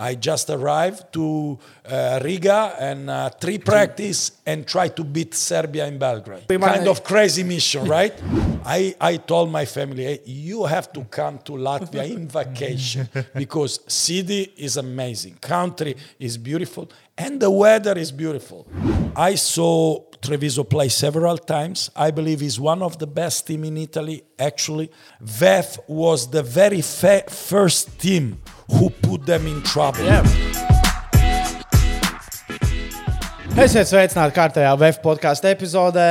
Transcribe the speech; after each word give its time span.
I 0.00 0.14
just 0.14 0.48
arrived 0.48 1.12
to 1.12 1.58
uh, 1.84 2.20
Riga 2.24 2.74
and 2.80 3.10
uh, 3.10 3.28
three 3.28 3.58
practice 3.58 4.32
and 4.46 4.66
try 4.66 4.88
to 4.88 5.04
beat 5.04 5.34
Serbia 5.34 5.86
in 5.86 5.98
Belgrade. 5.98 6.48
Kind 6.48 6.88
of 6.88 7.04
crazy 7.04 7.42
mission, 7.42 7.86
right? 7.86 8.14
I, 8.64 8.94
I 8.98 9.18
told 9.18 9.52
my 9.52 9.66
family, 9.66 10.04
hey, 10.04 10.20
you 10.24 10.64
have 10.64 10.90
to 10.94 11.04
come 11.04 11.38
to 11.40 11.52
Latvia 11.52 12.10
in 12.10 12.28
vacation 12.28 13.08
because 13.34 13.80
city 13.86 14.52
is 14.56 14.78
amazing, 14.78 15.34
country 15.34 15.94
is 16.18 16.38
beautiful, 16.38 16.90
and 17.18 17.38
the 17.38 17.50
weather 17.50 17.98
is 17.98 18.10
beautiful. 18.10 18.66
I 19.14 19.34
saw 19.34 20.09
Treviso 20.20 20.64
play 20.64 20.88
several 20.88 21.38
times. 21.38 21.90
I 21.96 22.10
believe 22.10 22.40
he's 22.40 22.60
one 22.60 22.82
of 22.82 22.98
the 22.98 23.06
best 23.06 23.46
team 23.46 23.64
in 23.64 23.76
Italy. 23.78 24.22
Actually, 24.38 24.90
VEF 25.22 25.78
was 25.88 26.30
the 26.30 26.42
very 26.42 26.82
fa- 26.82 27.24
first 27.28 27.98
team 27.98 28.38
who 28.68 28.90
put 28.90 29.24
them 29.24 29.46
in 29.46 29.62
trouble. 29.62 30.04
Jā. 30.04 30.20
Esiet 33.60 33.88
sveicināti 33.90 34.36
kārtējā 34.36 34.76
VF 34.80 35.00
podkāstu 35.04 35.50
epizodē. 35.50 36.06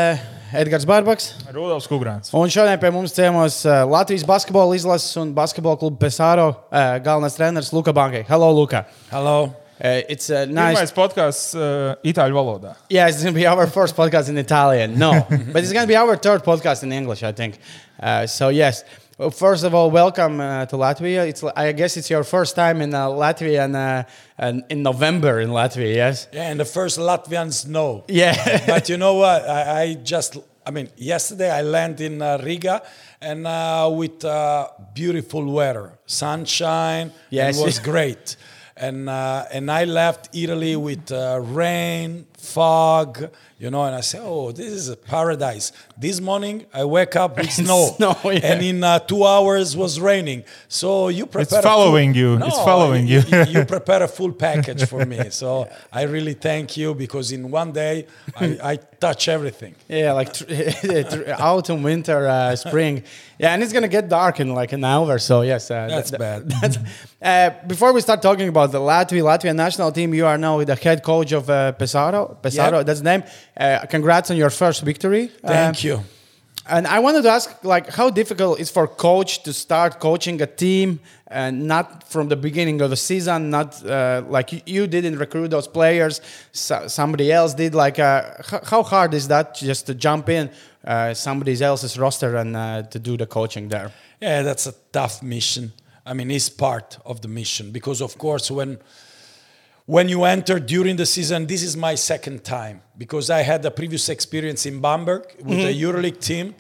Edgars 0.50 0.86
Barbaks. 0.90 1.30
Rudolf 1.54 1.86
Kungrāns. 1.86 2.32
Un 2.34 2.50
šodien 2.50 2.80
pie 2.82 2.90
mums 2.90 3.14
ciemos 3.14 3.60
uh, 3.68 3.84
Latvijas 3.86 4.26
basketbola 4.26 4.74
izlases 4.74 5.14
un 5.22 5.30
basketbola 5.38 5.78
kluba 5.78 6.02
Pesāro 6.02 6.48
uh, 6.50 6.98
galvenais 7.06 7.38
treneris 7.38 7.70
Luka 7.74 7.94
Bankai. 7.94 8.24
Hello, 8.26 8.50
Luka. 8.58 8.88
Hello. 9.12 9.52
Uh, 9.82 10.02
it's 10.10 10.30
a 10.30 10.46
nice. 10.46 10.76
Pirmais 10.76 10.92
podkāsts 10.92 11.54
uh, 11.56 11.96
itāļu 12.04 12.36
valodā. 12.36 12.76
Yeah, 12.90 13.08
it's 13.08 13.24
going 13.24 13.34
to 13.34 13.40
be 13.40 13.48
our 13.48 13.66
first 13.68 13.96
podcast 13.96 14.28
in 14.28 14.38
Italian. 14.38 15.00
No, 15.00 15.26
but 15.30 15.64
it's 15.64 15.72
going 15.72 15.84
to 15.84 15.88
be 15.88 15.96
our 15.96 16.18
third 16.18 16.44
podcast 16.44 16.84
in 16.84 16.92
English, 16.92 17.24
I 17.24 17.32
think. 17.32 17.60
Uh, 17.98 18.28
so, 18.28 18.50
yes. 18.50 18.84
Well, 19.18 19.32
first 19.32 19.64
of 19.64 19.74
all, 19.74 19.90
welcome 19.90 20.42
uh, 20.42 20.66
to 20.66 20.76
Latvia. 20.76 21.28
It's, 21.28 21.44
I 21.44 21.72
guess 21.72 21.96
it's 21.96 22.10
your 22.10 22.26
first 22.26 22.58
time 22.58 22.82
in 22.82 22.94
uh, 22.94 23.08
Latvia 23.08 23.66
and, 23.66 23.76
uh, 23.76 24.04
and 24.38 24.64
in 24.70 24.84
November 24.84 25.40
in 25.40 25.50
Latvia, 25.50 25.96
yes? 25.96 26.28
Yeah, 26.34 26.50
and 26.50 26.60
the 26.60 26.66
first 26.66 27.00
Latvians 27.00 27.66
know. 27.66 28.04
Yeah. 28.10 28.66
but 28.68 28.90
you 28.90 28.98
know 28.98 29.16
what? 29.16 29.48
I, 29.48 29.82
I 29.82 29.94
just, 29.96 30.38
I 30.66 30.72
mean, 30.72 30.90
yesterday 30.98 31.52
I 31.52 31.62
landed 31.62 32.12
in 32.12 32.22
uh, 32.22 32.38
Riga 32.44 32.82
and 33.22 33.48
uh, 33.48 33.90
with 33.94 34.24
uh, 34.26 34.70
beautiful 34.94 35.46
weather, 35.52 36.00
sunshine. 36.06 37.12
Yes. 37.30 37.60
It 37.60 37.64
was 37.66 37.80
great. 37.80 38.36
And, 38.80 39.10
uh, 39.10 39.46
and 39.52 39.70
I 39.70 39.84
left 39.84 40.30
Italy 40.34 40.76
with 40.78 41.12
uh, 41.12 41.40
rain, 41.44 42.26
fog, 42.38 43.30
you 43.60 43.70
know, 43.70 43.84
and 43.84 43.94
I 43.94 44.00
said, 44.00 44.22
oh, 44.24 44.54
this 44.54 44.72
is 44.72 44.88
a 44.88 44.96
paradise. 44.96 45.74
This 45.98 46.22
morning 46.22 46.66
I 46.74 46.86
wake 46.86 47.18
up 47.18 47.38
with 47.38 47.52
snow. 47.62 47.94
Snow, 47.98 48.16
yeah. 48.24 48.40
And 48.44 48.64
in 48.64 48.82
uh, 48.84 49.00
two 49.00 49.26
hours 49.26 49.76
was 49.76 50.00
raining. 50.00 50.46
So 50.70 51.10
you 51.10 51.26
prepare 51.26 51.60
a 51.60 51.62
following 51.62 52.14
full- 52.14 52.22
you. 52.22 52.38
No, 52.40 52.46
It's 52.48 52.58
following 52.58 53.06
you. 53.08 53.22
you 53.50 53.66
prepare 53.76 54.04
a 54.04 54.08
full 54.08 54.32
package 54.32 54.86
for 54.86 55.06
me. 55.06 55.30
So 55.30 55.68
I 55.92 56.04
really 56.04 56.34
thank 56.34 56.78
you 56.78 56.96
because 56.96 57.34
in 57.34 57.52
one 57.52 57.74
day 57.74 58.08
I, 58.38 58.46
I 58.64 58.80
touch 59.00 59.28
everything. 59.28 59.76
Yeah, 59.88 60.14
like 60.14 60.30
autumn, 61.40 61.84
winter, 61.84 62.28
uh, 62.28 62.56
spring. 62.56 63.04
Yeah, 63.38 63.54
and 63.54 63.64
it's 63.64 63.74
gonna 63.74 63.88
get 63.88 64.10
dark 64.10 64.40
in 64.40 64.54
like 64.54 64.74
an 64.74 64.84
hour. 64.84 65.20
So 65.20 65.42
yes, 65.42 65.72
uh, 65.72 65.88
That's 65.88 66.10
th- 66.12 66.20
bad. 66.20 66.50
That's, 66.62 66.78
uh, 67.22 67.50
before 67.68 67.94
we 67.94 68.02
start 68.02 68.22
talking 68.22 68.48
about 68.50 68.72
the 68.72 68.80
Latvia 68.80 69.24
Latvian 69.24 69.56
national 69.56 69.92
team, 69.92 70.14
you 70.14 70.26
are 70.26 70.38
now 70.38 70.58
with 70.58 70.68
the 70.68 70.76
head 70.76 71.04
coach 71.04 71.32
of 71.32 71.50
uh, 71.50 71.74
Pesaro. 71.80 72.36
Pesaro, 72.42 72.78
Yep. 72.78 72.86
that's 72.86 73.00
the 73.02 73.06
name. 73.18 73.24
Uh, 73.58 73.86
congrats 73.90 74.30
on 74.32 74.38
your 74.38 74.50
first 74.50 74.82
victory. 74.84 75.28
Thank 75.46 75.78
Uh, 75.78 75.88
you. 75.88 76.04
And 76.72 76.86
I 76.86 77.00
wanted 77.00 77.24
to 77.24 77.30
ask, 77.30 77.50
like, 77.64 77.90
how 77.90 78.12
difficult 78.12 78.60
is 78.60 78.70
for 78.70 78.86
coach 78.88 79.42
to 79.44 79.54
start 79.54 80.00
coaching 80.00 80.40
a 80.42 80.46
team 80.46 81.00
and 81.30 81.68
not 81.68 82.04
from 82.10 82.28
the 82.28 82.36
beginning 82.36 82.82
of 82.82 82.90
the 82.90 82.96
season, 82.98 83.50
not 83.50 83.86
uh, 83.86 84.24
like 84.28 84.52
you, 84.52 84.62
you 84.66 84.88
didn't 84.88 85.18
recruit 85.18 85.50
those 85.50 85.68
players, 85.68 86.22
so, 86.52 86.88
somebody 86.88 87.32
else 87.32 87.54
did. 87.54 87.76
Like, 87.76 88.00
uh, 88.00 88.34
how 88.66 88.84
hard 88.84 89.14
is 89.14 89.28
that 89.28 89.56
just 89.56 89.86
to 89.88 89.94
jump 89.94 90.30
in 90.30 90.50
uh, 90.84 91.14
somebody 91.14 91.62
else's 91.62 92.00
roster 92.00 92.36
and 92.36 92.56
uh, 92.56 92.84
to 92.84 93.00
do 93.00 93.16
the 93.16 93.28
coaching 93.28 93.68
there? 93.68 93.92
Yeah, 94.20 94.42
that's 94.42 94.66
a 94.66 94.74
tough 94.92 95.22
mission. 95.22 95.72
I 96.06 96.14
mean, 96.14 96.32
it's 96.32 96.50
part 96.50 96.98
of 97.06 97.22
the 97.22 97.28
mission 97.28 97.72
because, 97.72 98.02
of 98.02 98.18
course, 98.18 98.50
when 98.50 98.80
when 99.86 100.08
you 100.08 100.24
enter 100.24 100.60
during 100.60 100.98
the 100.98 101.06
season, 101.06 101.48
this 101.48 101.64
is 101.64 101.76
my 101.76 101.96
second 101.96 102.44
time 102.44 102.84
because 102.96 103.32
I 103.32 103.42
had 103.42 103.66
a 103.66 103.72
previous 103.72 104.08
experience 104.08 104.68
in 104.68 104.80
Bamberg 104.80 105.24
with 105.44 105.58
the 105.58 105.74
EuroLeague 105.74 106.20
team 106.20 106.54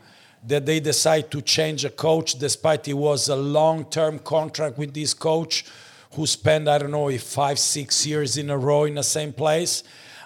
that 0.47 0.65
they 0.65 0.79
decide 0.79 1.29
to 1.31 1.41
change 1.41 1.85
a 1.85 1.89
coach 1.89 2.35
despite 2.35 2.87
it 2.87 2.93
was 2.93 3.27
a 3.27 3.35
long-term 3.35 4.19
contract 4.19 4.77
with 4.77 4.93
this 4.93 5.13
coach 5.13 5.65
who 6.13 6.25
spent 6.25 6.67
I 6.67 6.77
don't 6.77 6.91
know 6.91 7.09
if 7.09 7.23
five 7.23 7.59
six 7.59 8.05
years 8.05 8.37
in 8.37 8.49
a 8.49 8.57
row 8.57 8.85
in 8.85 8.95
the 8.95 9.03
same 9.03 9.33
place. 9.33 9.83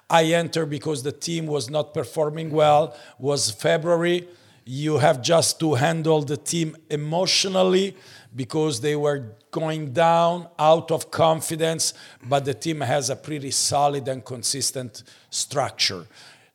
I 0.09 0.25
enter 0.25 0.66
because 0.66 1.03
the 1.03 1.12
team 1.12 1.47
was 1.47 1.69
not 1.69 1.94
performing 1.94 2.51
well. 2.51 2.96
Was 3.19 3.51
February. 3.51 4.28
You 4.66 5.00
have 5.00 5.22
just 5.22 5.59
to 5.59 5.74
handle 5.74 6.22
the 6.22 6.38
team 6.38 6.78
emotionally 6.90 7.97
because 8.35 8.80
they 8.80 8.95
were 8.95 9.35
going 9.51 9.91
down 9.94 10.47
out 10.57 10.90
of 10.90 11.12
confidence, 11.12 11.94
but 12.24 12.45
the 12.45 12.53
team 12.53 12.81
has 12.81 13.09
a 13.09 13.16
pretty 13.16 13.51
solid 13.51 14.07
and 14.07 14.24
consistent 14.24 15.03
structure. 15.30 16.07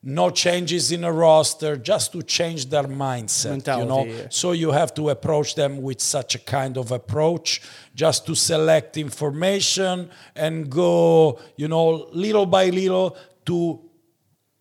No 0.02 0.30
changes 0.30 0.92
in 0.92 1.02
a 1.02 1.12
roster, 1.12 1.76
just 1.76 2.12
to 2.12 2.22
change 2.22 2.66
their 2.70 2.84
mindset. 2.84 3.50
you 3.80 3.84
know, 3.88 4.04
yeah. 4.04 4.26
so 4.30 4.52
you 4.52 4.70
have 4.70 4.94
to 4.94 5.08
approach 5.10 5.54
them 5.56 5.82
with 5.82 6.00
such 6.00 6.36
a 6.36 6.38
kind 6.38 6.76
of 6.76 6.92
approach, 6.92 7.60
just 7.94 8.24
to 8.26 8.34
select 8.36 8.96
information 8.96 10.08
and 10.36 10.70
go, 10.70 11.38
you 11.56 11.66
know, 11.68 12.08
little 12.12 12.46
by 12.46 12.70
little 12.70 13.16
to 13.46 13.80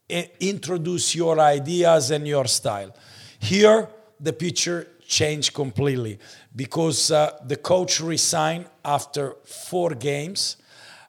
i- 0.10 0.30
introduce 0.40 1.14
your 1.16 1.40
ideas 1.40 2.10
and 2.12 2.28
your 2.28 2.46
style. 2.48 2.92
Here, 3.40 3.88
the 4.20 4.34
picture 4.34 4.88
changed 5.08 5.54
completely 5.54 6.18
because 6.56 7.12
uh, 7.12 7.38
the 7.46 7.58
coach 7.58 8.02
resigned 8.02 8.66
after 8.84 9.36
four 9.46 9.92
games. 9.92 10.58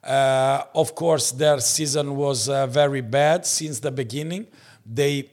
Uh, 0.09 0.65
of 0.75 0.95
course, 0.95 1.33
their 1.33 1.61
season 1.61 2.17
was 2.17 2.49
uh, 2.49 2.67
very 2.67 3.03
bad 3.03 3.45
since 3.45 3.79
the 3.79 3.91
beginning. 3.91 4.47
They 4.87 5.29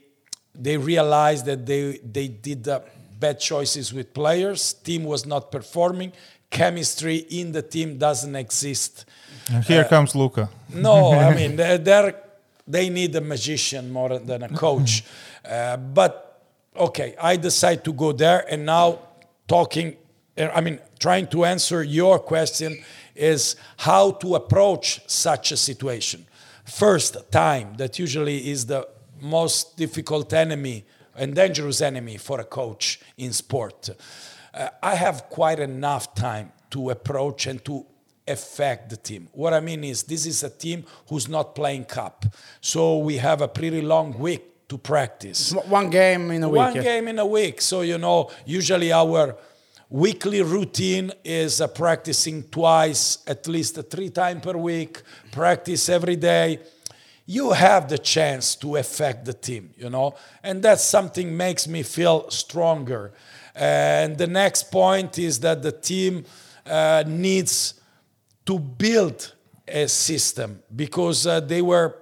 they 0.54 0.76
realized 0.76 1.46
that 1.46 1.64
they 1.64 1.98
they 2.04 2.28
did 2.28 2.68
uh, 2.68 2.80
bad 3.18 3.40
choices 3.40 3.94
with 3.94 4.12
players. 4.12 4.74
Team 4.74 5.04
was 5.04 5.24
not 5.24 5.50
performing. 5.50 6.12
Chemistry 6.50 7.16
in 7.16 7.52
the 7.52 7.62
team 7.62 7.96
doesn't 7.96 8.36
exist. 8.36 9.06
And 9.50 9.64
here 9.64 9.84
comes 9.84 10.14
Luca. 10.14 10.50
No, 10.74 11.12
I 11.12 11.34
mean 11.34 11.56
they're, 11.60 11.78
they're, 11.78 12.14
they 12.68 12.90
need 12.90 13.16
a 13.16 13.22
magician 13.22 13.90
more 13.90 14.18
than 14.18 14.42
a 14.42 14.48
coach. 14.48 15.04
Uh, 15.46 15.76
but 15.76 16.42
okay, 16.76 17.14
I 17.22 17.36
decide 17.36 17.84
to 17.84 17.92
go 17.92 18.10
there, 18.10 18.44
and 18.50 18.66
now 18.66 18.98
talking. 19.46 19.96
I 20.36 20.60
mean, 20.60 20.80
trying 20.98 21.28
to 21.28 21.44
answer 21.44 21.84
your 21.84 22.18
question 22.18 22.82
is 23.16 23.56
how 23.78 24.12
to 24.12 24.34
approach 24.34 25.00
such 25.06 25.52
a 25.52 25.56
situation. 25.56 26.26
First, 26.64 27.16
time 27.30 27.74
that 27.76 27.98
usually 27.98 28.50
is 28.50 28.66
the 28.66 28.88
most 29.20 29.76
difficult 29.76 30.32
enemy 30.32 30.84
and 31.14 31.34
dangerous 31.34 31.80
enemy 31.80 32.16
for 32.16 32.40
a 32.40 32.44
coach 32.44 33.00
in 33.16 33.32
sport. 33.32 33.90
Uh, 34.52 34.68
I 34.82 34.94
have 34.94 35.24
quite 35.30 35.60
enough 35.60 36.14
time 36.14 36.52
to 36.70 36.90
approach 36.90 37.46
and 37.46 37.64
to 37.64 37.86
affect 38.26 38.90
the 38.90 38.96
team. 38.96 39.28
What 39.32 39.54
I 39.54 39.60
mean 39.60 39.84
is, 39.84 40.02
this 40.02 40.26
is 40.26 40.42
a 40.42 40.50
team 40.50 40.84
who's 41.08 41.28
not 41.28 41.54
playing 41.54 41.84
cup, 41.84 42.26
so 42.60 42.98
we 42.98 43.18
have 43.18 43.40
a 43.40 43.48
pretty 43.48 43.80
long 43.80 44.18
week 44.18 44.68
to 44.68 44.76
practice. 44.78 45.52
One 45.52 45.90
game 45.90 46.30
in 46.32 46.42
a 46.42 46.48
week. 46.48 46.58
One 46.58 46.74
yeah. 46.74 46.82
game 46.82 47.08
in 47.08 47.18
a 47.18 47.26
week. 47.26 47.60
So, 47.60 47.82
you 47.82 47.98
know, 47.98 48.30
usually 48.44 48.92
our 48.92 49.36
weekly 49.88 50.42
routine 50.42 51.12
is 51.24 51.60
uh, 51.60 51.66
practicing 51.68 52.42
twice, 52.44 53.18
at 53.26 53.46
least 53.46 53.78
three 53.90 54.10
times 54.10 54.42
per 54.42 54.56
week, 54.56 55.02
practice 55.30 55.88
every 55.88 56.16
day. 56.16 56.58
You 57.26 57.52
have 57.52 57.88
the 57.88 57.98
chance 57.98 58.54
to 58.56 58.76
affect 58.76 59.24
the 59.24 59.32
team, 59.32 59.70
you 59.76 59.90
know, 59.90 60.14
and 60.42 60.62
that's 60.62 60.84
something 60.84 61.36
makes 61.36 61.66
me 61.66 61.82
feel 61.82 62.30
stronger. 62.30 63.12
And 63.54 64.16
the 64.16 64.26
next 64.26 64.70
point 64.70 65.18
is 65.18 65.40
that 65.40 65.62
the 65.62 65.72
team 65.72 66.24
uh, 66.64 67.04
needs 67.06 67.74
to 68.44 68.58
build 68.58 69.34
a 69.66 69.88
system 69.88 70.62
because 70.74 71.26
uh, 71.26 71.40
they 71.40 71.62
were 71.62 71.96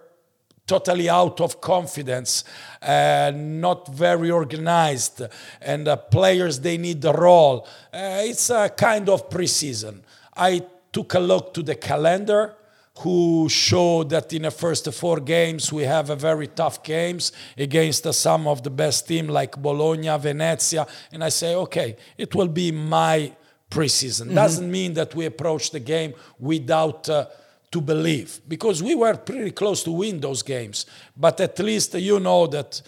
totally 0.66 1.08
out 1.08 1.40
of 1.40 1.61
confidence, 1.61 2.44
uh, 2.82 3.32
not 3.34 3.88
very 3.88 4.31
organized, 4.31 5.22
and 5.61 5.88
uh, 5.88 5.96
players 5.96 6.61
they 6.61 6.78
need 6.78 7.02
the 7.02 7.12
role. 7.12 7.66
Uh, 7.93 8.22
it's 8.25 8.50
a 8.50 8.69
kind 8.70 9.08
of 9.08 9.28
preseason. 9.28 10.00
I 10.37 10.62
took 10.93 11.14
a 11.14 11.20
look 11.20 11.52
to 11.55 11.62
the 11.62 11.75
calendar 11.75 12.56
who 12.99 13.49
showed 13.49 14.11
that 14.11 14.32
in 14.32 14.43
the 14.43 14.50
first 14.50 14.90
four 14.94 15.19
games 15.19 15.72
we 15.72 15.82
have 15.82 16.11
a 16.11 16.16
very 16.16 16.46
tough 16.46 16.82
games 16.84 17.32
against 17.58 18.06
uh, 18.06 18.12
some 18.12 18.46
of 18.46 18.62
the 18.62 18.70
best 18.70 19.08
team 19.08 19.26
like 19.28 19.60
Bologna, 19.60 20.17
Venezia, 20.19 20.87
and 21.12 21.25
I 21.25 21.28
say, 21.31 21.55
okay, 21.56 21.96
it 22.17 22.34
will 22.34 22.49
be 22.49 22.70
my 22.70 23.32
preseason. 23.69 24.32
Doesn't 24.34 24.70
mean 24.70 24.94
that 24.94 25.14
we 25.14 25.26
approach 25.26 25.72
the 25.72 25.81
game 25.81 26.14
without 26.38 27.08
uh, 27.08 27.26
to 27.74 27.80
believe 27.80 28.40
because 28.46 28.82
we 28.82 28.94
were 28.94 29.16
pretty 29.16 29.50
close 29.50 29.82
to 29.82 29.90
win 29.90 30.20
those 30.20 30.42
games. 30.42 30.86
But 31.16 31.40
at 31.40 31.58
least 31.58 31.94
you 31.94 32.20
know 32.20 32.46
that 32.46 32.80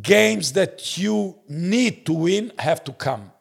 games 0.00 0.52
that 0.52 0.96
you 0.96 1.36
need 1.48 2.06
to 2.06 2.12
win 2.12 2.52
have 2.58 2.84
to 2.84 2.92
come. 2.92 3.32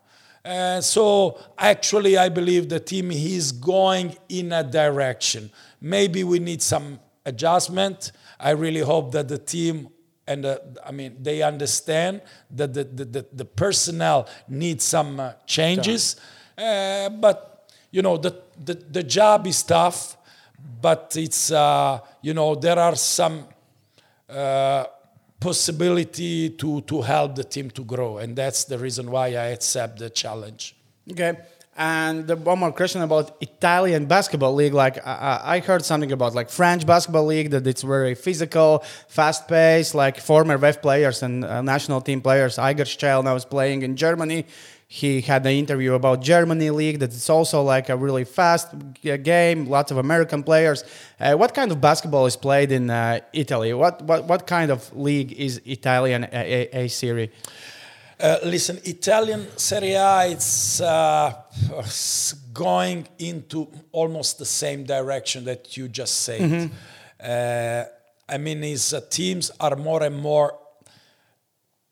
Uh, 0.44 0.82
so 0.82 1.40
actually, 1.58 2.18
I 2.18 2.30
believe 2.30 2.70
the 2.70 2.80
team 2.80 3.12
is 3.12 3.52
going 3.52 4.18
in 4.30 4.52
a 4.52 4.64
direction. 4.64 5.52
Maybe 5.80 6.24
we 6.24 6.40
need 6.40 6.62
some 6.62 7.00
adjustment. 7.26 8.12
I 8.40 8.52
really 8.52 8.82
hope 8.82 9.12
that 9.12 9.28
the 9.28 9.38
team 9.38 9.90
and 10.28 10.44
uh, 10.44 10.58
I 10.84 10.92
mean 10.92 11.18
they 11.22 11.44
understand 11.44 12.22
that 12.50 12.74
the 12.74 12.84
the, 12.84 13.06
the, 13.06 13.26
the 13.32 13.46
personnel 13.46 14.28
needs 14.48 14.84
some 14.84 15.20
uh, 15.20 15.34
changes. 15.46 16.16
Uh, 16.58 17.10
but 17.10 17.55
you 17.96 18.02
know 18.02 18.18
the, 18.18 18.34
the 18.62 18.74
the 18.98 19.04
job 19.04 19.48
is 19.48 19.64
tough, 19.64 20.18
but 20.82 21.14
it's 21.16 21.50
uh, 21.50 22.00
you 22.22 22.34
know 22.34 22.54
there 22.56 22.78
are 22.78 22.96
some 22.98 23.46
uh, 24.30 24.84
possibility 25.40 26.50
to 26.50 26.82
to 26.82 27.02
help 27.02 27.36
the 27.36 27.46
team 27.46 27.70
to 27.72 27.84
grow, 27.86 28.18
and 28.18 28.36
that's 28.36 28.66
the 28.66 28.78
reason 28.78 29.10
why 29.10 29.28
I 29.28 29.48
accept 29.58 30.00
the 30.00 30.10
challenge. 30.10 30.76
Okay. 31.10 31.38
And 31.78 32.26
the, 32.26 32.38
one 32.38 32.60
more 32.60 32.72
question 32.72 33.02
about 33.02 33.36
Italian 33.42 34.06
basketball 34.06 34.56
league. 34.56 34.74
Like 34.74 35.06
I, 35.06 35.42
I 35.56 35.60
heard 35.60 35.84
something 35.84 36.12
about 36.14 36.34
like 36.34 36.50
French 36.50 36.86
basketball 36.86 37.26
league 37.26 37.50
that 37.52 37.68
it's 37.68 37.82
very 37.82 38.16
physical, 38.16 38.80
fast 39.10 39.48
paced. 39.50 39.94
Like 39.94 40.20
former 40.20 40.58
VEF 40.58 40.82
players 40.82 41.22
and 41.22 41.44
uh, 41.44 41.62
national 41.62 42.00
team 42.00 42.22
players, 42.22 42.58
Igor 42.58 42.86
Shchel 42.86 43.24
now 43.26 43.36
is 43.36 43.44
playing 43.44 43.82
in 43.82 43.98
Germany. 43.98 44.46
He 44.88 45.22
had 45.22 45.46
an 45.46 45.52
interview 45.52 45.94
about 45.94 46.22
Germany 46.22 46.70
league 46.70 47.00
that 47.00 47.12
it's 47.14 47.30
also 47.30 47.64
like 47.64 47.90
a 47.90 47.98
really 47.98 48.24
fast 48.24 48.68
game. 49.02 49.66
Lots 49.66 49.92
of 49.92 49.98
American 49.98 50.44
players. 50.44 50.84
Uh, 51.20 51.34
what 51.34 51.54
kind 51.54 51.72
of 51.72 51.82
basketball 51.82 52.28
is 52.28 52.36
played 52.36 52.72
in 52.72 52.90
uh, 52.90 53.20
Italy? 53.34 53.74
What, 53.74 54.02
what 54.04 54.26
what 54.26 54.46
kind 54.46 54.72
of 54.72 54.96
league 54.96 55.34
is 55.34 55.60
Italian 55.66 56.26
A, 56.26 56.70
A, 56.72 56.86
A 56.86 56.88
Serie? 56.88 57.32
Uh, 58.20 58.38
listen, 58.46 58.80
Italian 58.84 59.46
Serie 59.58 59.94
A, 59.94 60.32
it's 60.32 60.80
uh, 60.80 61.34
going 62.54 63.08
into 63.20 63.68
almost 63.92 64.38
the 64.38 64.46
same 64.46 64.86
direction 64.86 65.44
that 65.46 65.76
you 65.76 65.90
just 65.90 66.20
said. 66.20 66.70
Uh, 67.20 67.84
I 68.30 68.38
mean, 68.38 68.62
his 68.62 68.94
uh, 68.94 69.02
teams 69.10 69.52
are 69.60 69.76
more 69.76 70.04
and 70.04 70.16
more 70.16 70.58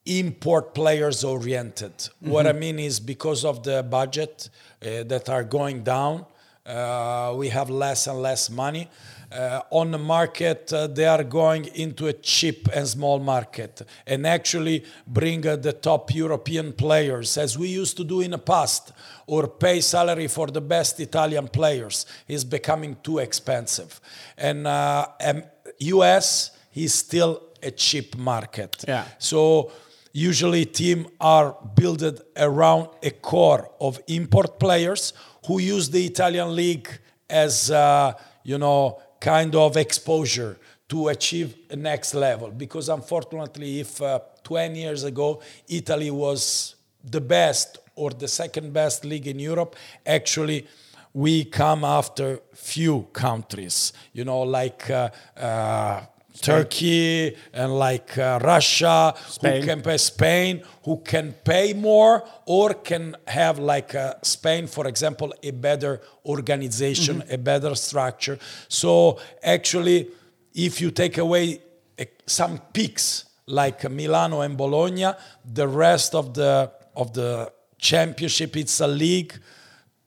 import 0.06 0.74
players 0.74 1.24
oriented. 1.24 2.10
What 2.20 2.46
I 2.48 2.54
mean 2.54 2.80
is 2.80 3.00
because 3.00 3.46
of 3.46 3.64
the 3.64 3.84
budget 3.84 4.50
uh, 4.82 5.04
that 5.04 5.30
are 5.30 5.44
going 5.44 5.84
down, 5.84 6.26
uh, 6.66 7.34
we 7.38 7.50
have 7.50 7.70
less 7.70 8.08
and 8.08 8.22
less 8.22 8.50
money. 8.50 8.90
Uh, 9.32 9.62
on 9.72 9.90
the 9.90 9.98
market, 9.98 10.72
uh, 10.72 10.86
they 10.86 11.06
are 11.06 11.24
going 11.24 11.66
into 11.74 12.06
a 12.06 12.14
cheap 12.14 12.70
and 12.72 12.88
small 12.88 13.18
market 13.18 13.82
and 14.06 14.28
actually 14.28 14.84
bring 15.08 15.46
uh, 15.48 15.56
the 15.56 15.74
top 15.74 16.14
European 16.14 16.72
players 16.72 17.36
as 17.38 17.58
we 17.58 17.68
used 17.68 17.98
to 17.98 18.04
do 18.04 18.22
in 18.22 18.32
the 18.32 18.38
past 18.38 18.92
or 19.26 19.48
pay 19.48 19.82
salary 19.82 20.28
for 20.28 20.48
the 20.48 20.62
best 20.62 21.00
Italian 21.00 21.48
players 21.48 22.06
is 22.28 22.46
becoming 22.46 22.96
too 23.02 23.18
expensive. 23.18 24.00
And 24.38 24.68
uh, 24.68 25.08
um, 25.26 25.44
US 25.80 26.52
is 26.76 26.94
still 26.94 27.42
a 27.64 27.72
cheap 27.72 28.16
market. 28.16 28.86
Yeah. 28.88 29.06
So 29.18 29.72
usually 30.14 30.66
teams 30.66 31.08
are 31.20 31.58
built 31.76 32.04
around 32.38 32.88
a 33.02 33.10
core 33.10 33.70
of 33.82 34.00
import 34.08 34.60
players 34.60 35.14
who 35.48 35.60
use 35.60 35.90
the 35.90 36.06
Italian 36.06 36.56
league 36.56 36.88
as 37.30 37.72
uh, 37.72 38.14
you 38.44 38.58
know 38.58 39.02
kind 39.20 39.56
of 39.56 39.76
exposure 39.76 40.58
to 40.88 41.08
achieve 41.08 41.56
a 41.72 41.76
next 41.76 42.14
level. 42.14 42.52
Because 42.52 42.90
unfortunately 42.90 43.80
if 43.80 44.02
uh, 44.02 44.20
20 44.44 44.80
years 44.80 45.04
ago 45.04 45.42
Italy 45.68 46.12
was 46.12 46.76
the 47.04 47.22
best 47.22 47.80
or 47.96 48.12
the 48.12 48.28
second 48.28 48.72
best 48.72 49.04
league 49.04 49.28
in 49.28 49.40
Europe 49.40 49.76
actually 50.06 50.68
we 51.16 51.46
come 51.46 51.84
after 51.84 52.40
few 52.54 53.08
countries. 53.14 53.94
You 54.14 54.26
know 54.26 54.42
like 54.42 54.90
uh, 54.90 56.02
Turkey 56.42 57.36
and 57.54 57.78
like 57.78 58.18
uh, 58.18 58.40
Russia, 58.42 59.14
Spain. 59.28 59.62
who 59.62 59.68
can 59.68 59.82
pay 59.82 59.98
Spain, 59.98 60.64
who 60.84 60.98
can 60.98 61.34
pay 61.44 61.74
more 61.74 62.24
or 62.46 62.74
can 62.74 63.16
have 63.28 63.60
like 63.60 63.96
uh, 63.96 64.16
Spain, 64.24 64.68
for 64.68 64.88
example, 64.88 65.34
a 65.44 65.52
better 65.52 66.02
organization, 66.26 67.24
a 67.30 67.38
better 67.38 67.76
structure. 67.76 68.40
So 68.68 69.20
actually, 69.44 70.10
if 70.54 70.82
you 70.82 70.92
take 70.92 71.18
away 71.18 71.62
uh, 72.00 72.06
some 72.26 72.60
peaks 72.74 73.26
like 73.46 73.90
Milano 73.90 74.42
and 74.42 74.58
Bologna, 74.58 75.12
the 75.46 75.68
rest 75.68 76.16
of 76.16 76.34
the 76.34 76.72
of 76.96 77.14
the 77.14 77.52
championship 77.78 78.56
it's 78.56 78.80
a 78.80 78.88
league 78.88 79.34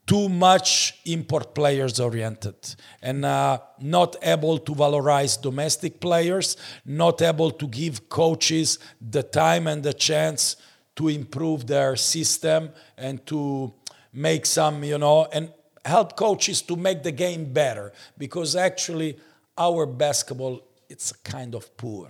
too 0.07 0.29
much 0.29 1.01
import 1.05 1.55
players 1.55 1.99
oriented 1.99 2.55
and 3.03 3.25
uh, 3.25 3.59
not 3.81 4.17
able 4.23 4.59
to 4.59 4.73
valorize 4.73 5.41
domestic 5.41 6.01
players, 6.01 6.57
not 6.85 7.21
able 7.23 7.51
to 7.51 7.67
give 7.67 8.09
coaches 8.09 8.79
the 9.01 9.23
time 9.23 9.67
and 9.67 9.83
the 9.83 9.93
chance 9.93 10.57
to 10.95 11.09
improve 11.09 11.67
their 11.67 11.97
system 11.97 12.71
and 12.97 13.27
to 13.27 13.73
make 14.13 14.47
some, 14.47 14.85
you 14.85 14.97
know, 14.97 15.27
and 15.33 15.53
help 15.85 16.17
coaches 16.17 16.63
to 16.63 16.77
make 16.77 17.03
the 17.03 17.13
game 17.13 17.53
better 17.53 17.93
because 18.17 18.57
actually 18.57 19.17
our 19.59 19.87
basketball 19.87 20.63
it's 20.89 21.13
kind 21.13 21.55
of 21.55 21.77
poor. 21.77 22.09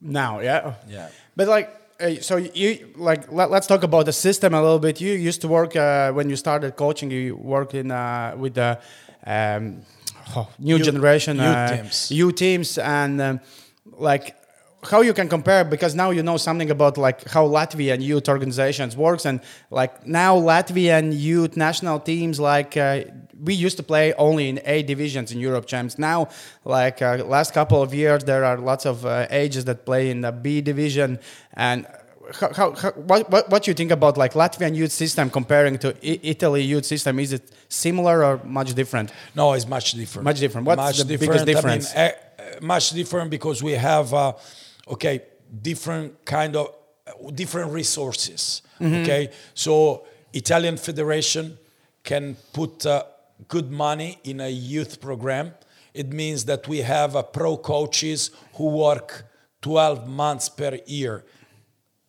Now, 0.00 0.40
yeah. 0.40 0.74
Yeah. 0.86 1.08
But 1.34 1.48
like, 1.48 1.70
uh, 2.00 2.14
so 2.20 2.36
you 2.36 2.92
like 2.96 3.30
let, 3.32 3.50
us 3.50 3.66
talk 3.66 3.82
about 3.82 4.06
the 4.06 4.12
system 4.12 4.54
a 4.54 4.60
little 4.62 4.78
bit. 4.78 5.00
You 5.00 5.12
used 5.12 5.40
to 5.42 5.48
work 5.48 5.76
uh, 5.76 6.12
when 6.12 6.28
you 6.30 6.36
started 6.36 6.76
coaching. 6.76 7.10
You 7.10 7.36
worked 7.36 7.74
in 7.74 7.90
uh, 7.90 8.34
with 8.38 8.54
the 8.54 8.78
um, 9.26 9.82
oh, 10.36 10.48
new 10.58 10.76
Youth- 10.76 10.84
generation 10.86 11.36
youth 11.36 11.46
uh, 11.46 11.76
teams. 11.76 12.10
youth 12.10 12.34
teams, 12.34 12.78
and 12.78 13.20
um, 13.20 13.40
like 13.98 14.36
how 14.84 15.00
you 15.00 15.12
can 15.12 15.28
compare 15.28 15.64
because 15.64 15.94
now 15.94 16.10
you 16.10 16.22
know 16.22 16.36
something 16.36 16.70
about 16.70 16.96
like 16.98 17.28
how 17.28 17.46
Latvian 17.46 18.02
youth 18.02 18.28
organizations 18.28 18.96
works 18.96 19.24
and 19.24 19.40
like 19.70 20.06
now 20.06 20.36
Latvian 20.36 21.18
youth 21.18 21.56
national 21.56 21.98
teams 22.00 22.38
like 22.38 22.76
uh, 22.76 23.02
we 23.42 23.54
used 23.54 23.76
to 23.76 23.82
play 23.82 24.12
only 24.14 24.48
in 24.48 24.60
A 24.64 24.82
divisions 24.82 25.32
in 25.32 25.40
Europe 25.40 25.66
champs 25.66 25.98
now 25.98 26.28
like 26.64 27.02
uh, 27.02 27.24
last 27.24 27.52
couple 27.52 27.82
of 27.82 27.94
years 27.94 28.24
there 28.24 28.44
are 28.44 28.58
lots 28.58 28.86
of 28.86 29.04
uh, 29.04 29.26
ages 29.30 29.64
that 29.64 29.84
play 29.84 30.10
in 30.10 30.20
the 30.20 30.30
B 30.32 30.60
division 30.60 31.18
and 31.54 31.86
how, 32.40 32.52
how, 32.52 32.72
how, 32.72 32.90
what, 32.92 33.30
what, 33.30 33.48
what 33.48 33.66
you 33.66 33.74
think 33.74 33.90
about 33.90 34.16
like 34.16 34.34
Latvian 34.34 34.74
youth 34.74 34.92
system 34.92 35.30
comparing 35.30 35.78
to 35.78 35.88
I- 36.02 36.20
Italy 36.22 36.62
youth 36.62 36.84
system 36.84 37.18
is 37.18 37.32
it 37.32 37.50
similar 37.68 38.24
or 38.24 38.40
much 38.44 38.74
different 38.74 39.12
No, 39.34 39.52
it's 39.54 39.66
much 39.66 39.92
different. 39.92 40.24
Much 40.24 40.40
different. 40.40 40.66
What's 40.66 40.76
much 40.76 40.98
the 40.98 41.16
biggest 41.16 41.46
difference? 41.46 41.92
I 41.94 41.98
mean, 41.98 42.04
eh, 42.04 42.12
eh, 42.38 42.58
much 42.60 42.90
different 42.90 43.30
because 43.30 43.62
we 43.62 43.72
have, 43.72 44.12
uh, 44.12 44.32
okay, 44.88 45.22
different 45.62 46.24
kind 46.24 46.56
of 46.56 46.74
different 47.34 47.72
resources. 47.72 48.62
Mm-hmm. 48.80 49.02
Okay, 49.02 49.30
so 49.54 50.04
Italian 50.32 50.76
Federation 50.76 51.58
can 52.02 52.36
put 52.52 52.84
uh, 52.86 53.04
good 53.48 53.70
money 53.70 54.18
in 54.24 54.40
a 54.40 54.48
youth 54.48 55.00
program. 55.00 55.54
It 55.94 56.12
means 56.12 56.44
that 56.44 56.68
we 56.68 56.78
have 56.78 57.16
uh, 57.16 57.22
pro 57.22 57.56
coaches 57.56 58.30
who 58.54 58.68
work 58.68 59.24
12 59.62 60.06
months 60.06 60.48
per 60.48 60.78
year 60.86 61.24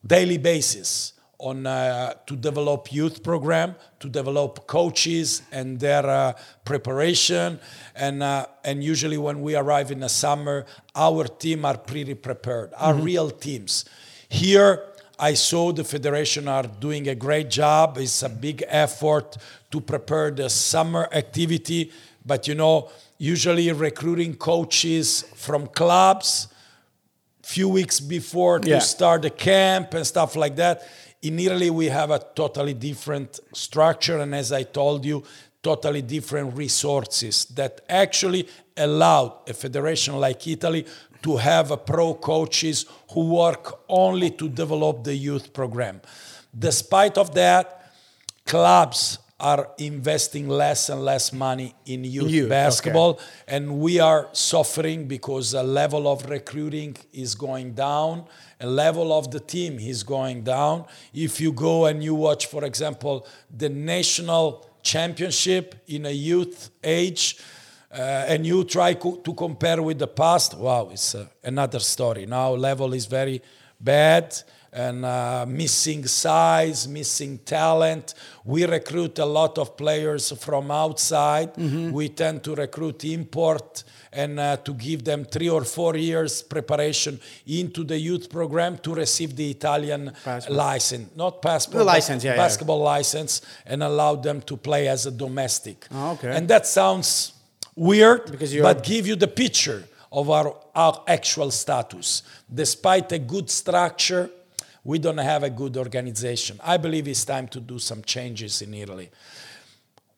daily 0.05 0.37
basis 0.37 1.13
on 1.39 1.67
uh, 1.67 2.13
to 2.25 2.35
develop 2.35 2.91
youth 2.91 3.21
program 3.21 3.75
to 3.99 4.09
develop 4.09 4.65
coaches 4.65 5.43
and 5.51 5.79
their 5.79 6.05
uh, 6.05 6.33
preparation. 6.65 7.59
And 7.95 8.23
uh, 8.23 8.47
and 8.63 8.83
usually 8.83 9.17
when 9.17 9.41
we 9.41 9.55
arrive 9.55 9.91
in 9.91 9.99
the 9.99 10.09
summer 10.09 10.65
our 10.95 11.25
team 11.25 11.65
are 11.65 11.77
pretty 11.77 12.15
prepared 12.15 12.73
are 12.77 12.93
real 12.93 13.29
teams. 13.29 13.85
Here 14.29 14.83
i 15.19 15.33
saw 15.33 15.71
the 15.71 15.83
federation 15.83 16.47
are 16.47 16.67
doing 16.67 17.07
a 17.07 17.15
great 17.15 17.49
job. 17.49 17.97
It's 17.97 18.23
a 18.23 18.29
big 18.29 18.63
effort 18.67 19.37
to 19.71 19.81
prepare 19.81 20.31
the 20.31 20.49
summer 20.49 21.07
activity. 21.11 21.91
But 22.25 22.47
you 22.47 22.55
know 22.55 22.89
usually 23.19 23.71
recruiting 23.71 24.35
coaches 24.35 25.23
from 25.35 25.67
clubs 25.67 26.47
few 27.47 27.69
weeks 27.69 28.01
before 28.01 28.59
to 28.59 28.81
start 28.81 29.21
the 29.21 29.29
camp 29.29 29.93
and 29.93 30.05
stuff 30.05 30.35
like 30.35 30.57
that. 30.57 30.85
In 31.21 31.39
Italy, 31.39 31.69
we 31.69 31.87
have 31.87 32.11
a 32.11 32.19
totally 32.35 32.73
different 32.73 33.39
structure, 33.53 34.19
and 34.19 34.35
as 34.35 34.51
I 34.51 34.63
told 34.63 35.03
you, 35.03 35.23
totally 35.63 36.01
different 36.01 36.55
resources 36.55 37.45
that 37.45 37.81
actually 37.89 38.47
allow 38.77 39.41
a 39.47 39.53
federation 39.53 40.15
like 40.15 40.47
Italy 40.47 40.85
to 41.23 41.37
have 41.37 41.85
pro 41.85 42.13
coaches 42.13 42.85
who 43.11 43.33
work 43.33 43.79
only 43.89 44.29
to 44.31 44.47
develop 44.47 45.03
the 45.03 45.15
youth 45.15 45.51
program. 45.51 45.99
Despite 46.57 47.17
of 47.17 47.33
that, 47.33 47.91
clubs 48.45 49.19
are 49.39 49.69
investing 49.77 50.47
less 50.47 50.89
and 50.89 51.05
less 51.05 51.31
money 51.31 51.75
in 51.85 52.03
youth, 52.03 52.31
youth, 52.31 52.49
basketball, 52.49 53.19
and 53.47 53.79
we 53.79 53.99
are 53.99 54.29
suffering 54.31 55.07
because 55.07 55.51
the 55.51 55.61
level 55.61 56.07
of 56.07 56.27
recruiting 56.27 56.97
is 57.13 57.35
going 57.35 57.73
down, 57.73 58.25
a 58.59 58.65
level 58.67 59.13
of 59.13 59.29
the 59.29 59.39
team 59.39 59.77
is 59.79 60.01
going 60.01 60.43
down. 60.43 60.85
If 61.13 61.39
you 61.39 61.51
go 61.51 61.85
and 61.85 62.03
you 62.03 62.15
watch, 62.15 62.47
for 62.47 62.63
example, 62.65 63.27
the 63.55 63.69
national 63.69 64.67
championship 64.81 65.75
in 65.87 66.07
a 66.07 66.11
youth 66.11 66.71
age, 66.83 67.37
uh, 67.91 68.25
and 68.27 68.45
you 68.45 68.63
try 68.63 68.95
co- 68.95 69.17
to 69.17 69.33
compare 69.33 69.81
with 69.81 69.99
the 69.99 70.07
past, 70.07 70.57
wow, 70.57 70.89
it's 70.91 71.13
uh, 71.13 71.27
another 71.43 71.79
story. 71.79 72.25
Now 72.25 72.51
level 72.53 72.93
is 72.93 73.05
very 73.05 73.41
bad 73.79 74.35
and 74.77 75.03
uh, 75.05 75.43
missing 75.47 76.05
size, 76.05 76.87
missing 76.87 77.39
talent. 77.39 78.13
We 78.45 78.65
recruit 78.65 79.17
a 79.19 79.25
lot 79.25 79.57
of 79.57 79.75
players 79.75 80.31
from 80.37 80.69
outside. 80.69 81.49
We 81.99 82.09
tend 82.09 82.43
to 82.43 82.53
recruit 82.55 83.03
import 83.03 83.83
and 84.13 84.39
uh, 84.39 84.57
to 84.57 84.73
give 84.73 85.03
them 85.03 85.25
three 85.25 85.49
or 85.49 85.63
four 85.63 85.95
years 85.97 86.43
preparation 86.43 87.19
into 87.47 87.83
the 87.83 87.97
youth 87.97 88.29
program 88.29 88.77
to 88.79 88.93
receive 88.93 89.35
the 89.35 89.49
Italian 89.51 90.11
Passport. 90.23 90.55
license, 90.55 91.07
not 91.15 91.41
passport, 91.41 91.79
The 91.79 91.83
license, 91.95 92.23
yeah, 92.23 92.31
yeah. 92.31 92.37
basketball 92.37 92.79
license, 92.97 93.41
and 93.65 93.81
allow 93.83 94.15
them 94.15 94.41
to 94.41 94.57
play 94.57 94.87
as 94.87 95.05
a 95.07 95.11
domestic. 95.11 95.87
Oh, 95.91 96.11
okay. 96.13 96.31
And 96.35 96.47
that 96.47 96.65
sounds 96.67 97.33
weird, 97.75 98.31
Because 98.31 98.53
you're- 98.53 98.63
but 98.73 98.83
give 98.83 99.07
you 99.07 99.15
the 99.15 99.27
picture 99.27 99.83
of 100.11 100.29
our, 100.29 100.55
our 100.73 101.03
actual 101.07 101.51
status. 101.51 102.23
Despite 102.53 103.11
a 103.11 103.19
good 103.19 103.49
structure, 103.49 104.29
we 104.87 104.97
don't 104.99 105.17
have 105.17 105.43
a 105.43 105.49
good 105.49 105.75
organization. 105.75 106.57
I 106.63 106.77
believe 106.77 107.09
it's 107.09 107.25
time 107.25 107.49
to 107.49 107.59
do 107.59 107.77
some 107.77 108.01
changes 108.03 108.61
in 108.61 108.73
Italy. 108.73 109.09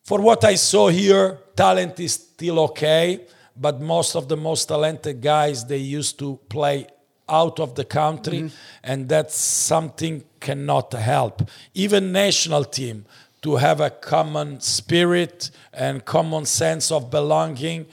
For 0.03 0.21
what 0.21 0.43
I 0.43 0.55
saw 0.55 0.89
here, 0.89 1.39
talent 1.55 1.99
is 1.99 2.13
still 2.13 2.59
okay, 2.59 3.25
but 3.57 3.81
most 3.81 4.15
of 4.15 4.27
the 4.27 4.37
most 4.37 4.65
talented 4.65 5.21
guys 5.21 5.65
they 5.65 5.77
used 5.77 6.19
to 6.19 6.39
play 6.49 6.85
out 7.27 7.59
of 7.59 7.73
the 7.73 7.83
country, 7.83 8.51
and 8.83 9.09
that's 9.09 9.35
something 9.35 10.23
cannot 10.39 10.93
help. 10.93 11.49
Even 11.73 12.11
national 12.11 12.63
team 12.63 13.05
to 13.41 13.55
have 13.55 13.81
a 13.81 13.89
common 13.89 14.59
spirit 14.61 15.49
and 15.73 16.05
common 16.05 16.45
sense 16.45 16.91
of 16.91 17.09
belonging. 17.09 17.87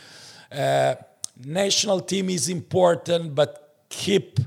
Uh, 0.53 0.95
national 1.43 2.01
team 2.01 2.29
is 2.29 2.51
important, 2.51 3.35
but 3.35 3.79
keep 3.89 4.41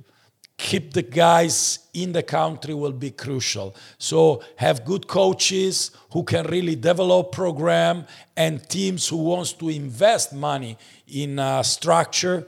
keep 0.59 0.93
the 0.93 1.01
guys 1.01 1.79
in 1.93 2.11
the 2.11 2.21
country 2.21 2.73
will 2.73 2.91
be 2.91 3.11
crucial. 3.11 3.73
So 3.97 4.43
have 4.57 4.83
good 4.83 5.07
coaches 5.07 5.91
who 6.11 6.23
can 6.23 6.45
really 6.47 6.75
develop 6.75 7.31
program 7.31 8.05
and 8.35 8.61
teams 8.69 9.07
who 9.07 9.17
wants 9.17 9.53
to 9.53 9.69
invest 9.69 10.33
money 10.33 10.77
in 11.07 11.39
uh, 11.39 11.63
structure 11.63 12.45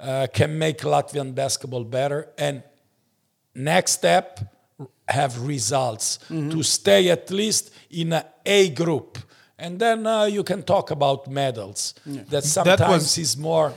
uh, 0.00 0.26
can 0.34 0.58
make 0.58 0.78
Latvian 0.78 1.34
basketball 1.34 1.84
better. 1.84 2.28
And 2.36 2.64
next 3.54 3.92
step, 3.92 4.40
have 5.08 5.38
results 5.46 6.18
to 6.50 6.62
stay 6.62 7.10
at 7.10 7.30
least 7.30 7.70
in 7.90 8.12
a 8.12 8.24
A 8.44 8.70
group. 8.70 9.18
And 9.58 9.78
then 9.78 10.06
uh, 10.06 10.24
you 10.24 10.42
can 10.42 10.62
talk 10.62 10.90
about 10.90 11.28
medals. 11.28 11.94
That 12.30 12.42
sometimes 12.44 13.18
is 13.18 13.36
more, 13.36 13.72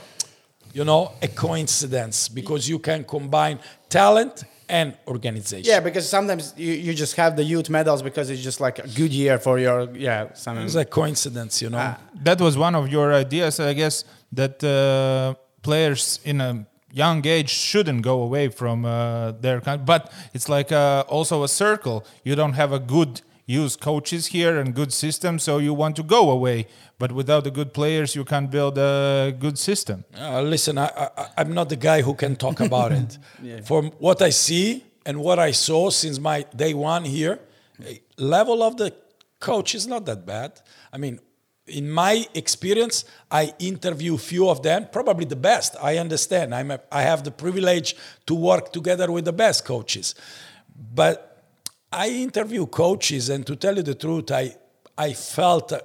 you 0.76 0.84
know, 0.84 1.12
a 1.22 1.28
coincidence 1.28 2.28
because 2.28 2.68
you 2.68 2.78
can 2.78 3.02
combine 3.04 3.58
talent 3.88 4.44
and 4.68 4.94
organization. 5.06 5.64
Yeah, 5.64 5.80
because 5.80 6.06
sometimes 6.06 6.52
you, 6.56 6.72
you 6.86 6.92
just 6.92 7.16
have 7.16 7.34
the 7.34 7.44
youth 7.44 7.70
medals 7.70 8.02
because 8.02 8.28
it's 8.28 8.42
just 8.42 8.60
like 8.60 8.78
a 8.80 8.88
good 8.88 9.12
year 9.12 9.38
for 9.38 9.58
your 9.58 9.88
yeah. 9.96 10.34
Some, 10.34 10.58
It's 10.58 10.74
a 10.74 10.84
coincidence, 10.84 11.62
you 11.62 11.70
know. 11.70 11.78
Ah. 11.78 11.98
That 12.22 12.40
was 12.40 12.58
one 12.58 12.74
of 12.74 12.88
your 12.88 13.14
ideas, 13.14 13.58
I 13.58 13.72
guess, 13.72 14.04
that 14.32 14.62
uh, 14.62 15.34
players 15.62 16.20
in 16.24 16.42
a 16.42 16.66
young 16.92 17.26
age 17.26 17.48
shouldn't 17.48 18.02
go 18.02 18.20
away 18.22 18.48
from 18.48 18.84
uh, 18.84 19.32
their 19.40 19.62
country. 19.62 19.84
But 19.86 20.12
it's 20.34 20.48
like 20.50 20.72
uh, 20.72 21.04
also 21.08 21.42
a 21.42 21.48
circle. 21.48 22.04
You 22.22 22.34
don't 22.34 22.54
have 22.54 22.72
a 22.72 22.78
good 22.78 23.22
use 23.46 23.76
coaches 23.76 24.26
here 24.26 24.58
and 24.58 24.74
good 24.74 24.92
system, 24.92 25.38
so 25.38 25.58
you 25.58 25.72
want 25.72 25.96
to 25.96 26.02
go 26.02 26.30
away. 26.30 26.66
But 26.98 27.12
without 27.12 27.44
the 27.44 27.50
good 27.50 27.72
players, 27.72 28.16
you 28.16 28.24
can't 28.24 28.50
build 28.50 28.76
a 28.76 29.34
good 29.38 29.58
system. 29.58 30.04
Uh, 30.18 30.42
listen, 30.42 30.78
I, 30.78 30.86
I, 30.86 31.28
I'm 31.38 31.54
not 31.54 31.68
the 31.68 31.76
guy 31.76 32.02
who 32.02 32.14
can 32.14 32.36
talk 32.36 32.60
about 32.68 32.92
it. 32.92 33.18
From 33.64 33.92
what 33.98 34.20
I 34.20 34.30
see 34.30 34.84
and 35.04 35.20
what 35.20 35.38
I 35.38 35.52
saw 35.52 35.90
since 35.90 36.18
my 36.18 36.44
day 36.54 36.74
one 36.74 37.04
here, 37.04 37.38
eh, 37.84 37.98
level 38.18 38.62
of 38.62 38.76
the 38.76 38.92
coach 39.38 39.74
is 39.74 39.86
not 39.86 40.06
that 40.06 40.26
bad. 40.26 40.60
I 40.92 40.98
mean, 40.98 41.20
in 41.68 41.90
my 41.90 42.26
experience, 42.34 43.04
I 43.30 43.52
interview 43.58 44.16
few 44.16 44.48
of 44.48 44.62
them, 44.62 44.88
probably 44.90 45.24
the 45.24 45.36
best. 45.36 45.76
I 45.80 45.98
understand. 45.98 46.54
I'm 46.54 46.70
a, 46.70 46.80
I 46.90 47.02
have 47.02 47.24
the 47.24 47.30
privilege 47.30 47.96
to 48.26 48.34
work 48.34 48.72
together 48.72 49.10
with 49.10 49.24
the 49.24 49.32
best 49.32 49.64
coaches, 49.64 50.14
but 50.94 51.35
I 51.92 52.08
interview 52.08 52.66
coaches, 52.66 53.28
and 53.28 53.46
to 53.46 53.56
tell 53.56 53.76
you 53.76 53.82
the 53.82 53.94
truth, 53.94 54.30
I 54.30 54.56
I 54.98 55.12
felt 55.12 55.72
a, 55.72 55.84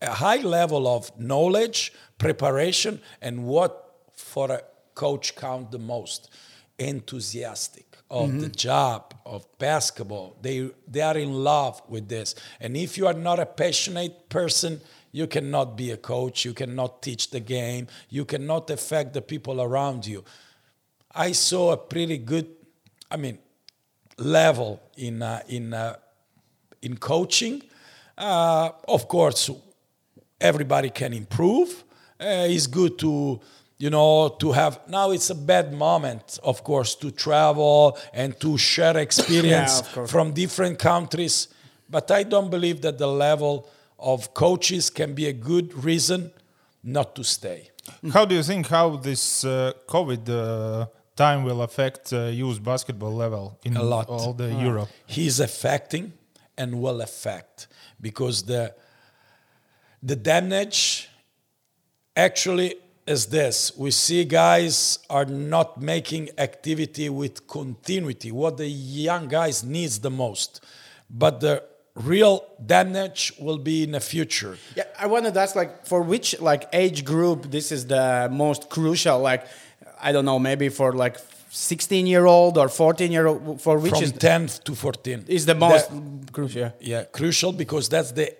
a 0.00 0.10
high 0.10 0.42
level 0.42 0.86
of 0.86 1.10
knowledge, 1.18 1.92
preparation, 2.18 3.00
and 3.20 3.44
what 3.44 3.72
for 4.14 4.50
a 4.50 4.62
coach 4.94 5.34
count 5.34 5.70
the 5.70 5.78
most 5.78 6.30
enthusiastic 6.78 7.96
of 8.10 8.30
the 8.40 8.46
mm-hmm. 8.46 8.52
job 8.52 9.14
of 9.24 9.46
basketball. 9.58 10.36
They 10.40 10.70
they 10.88 11.00
are 11.00 11.18
in 11.18 11.32
love 11.44 11.82
with 11.88 12.08
this, 12.08 12.34
and 12.60 12.76
if 12.76 12.96
you 12.98 13.06
are 13.06 13.14
not 13.14 13.38
a 13.38 13.46
passionate 13.46 14.28
person. 14.28 14.80
You 15.14 15.26
cannot 15.26 15.76
be 15.76 15.90
a 15.90 15.98
coach. 15.98 16.46
You 16.46 16.54
cannot 16.54 17.02
teach 17.02 17.28
the 17.28 17.40
game. 17.40 17.86
You 18.08 18.24
cannot 18.24 18.70
affect 18.70 19.12
the 19.12 19.20
people 19.20 19.60
around 19.60 20.06
you. 20.06 20.24
I 21.14 21.32
saw 21.32 21.72
a 21.72 21.76
pretty 21.76 22.16
good, 22.16 22.48
I 23.10 23.18
mean, 23.18 23.38
level 24.18 24.80
in 24.96 25.22
uh, 25.22 25.40
in 25.48 25.74
uh, 25.74 25.96
in 26.82 26.96
coaching. 26.96 27.62
Uh, 28.16 28.70
of 28.88 29.08
course, 29.08 29.50
everybody 30.40 30.90
can 30.90 31.12
improve. 31.12 31.84
Uh, 32.20 32.46
it's 32.48 32.66
good 32.66 32.98
to 32.98 33.40
you 33.78 33.90
know 33.90 34.28
to 34.38 34.52
have 34.52 34.80
now 34.88 35.10
it's 35.10 35.30
a 35.30 35.34
bad 35.34 35.72
moment 35.72 36.38
of 36.44 36.62
course 36.62 36.94
to 36.94 37.10
travel 37.10 37.98
and 38.12 38.38
to 38.38 38.56
share 38.56 38.96
experience 39.08 39.80
of 39.80 39.92
course. 39.92 40.10
from 40.10 40.32
different 40.32 40.78
countries 40.78 41.48
but 41.90 42.08
i 42.12 42.22
don't 42.22 42.48
believe 42.48 42.80
that 42.80 42.96
the 42.98 43.08
level 43.08 43.68
of 43.98 44.32
coaches 44.34 44.88
can 44.88 45.14
be 45.14 45.26
a 45.26 45.32
good 45.32 45.84
reason 45.84 46.30
not 46.84 47.16
to 47.16 47.24
stay 47.24 47.72
How 48.12 48.24
do 48.24 48.34
you 48.34 48.42
think 48.42 48.68
how 48.68 48.96
this 48.96 49.44
uh, 49.44 49.72
COVID 49.88 50.28
uh, 50.28 50.86
time 51.26 51.40
will 51.48 51.62
affect 51.68 52.12
uh, 52.12 52.18
youth 52.42 52.58
basketball 52.72 53.14
level 53.24 53.44
in 53.66 53.72
A 53.76 53.82
lot. 53.94 54.06
all 54.08 54.32
the 54.42 54.48
Europe? 54.68 54.88
he's 55.16 55.36
affecting 55.48 56.04
and 56.60 56.68
will 56.84 57.00
affect 57.08 57.54
because 58.08 58.36
the 58.52 58.62
the 60.10 60.16
damage 60.16 61.08
actually 62.16 62.70
is 63.06 63.26
this 63.38 63.56
we 63.76 63.90
see 63.90 64.24
guys 64.24 64.98
are 65.16 65.24
not 65.24 65.68
making 65.94 66.24
activity 66.48 67.08
with 67.20 67.34
continuity 67.58 68.30
what 68.42 68.56
the 68.62 68.68
young 69.08 69.24
guys 69.38 69.56
needs 69.64 69.94
the 70.06 70.10
most 70.24 70.50
but 71.22 71.40
the 71.40 71.54
real 72.12 72.36
damage 72.74 73.20
will 73.44 73.58
be 73.70 73.76
in 73.86 73.90
the 73.98 74.00
future 74.14 74.54
Yeah, 74.78 74.84
I 75.04 75.06
wanted 75.14 75.34
to 75.34 75.40
ask 75.44 75.52
like 75.62 75.72
for 75.90 76.00
which 76.12 76.28
like 76.40 76.62
age 76.84 77.00
group 77.12 77.38
this 77.56 77.66
is 77.76 77.82
the 77.96 78.06
most 78.44 78.62
crucial. 78.76 79.18
Like 79.30 79.42
I 80.02 80.12
don't 80.12 80.24
know, 80.24 80.38
maybe 80.38 80.68
for 80.68 80.92
like 80.92 81.18
16 81.50 82.06
year 82.06 82.26
old 82.26 82.58
or 82.58 82.68
14 82.68 83.12
year 83.12 83.26
old. 83.26 83.60
For 83.60 83.78
which 83.78 83.92
from 83.92 84.02
is 84.02 84.12
10 84.12 84.48
to 84.64 84.74
14 84.74 85.24
is 85.28 85.46
the 85.46 85.54
most 85.54 85.90
That- 85.90 86.32
crucial? 86.32 86.60
Yeah. 86.60 86.70
yeah 86.80 87.04
crucial 87.04 87.52
because 87.52 87.88
that's 87.88 88.12
the 88.12 88.34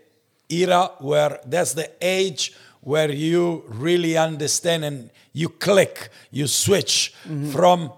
era 0.48 0.90
where 0.98 1.40
that's 1.46 1.74
the 1.74 1.90
age 2.00 2.52
where 2.80 3.10
you 3.10 3.64
really 3.68 4.16
understand 4.16 4.84
and 4.84 5.10
you 5.32 5.48
click 5.48 6.10
you 6.30 6.46
switch 6.46 7.14
mm-hmm. 7.24 7.50
from 7.50 7.92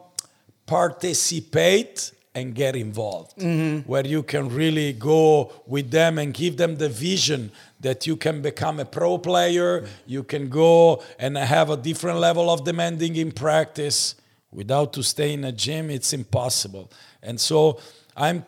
participate 0.66 2.12
and 2.34 2.54
get 2.54 2.74
involved 2.74 3.40
where 3.86 4.06
you 4.06 4.22
can 4.22 4.48
really 4.48 4.92
go 4.92 5.52
with 5.66 5.90
them 5.90 6.18
and 6.18 6.34
give 6.34 6.56
them 6.56 6.76
the 6.76 6.88
vision 6.88 7.50
that 7.80 8.06
you 8.06 8.16
can 8.16 8.42
become 8.42 8.80
a 8.80 8.84
pro 8.84 9.16
player 9.18 9.86
you 10.06 10.22
can 10.24 10.48
go 10.48 11.02
and 11.18 11.36
have 11.38 11.70
a 11.70 11.76
different 11.76 12.18
level 12.18 12.50
of 12.50 12.64
demanding 12.64 13.16
in 13.16 13.30
practice. 13.30 14.16
Without 14.50 14.92
to 14.92 15.02
stay 15.02 15.32
in 15.32 15.44
a 15.44 15.52
gym 15.52 15.90
it's 15.90 16.12
impossible. 16.12 16.90
And 17.22 17.40
so 17.40 17.80
i'm 18.16 18.44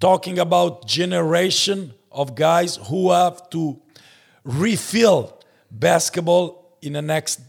talking 0.00 0.38
about 0.38 0.86
generation 0.86 1.92
of 2.12 2.34
guys 2.34 2.76
who 2.88 3.10
have 3.10 3.50
to 3.50 3.80
refill 4.44 5.40
basketball 5.70 6.76
in 6.82 6.92
the 6.94 7.02
next 7.02 7.40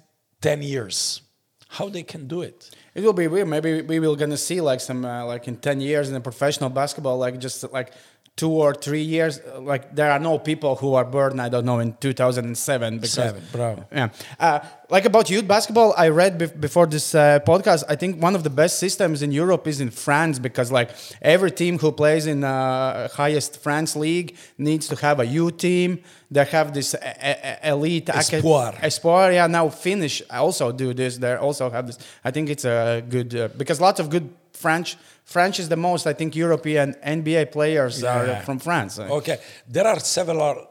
10 0.41 0.63
years. 0.63 1.21
How 1.67 1.89
they 1.89 2.03
can 2.03 2.27
do 2.27 2.41
it 2.41 2.71
It 2.95 3.03
will 3.03 3.13
be 3.13 3.27
weird. 3.27 3.47
Maybe 3.47 3.81
we 3.81 3.99
will 3.99 4.15
gonna 4.15 4.37
see 4.37 4.61
like 4.61 4.79
some 4.79 5.05
uh, 5.05 5.25
like 5.25 5.47
in 5.47 5.57
ten 5.57 5.79
years 5.81 6.07
in 6.07 6.13
the 6.13 6.21
professional 6.21 6.69
basketball, 6.69 7.17
like 7.17 7.39
just 7.39 7.71
like 7.71 7.91
two 8.35 8.51
or 8.51 8.73
three 8.73 9.01
years. 9.01 9.39
Like 9.59 9.95
there 9.95 10.11
are 10.11 10.19
no 10.19 10.39
people 10.39 10.75
who 10.75 10.93
are 10.93 11.05
born, 11.05 11.39
I 11.39 11.49
don't 11.49 11.65
know, 11.65 11.79
in 11.79 11.93
2007. 11.99 12.95
Because, 12.95 13.11
Seven, 13.11 13.43
bravo. 13.51 13.85
Yeah. 13.91 14.09
Uh, 14.39 14.59
like 14.89 15.05
about 15.05 15.29
youth 15.29 15.47
basketball, 15.47 15.93
I 15.97 16.09
read 16.09 16.39
bef- 16.39 16.59
before 16.59 16.87
this 16.87 17.13
uh, 17.13 17.39
podcast. 17.45 17.83
I 17.89 17.95
think 17.95 18.21
one 18.21 18.35
of 18.35 18.43
the 18.43 18.49
best 18.49 18.79
systems 18.79 19.21
in 19.21 19.31
Europe 19.31 19.67
is 19.67 19.81
in 19.81 19.91
France 19.91 20.39
because 20.39 20.71
like 20.71 20.89
every 21.21 21.51
team 21.51 21.77
who 21.79 21.91
plays 21.91 22.27
in 22.27 22.43
uh, 22.43 23.07
highest 23.09 23.61
France 23.61 23.95
league 23.95 24.35
needs 24.57 24.87
to 24.87 24.95
have 24.95 25.19
a 25.19 25.25
youth 25.25 25.57
team. 25.57 25.99
They 26.31 26.45
have 26.45 26.73
this 26.73 26.95
elite 27.63 28.09
Espoir. 28.09 28.73
Espoir. 28.83 29.31
Yeah. 29.31 29.47
Now 29.47 29.69
Finnish 29.69 30.21
also 30.29 30.71
do 30.71 30.93
this. 30.93 31.17
They 31.17 31.35
also 31.35 31.69
have 31.69 31.87
this. 31.87 31.97
I 32.23 32.31
think 32.31 32.49
it's 32.49 32.65
a 32.65 33.03
good 33.07 33.35
uh, 33.35 33.47
because 33.57 33.81
lots 33.81 33.99
of 33.99 34.09
good 34.09 34.29
French. 34.63 34.97
French 35.23 35.59
is 35.59 35.67
the 35.69 35.75
most. 35.89 36.03
I 36.07 36.13
think 36.19 36.35
European 36.35 36.87
NBA 37.19 37.51
players 37.51 38.03
are 38.03 38.41
from 38.47 38.59
France. 38.59 38.99
Okay, 38.99 39.37
there 39.75 39.87
are 39.87 39.99
several 39.99 40.67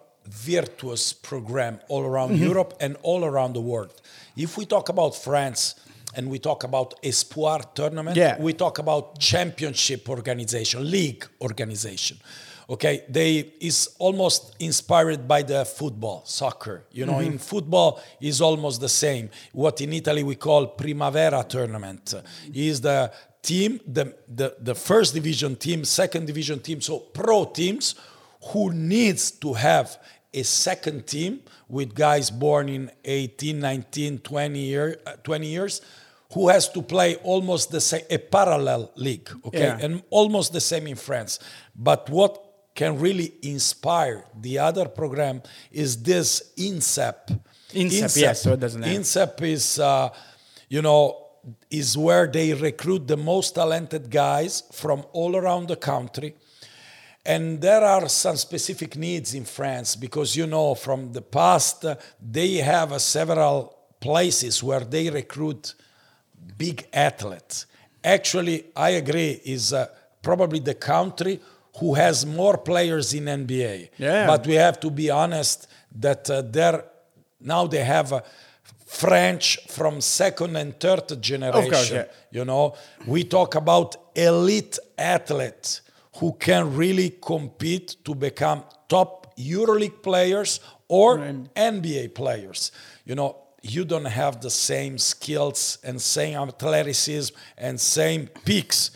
virtuous 0.46 1.12
program 1.30 1.78
all 1.88 2.02
around 2.10 2.30
Mm-hmm. 2.32 2.48
Europe 2.50 2.74
and 2.80 2.96
all 3.02 3.22
around 3.24 3.52
the 3.54 3.60
world. 3.72 3.94
If 4.36 4.56
we 4.58 4.64
talk 4.66 4.88
about 4.88 5.12
France 5.16 5.74
and 6.16 6.28
we 6.30 6.38
talk 6.38 6.64
about 6.64 6.94
Espoir 7.02 7.60
tournament, 7.74 8.16
Yeah. 8.16 8.36
we 8.46 8.52
talk 8.52 8.78
about 8.78 9.18
championship 9.18 10.08
organization, 10.08 10.90
league 10.90 11.24
organization. 11.40 12.16
Okay, 12.70 13.02
they 13.08 13.30
is 13.60 13.88
almost 13.98 14.54
inspired 14.60 15.26
by 15.26 15.40
the 15.42 15.64
football, 15.64 16.22
soccer. 16.26 16.82
You 16.92 17.06
know, 17.06 17.14
Mm-hmm. 17.20 17.32
in 17.32 17.38
football 17.38 17.90
is 18.20 18.40
almost 18.42 18.80
the 18.80 18.88
same. 18.90 19.30
What 19.52 19.80
in 19.80 19.92
Italy 19.92 20.22
we 20.22 20.34
call 20.36 20.66
Primavera 20.66 21.42
tournament 21.48 22.14
is 22.52 22.80
the 22.82 23.10
team, 23.48 23.80
the, 23.86 24.14
the, 24.28 24.54
the 24.60 24.74
first 24.74 25.14
division 25.14 25.56
team, 25.56 25.82
second 25.84 26.26
division 26.26 26.60
team, 26.60 26.82
so 26.82 26.98
pro 26.98 27.46
teams 27.46 27.94
who 28.52 28.70
needs 28.72 29.30
to 29.30 29.54
have 29.54 29.98
a 30.34 30.42
second 30.44 31.06
team 31.06 31.40
with 31.66 31.94
guys 31.94 32.30
born 32.30 32.68
in 32.68 32.90
18, 33.04 33.58
19, 33.58 34.18
20, 34.18 34.58
year, 34.58 35.00
uh, 35.06 35.12
20 35.24 35.46
years 35.46 35.80
who 36.34 36.48
has 36.48 36.68
to 36.68 36.82
play 36.82 37.16
almost 37.16 37.70
the 37.70 37.80
same, 37.80 38.02
a 38.10 38.18
parallel 38.18 38.92
league, 38.96 39.30
okay? 39.46 39.60
Yeah. 39.60 39.78
And 39.80 40.02
almost 40.10 40.52
the 40.52 40.60
same 40.60 40.86
in 40.86 40.96
France. 40.96 41.38
But 41.74 42.10
what 42.10 42.44
can 42.74 43.00
really 43.00 43.32
inspire 43.42 44.26
the 44.38 44.58
other 44.58 44.86
program 44.88 45.40
is 45.72 46.02
this 46.02 46.52
INSEP. 46.58 47.40
INSEP, 47.72 48.20
yes, 48.20 48.42
so 48.42 48.52
it 48.52 48.60
doesn't 48.60 48.82
INSEP 48.82 49.40
is, 49.40 49.78
uh, 49.78 50.10
you 50.68 50.82
know, 50.82 51.27
is 51.70 51.96
where 51.96 52.26
they 52.26 52.52
recruit 52.54 53.06
the 53.06 53.16
most 53.16 53.54
talented 53.54 54.10
guys 54.10 54.62
from 54.72 55.04
all 55.12 55.36
around 55.36 55.68
the 55.68 55.76
country. 55.76 56.34
And 57.24 57.60
there 57.60 57.82
are 57.82 58.08
some 58.08 58.36
specific 58.36 58.96
needs 58.96 59.34
in 59.34 59.44
France 59.44 59.96
because, 59.96 60.34
you 60.34 60.46
know, 60.46 60.74
from 60.74 61.12
the 61.12 61.20
past, 61.20 61.84
uh, 61.84 61.96
they 62.20 62.54
have 62.54 62.92
uh, 62.92 62.98
several 62.98 63.76
places 64.00 64.62
where 64.62 64.80
they 64.80 65.10
recruit 65.10 65.74
big 66.56 66.86
athletes. 66.92 67.66
Actually, 68.02 68.66
I 68.74 68.90
agree, 68.90 69.40
is 69.44 69.72
uh, 69.72 69.88
probably 70.22 70.60
the 70.60 70.74
country 70.74 71.40
who 71.78 71.94
has 71.94 72.24
more 72.24 72.56
players 72.56 73.12
in 73.14 73.24
NBA. 73.24 73.90
Yeah. 73.98 74.26
But 74.26 74.46
we 74.46 74.54
have 74.54 74.80
to 74.80 74.90
be 74.90 75.10
honest 75.10 75.66
that 75.96 76.30
uh, 76.30 76.42
there 76.42 76.84
now 77.40 77.66
they 77.66 77.84
have 77.84 78.12
uh, 78.12 78.20
French 78.88 79.58
from 79.68 80.00
second 80.00 80.56
and 80.56 80.80
third 80.80 81.20
generation. 81.20 81.96
yeah. 81.96 82.04
You 82.30 82.44
know, 82.46 82.74
we 83.06 83.22
talk 83.22 83.54
about 83.54 83.96
elite 84.16 84.78
athletes 84.96 85.82
who 86.16 86.32
can 86.32 86.74
really 86.74 87.10
compete 87.20 87.96
to 88.04 88.14
become 88.14 88.64
top 88.88 89.36
EuroLeague 89.36 90.02
players 90.02 90.60
or 90.88 91.18
NBA 91.18 92.14
players. 92.14 92.72
You 93.04 93.14
know, 93.14 93.36
you 93.60 93.84
don't 93.84 94.06
have 94.06 94.40
the 94.40 94.50
same 94.50 94.96
skills 94.96 95.78
and 95.84 96.00
same 96.00 96.38
athleticism 96.38 97.34
and 97.58 97.78
same 97.78 98.28
peaks 98.46 98.92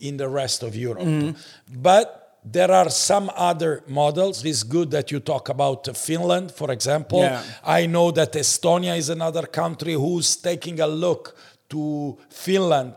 in 0.00 0.16
the 0.16 0.28
rest 0.28 0.64
of 0.64 0.74
Europe. 0.74 1.04
Mm-hmm. 1.04 1.80
But 1.80 2.25
there 2.48 2.70
are 2.70 2.88
some 2.90 3.28
other 3.34 3.82
models. 3.88 4.44
It's 4.44 4.62
good 4.62 4.92
that 4.92 5.10
you 5.10 5.18
talk 5.18 5.48
about 5.48 5.96
Finland, 5.96 6.52
for 6.52 6.70
example. 6.70 7.18
Yeah. 7.18 7.42
I 7.64 7.86
know 7.86 8.12
that 8.12 8.32
Estonia 8.34 8.96
is 8.96 9.08
another 9.08 9.46
country 9.46 9.94
who's 9.94 10.36
taking 10.36 10.78
a 10.78 10.86
look 10.86 11.36
to 11.70 12.16
Finland 12.30 12.94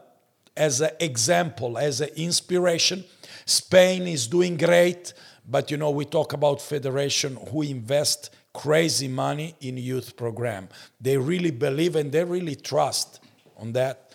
as 0.56 0.82
an 0.82 0.92
example, 1.00 1.80
as 1.80 2.00
an 2.02 2.10
inspiration. 2.16 3.04
Spain 3.46 4.08
is 4.08 4.28
doing 4.28 4.56
great, 4.56 5.14
but 5.48 5.72
you 5.72 5.78
know 5.78 5.90
we 5.90 6.06
talk 6.06 6.34
about 6.34 6.62
federation 6.62 7.36
who 7.52 7.64
invest 7.64 8.30
crazy 8.54 9.08
money 9.08 9.56
in 9.62 9.78
youth 9.78 10.16
program. 10.16 10.70
They 11.02 11.18
really 11.18 11.52
believe 11.52 11.96
and 11.96 12.12
they 12.12 12.24
really 12.24 12.56
trust 12.56 13.20
on 13.58 13.74
that. 13.74 14.12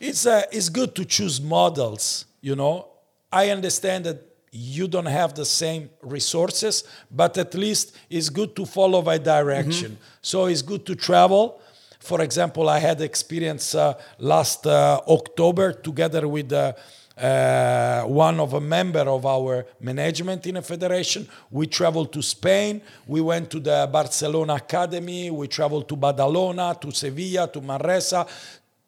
It's 0.00 0.24
uh, 0.24 0.44
it's 0.50 0.70
good 0.70 0.94
to 0.94 1.04
choose 1.04 1.42
models. 1.42 2.24
You 2.40 2.56
know, 2.56 2.88
I 3.30 3.50
understand 3.50 4.04
that 4.04 4.25
you 4.56 4.88
don't 4.88 5.06
have 5.06 5.34
the 5.34 5.44
same 5.44 5.90
resources, 6.02 6.84
but 7.10 7.36
at 7.38 7.54
least 7.54 7.96
it's 8.08 8.28
good 8.30 8.56
to 8.56 8.64
follow 8.64 9.06
a 9.08 9.18
direction. 9.18 9.98
So 10.22 10.46
it's 10.46 10.62
good 10.62 10.86
to 10.86 10.94
travel. 10.94 11.60
For 12.00 12.22
example, 12.22 12.68
I 12.68 12.78
had 12.78 13.00
experience 13.00 13.74
uh, 13.74 13.94
last 14.18 14.66
uh, 14.66 15.00
October 15.08 15.72
together 15.72 16.26
with 16.28 16.52
uh, 16.52 16.72
uh, 17.16 18.02
one 18.02 18.38
of 18.40 18.52
a 18.52 18.60
member 18.60 19.00
of 19.00 19.24
our 19.26 19.66
management 19.80 20.46
in 20.46 20.56
a 20.58 20.62
federation. 20.62 21.26
We 21.50 21.66
traveled 21.66 22.12
to 22.12 22.22
Spain. 22.22 22.80
We 23.06 23.20
went 23.20 23.50
to 23.50 23.60
the 23.60 23.88
Barcelona 23.90 24.54
Academy. 24.54 25.30
We 25.30 25.48
traveled 25.48 25.88
to 25.88 25.96
Badalona, 25.96 26.80
to 26.80 26.92
Sevilla, 26.92 27.48
to 27.52 27.60
Manresa, 27.60 28.26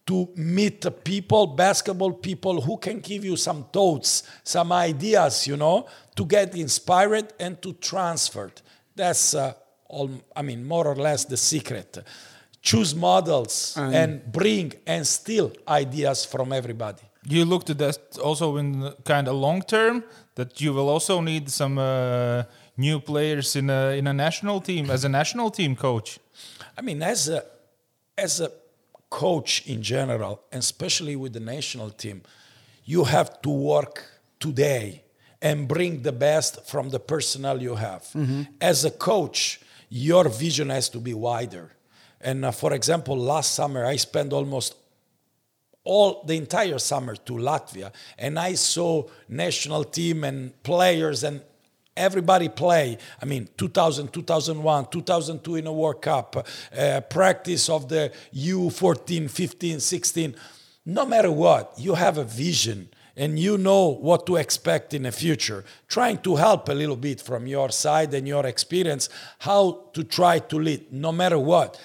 to 0.09 0.29
meet 0.37 0.87
people, 1.05 1.47
basketball 1.47 2.15
people 2.15 2.63
who 2.63 2.79
can 2.79 2.99
give 3.01 3.27
you 3.27 3.37
some 3.37 3.65
thoughts, 3.71 4.23
some 4.43 4.73
ideas, 4.73 5.47
you 5.47 5.57
know, 5.57 5.87
to 6.17 6.25
get 6.25 6.55
inspired 6.57 7.35
and 7.39 7.61
to 7.61 7.75
transfer. 7.75 8.51
That's, 8.97 9.35
uh, 9.35 9.53
all, 9.87 10.11
I 10.35 10.43
mean, 10.43 10.67
more 10.67 10.87
or 10.87 10.97
less 10.97 11.27
the 11.27 11.37
secret. 11.37 11.99
Choose 12.63 12.95
models 12.95 13.77
and 13.77 14.21
bring 14.33 14.73
and 14.87 15.07
steal 15.07 15.53
ideas 15.69 16.25
from 16.25 16.53
everybody. 16.53 17.03
You 17.25 17.45
looked 17.45 17.69
at 17.71 17.79
that 17.79 18.19
also 18.19 18.57
in 18.57 18.93
kind 19.05 19.29
of 19.29 19.35
long 19.37 19.61
term 19.63 20.03
that 20.35 20.61
you 20.61 20.73
will 20.73 20.89
also 20.89 21.21
need 21.21 21.51
some 21.51 21.79
uh, 21.79 22.45
new 22.77 22.99
players 23.01 23.57
in 23.57 23.71
a 23.71 23.99
in 23.99 24.07
a 24.07 24.13
national 24.13 24.61
team 24.61 24.91
as 24.91 25.05
a 25.05 25.09
national 25.09 25.51
team 25.51 25.77
coach. 25.77 26.19
I 26.79 26.81
mean, 26.81 27.03
as 27.03 27.29
a 27.29 27.45
as 28.17 28.41
a 28.41 28.51
coach 29.11 29.67
in 29.67 29.83
general, 29.83 30.43
and 30.53 30.61
especially 30.61 31.17
with 31.17 31.33
the 31.33 31.41
national 31.41 31.91
team, 31.91 32.23
you 32.85 33.05
have 33.05 33.41
to 33.43 33.51
work 33.51 34.05
today 34.41 35.03
and 35.41 35.69
bring 35.69 36.03
the 36.03 36.13
best 36.13 36.67
from 36.67 36.91
the 36.91 36.99
personnel 36.99 37.63
you 37.63 37.77
have. 37.77 38.09
As 38.61 38.85
a 38.85 38.91
coach, 38.91 39.61
your 39.89 40.29
vision 40.29 40.71
has 40.71 40.89
to 40.91 40.99
be 40.99 41.15
wider. 41.15 41.73
And 42.21 42.45
uh, 42.45 42.51
for 42.51 42.73
example, 42.73 43.17
last 43.17 43.55
summer 43.55 43.85
I 43.87 43.97
spent 43.97 44.33
almost 44.33 44.75
all 45.85 46.23
the 46.27 46.37
entire 46.37 46.79
summer 46.79 47.17
to 47.17 47.33
Latvia, 47.35 47.93
and 48.19 48.39
I 48.39 48.55
saw 48.55 49.05
national 49.29 49.85
team 49.85 50.25
and 50.25 50.61
players 50.63 51.25
and 51.25 51.41
everybody 51.99 52.49
play. 52.49 52.99
I 53.21 53.25
mean, 53.25 53.49
2000, 53.57 54.13
2001, 54.13 54.87
2002 54.91 55.57
in 55.57 55.67
a 55.67 55.73
World 55.73 56.01
Cup, 56.01 56.47
uh, 56.77 57.01
practice 57.03 57.69
of 57.69 57.89
the 57.89 58.13
U14, 58.35 59.31
15, 59.31 59.81
16. 59.81 60.35
No 60.87 61.05
matter 61.05 61.31
what, 61.31 61.75
you 61.77 61.95
have 61.95 62.19
a 62.19 62.25
vision 62.25 62.89
and 63.17 63.39
you 63.39 63.59
know 63.59 63.89
what 63.89 64.27
to 64.27 64.37
expect 64.37 64.95
in 64.95 65.03
the 65.03 65.13
future. 65.13 65.65
Trying 65.89 66.19
to 66.19 66.37
help 66.37 66.69
a 66.69 66.73
little 66.73 66.97
bit 66.97 67.21
from 67.21 67.47
your 67.47 67.71
side 67.71 68.15
and 68.15 68.27
your 68.29 68.47
experience 68.47 69.09
how 69.41 69.91
to 69.93 70.05
try 70.05 70.39
to 70.39 70.57
lead, 70.57 70.93
no 70.93 71.13
matter 71.13 71.39
what 71.39 71.79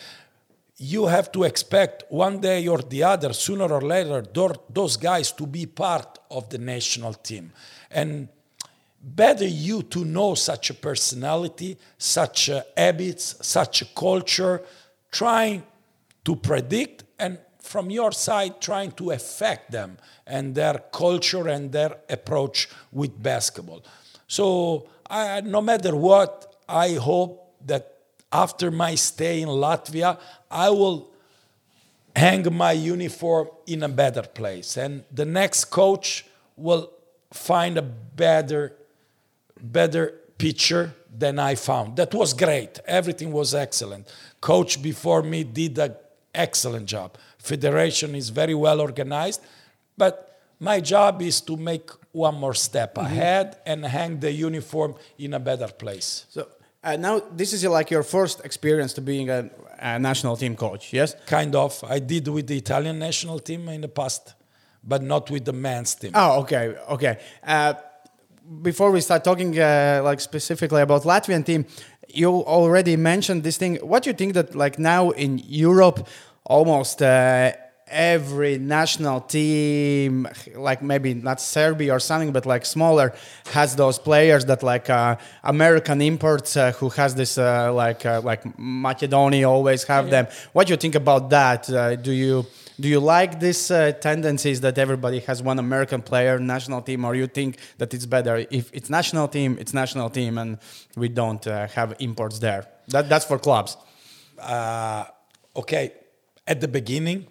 you 0.77 1.05
have 1.05 1.31
to 1.31 1.43
expect 1.43 2.03
one 2.09 2.39
day 2.41 2.67
or 2.67 2.79
the 2.79 3.03
other, 3.03 3.31
sooner 3.31 3.71
or 3.71 3.81
later, 3.81 4.25
those 4.69 4.97
guys 4.97 5.31
to 5.31 5.45
be 5.45 5.65
part 5.65 6.19
of 6.31 6.49
the 6.49 6.57
national 6.57 7.13
team. 7.13 7.51
And 7.91 8.27
better 9.03 9.45
you 9.45 9.83
to 9.83 10.05
know 10.05 10.33
such 10.33 10.69
a 10.69 10.73
personality, 10.73 11.77
such 11.97 12.49
uh, 12.49 12.63
habits, 12.77 13.35
such 13.45 13.81
a 13.81 13.85
culture, 13.85 14.63
trying 15.11 15.63
to 16.23 16.35
predict 16.35 17.03
and 17.19 17.37
from 17.59 17.89
your 17.89 18.11
side 18.11 18.61
trying 18.61 18.91
to 18.91 19.11
affect 19.11 19.71
them 19.71 19.97
and 20.25 20.53
their 20.55 20.79
culture 20.91 21.47
and 21.47 21.71
their 21.71 21.97
approach 22.09 22.69
with 22.91 23.21
basketball. 23.21 23.83
So 24.27 24.87
I, 25.09 25.41
no 25.41 25.61
matter 25.61 25.95
what, 25.95 26.55
I 26.67 26.93
hope 26.93 27.55
that 27.65 27.99
after 28.31 28.69
my 28.71 28.95
stay 28.95 29.41
in 29.41 29.47
Latvia, 29.47 30.19
I 30.49 30.69
will 30.69 31.11
hang 32.15 32.53
my 32.53 32.73
uniform 32.73 33.49
in 33.65 33.83
a 33.83 33.89
better 33.89 34.23
place. 34.23 34.77
And 34.77 35.03
the 35.11 35.25
next 35.25 35.65
coach 35.65 36.25
will 36.55 36.91
find 37.31 37.77
a 37.77 37.81
better 37.81 38.73
better 39.63 40.13
pitcher 40.37 40.93
than 41.17 41.39
I 41.39 41.55
found. 41.55 41.95
That 41.95 42.13
was 42.13 42.33
great. 42.33 42.79
Everything 42.85 43.31
was 43.31 43.55
excellent. 43.55 44.07
Coach 44.41 44.81
before 44.81 45.23
me 45.23 45.43
did 45.43 45.79
an 45.79 45.95
excellent 46.35 46.87
job. 46.87 47.17
Federation 47.37 48.15
is 48.15 48.29
very 48.29 48.53
well 48.53 48.81
organized, 48.81 49.41
but 49.97 50.39
my 50.59 50.79
job 50.79 51.21
is 51.21 51.41
to 51.41 51.57
make 51.57 51.89
one 52.11 52.35
more 52.35 52.53
step 52.53 52.97
ahead 52.97 53.57
and 53.65 53.85
hang 53.85 54.19
the 54.19 54.31
uniform 54.31 54.95
in 55.17 55.33
a 55.33 55.39
better 55.39 55.67
place. 55.67 56.25
So 56.29 56.47
uh, 56.83 56.95
now 56.95 57.21
this 57.31 57.53
is 57.53 57.63
like 57.65 57.89
your 57.89 58.03
first 58.03 58.45
experience 58.45 58.93
to 58.93 59.01
being 59.01 59.29
a, 59.29 59.49
a 59.79 59.99
national 59.99 60.37
team 60.37 60.55
coach, 60.55 60.93
yes? 60.93 61.15
Kind 61.25 61.55
of. 61.55 61.83
I 61.87 61.99
did 61.99 62.27
with 62.27 62.47
the 62.47 62.57
Italian 62.57 62.99
national 62.99 63.39
team 63.39 63.67
in 63.69 63.81
the 63.81 63.87
past, 63.87 64.33
but 64.83 65.01
not 65.01 65.29
with 65.31 65.45
the 65.45 65.53
men's 65.53 65.95
team. 65.95 66.11
Oh, 66.13 66.41
okay, 66.41 66.75
okay. 66.89 67.19
Uh, 67.45 67.73
before 68.61 68.91
we 68.91 69.01
start 69.01 69.23
talking 69.23 69.57
uh, 69.59 70.01
like 70.03 70.19
specifically 70.19 70.81
about 70.81 71.03
Latvian 71.03 71.45
team, 71.45 71.65
you 72.09 72.29
already 72.29 72.95
mentioned 72.95 73.43
this 73.43 73.57
thing. 73.57 73.77
What 73.77 74.03
do 74.03 74.09
you 74.09 74.15
think 74.15 74.33
that 74.33 74.55
like 74.55 74.77
now 74.77 75.11
in 75.11 75.39
Europe, 75.39 76.07
almost 76.45 77.01
uh, 77.01 77.53
every 77.87 78.57
national 78.57 79.21
team, 79.21 80.27
like 80.55 80.81
maybe 80.81 81.13
not 81.13 81.39
Serbia 81.39 81.93
or 81.93 81.99
something, 81.99 82.31
but 82.31 82.45
like 82.45 82.65
smaller, 82.65 83.13
has 83.53 83.75
those 83.75 83.99
players 83.99 84.45
that 84.45 84.63
like 84.63 84.89
uh, 84.89 85.15
American 85.43 86.01
imports 86.01 86.57
uh, 86.57 86.71
who 86.73 86.89
has 86.89 87.15
this 87.15 87.37
uh, 87.37 87.73
like 87.73 88.05
uh, 88.05 88.21
like 88.21 88.43
Macedonia 88.57 89.49
always 89.49 89.83
have 89.85 90.09
them. 90.09 90.27
What 90.51 90.67
do 90.67 90.73
you 90.73 90.77
think 90.77 90.95
about 90.95 91.29
that? 91.29 91.69
Uh, 91.69 91.95
do 91.95 92.11
you 92.11 92.45
do 92.79 92.87
you 92.87 92.99
like 92.99 93.39
these 93.39 93.71
uh, 93.71 93.91
tendencies 93.91 94.61
that 94.61 94.77
everybody 94.77 95.19
has 95.19 95.41
one 95.43 95.59
American 95.59 96.01
player 96.01 96.39
national 96.39 96.81
team, 96.81 97.05
or 97.05 97.15
you 97.15 97.27
think 97.27 97.57
that 97.77 97.93
it's 97.93 98.05
better 98.05 98.45
if 98.49 98.69
it's 98.73 98.89
national 98.89 99.27
team, 99.27 99.57
it's 99.59 99.73
national 99.73 100.09
team, 100.09 100.37
and 100.37 100.57
we 100.95 101.09
don't 101.09 101.45
uh, 101.47 101.67
have 101.67 101.95
imports 101.99 102.39
there? 102.39 102.65
That 102.87 103.09
that's 103.09 103.25
for 103.25 103.39
clubs. 103.39 103.77
uh, 104.39 105.05
okay, 105.55 105.93
at 106.47 106.61
the 106.61 106.67
beginning, 106.67 107.27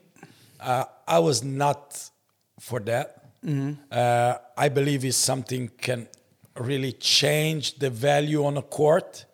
uh, 0.61 0.85
I 1.07 1.19
was 1.19 1.43
not 1.43 2.11
for 2.61 2.81
that. 2.81 3.19
Uh, 3.91 4.39
I 4.57 4.69
believe 4.69 5.05
is 5.05 5.17
something 5.17 5.69
can 5.77 6.09
really 6.57 6.93
change 6.93 7.79
the 7.79 7.91
value 7.91 8.45
on 8.45 8.57
a 8.57 8.63
court, 8.63 9.25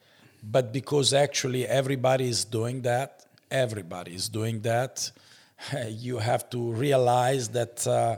but 0.43 0.73
because 0.73 1.13
actually 1.13 1.67
everybody 1.67 2.29
is 2.29 2.45
doing 2.45 2.83
that, 2.83 3.27
everybody 3.51 4.15
is 4.15 4.29
doing 4.29 4.61
that. 4.63 5.11
You 5.89 6.19
have 6.19 6.49
to 6.51 6.73
realize 6.73 7.49
that 7.49 7.87
uh, 7.87 8.17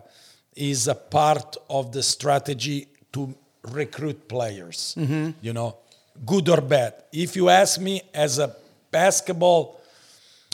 is 0.54 0.88
a 0.88 0.94
part 0.94 1.56
of 1.68 1.92
the 1.92 2.02
strategy 2.02 2.88
to 3.12 3.34
recruit 3.62 4.28
players. 4.28 4.94
You 5.42 5.52
know, 5.52 5.76
good 6.24 6.48
or 6.48 6.60
bad. 6.60 6.94
If 7.12 7.36
you 7.36 7.48
ask 7.48 7.80
me, 7.80 8.02
as 8.14 8.38
a 8.38 8.54
basketball 8.90 9.80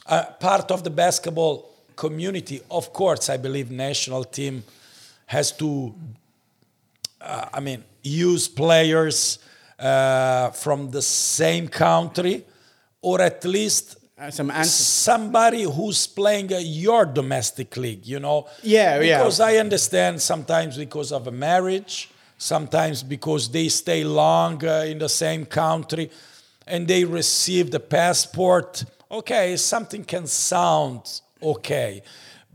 uh, 0.06 0.24
part 0.38 0.70
of 0.70 0.84
the 0.84 0.90
basketball 0.90 1.68
community, 1.96 2.60
of 2.70 2.92
course, 2.92 3.28
I 3.28 3.36
believe 3.36 3.70
national 3.70 4.24
team 4.24 4.62
has 5.26 5.50
to, 5.52 5.94
uh, 7.20 7.46
I 7.52 7.60
mean, 7.60 7.82
use 8.02 8.46
players 8.48 9.38
uh, 9.78 10.50
from 10.50 10.90
the 10.90 11.02
same 11.02 11.68
country, 11.68 12.44
or 13.02 13.20
at 13.20 13.44
least 13.44 13.96
Uh, 14.18 14.30
some 14.30 14.50
answers. 14.50 14.72
somebody 14.72 15.64
who's 15.64 16.06
playing 16.06 16.50
uh, 16.50 16.56
your 16.56 17.04
domestic 17.04 17.76
league, 17.76 18.06
you 18.06 18.18
know? 18.18 18.48
Yeah, 18.62 18.98
yeah. 19.00 19.18
Because 19.18 19.40
I 19.40 19.56
understand 19.56 20.22
sometimes 20.22 20.78
because 20.78 21.12
of 21.12 21.26
a 21.26 21.30
marriage, 21.30 22.08
sometimes 22.38 23.02
because 23.02 23.50
they 23.50 23.68
stay 23.68 24.04
long 24.04 24.64
uh, 24.64 24.86
in 24.86 24.98
the 25.00 25.08
same 25.10 25.44
country 25.44 26.10
and 26.66 26.88
they 26.88 27.04
receive 27.04 27.70
the 27.70 27.80
passport. 27.80 28.84
Okay, 29.10 29.54
something 29.58 30.02
can 30.02 30.26
sound 30.26 31.20
okay. 31.42 32.02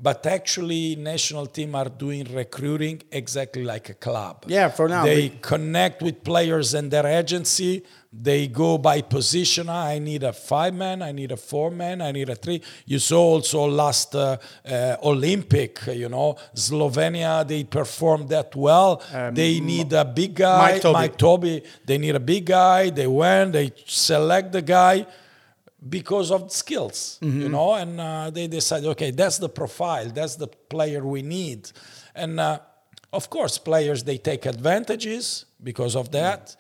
But 0.04 0.26
actually, 0.26 0.96
national 0.96 1.46
team 1.46 1.76
are 1.76 1.90
doing 1.90 2.26
recruiting 2.34 3.04
exactly 3.12 3.64
like 3.64 3.88
a 3.90 3.94
club. 3.94 4.46
Yeah, 4.48 4.70
for 4.70 4.88
now, 4.90 5.04
They 5.06 5.22
we- 5.30 5.38
connect 5.42 6.02
with 6.02 6.24
players 6.24 6.74
and 6.74 6.90
their 6.90 7.06
agency. 7.06 7.84
They 8.14 8.48
go 8.48 8.78
by 8.78 9.02
position. 9.04 9.70
I 9.70 10.00
need 10.00 10.24
a 10.24 10.34
five 10.34 10.74
man. 10.74 11.02
I 11.02 11.14
need 11.14 11.32
a 11.32 11.38
four 11.38 11.72
man. 11.72 12.02
I 12.02 12.12
need 12.12 12.30
a 12.30 12.36
three. 12.36 12.62
You 12.86 13.00
saw 13.00 13.22
also 13.36 13.66
last 13.70 14.14
uh, 14.16 14.36
uh, 14.66 14.98
Olympic. 15.04 15.80
You 15.88 16.10
know, 16.10 16.36
Slovenia. 16.54 17.48
They 17.48 17.64
performed 17.64 18.28
that 18.30 18.54
well. 18.56 19.02
they 19.34 19.60
need 19.62 19.94
a 19.94 20.04
big 20.04 20.34
guy. 20.36 20.74
Mike 20.74 20.82
Tobey. 20.82 21.18
Tobey. 21.18 21.64
They 21.86 21.98
need 22.00 22.16
a 22.16 22.20
big 22.20 22.46
guy. 22.48 22.90
They 22.90 23.08
went. 23.08 23.54
They 23.54 23.72
select 23.86 24.52
the 24.52 24.62
guy 24.62 25.06
because 25.88 26.32
of 26.32 26.52
skills, 26.52 27.18
you 27.22 27.50
know, 27.50 27.74
and 27.74 28.00
uh, 28.00 28.30
they 28.30 28.48
decide, 28.48 28.84
okay, 28.86 29.12
that's 29.12 29.38
the 29.40 29.50
profile, 29.50 30.08
that's 30.10 30.36
the 30.36 30.48
player 30.48 31.04
we 31.06 31.22
need, 31.22 31.72
and 32.16 32.40
uh, 32.40 32.60
of 33.14 33.30
course, 33.30 33.58
players 33.58 34.04
they 34.04 34.18
take 34.18 34.46
advantages 34.46 35.46
because 35.62 35.96
of 35.96 36.12
that. 36.12 36.56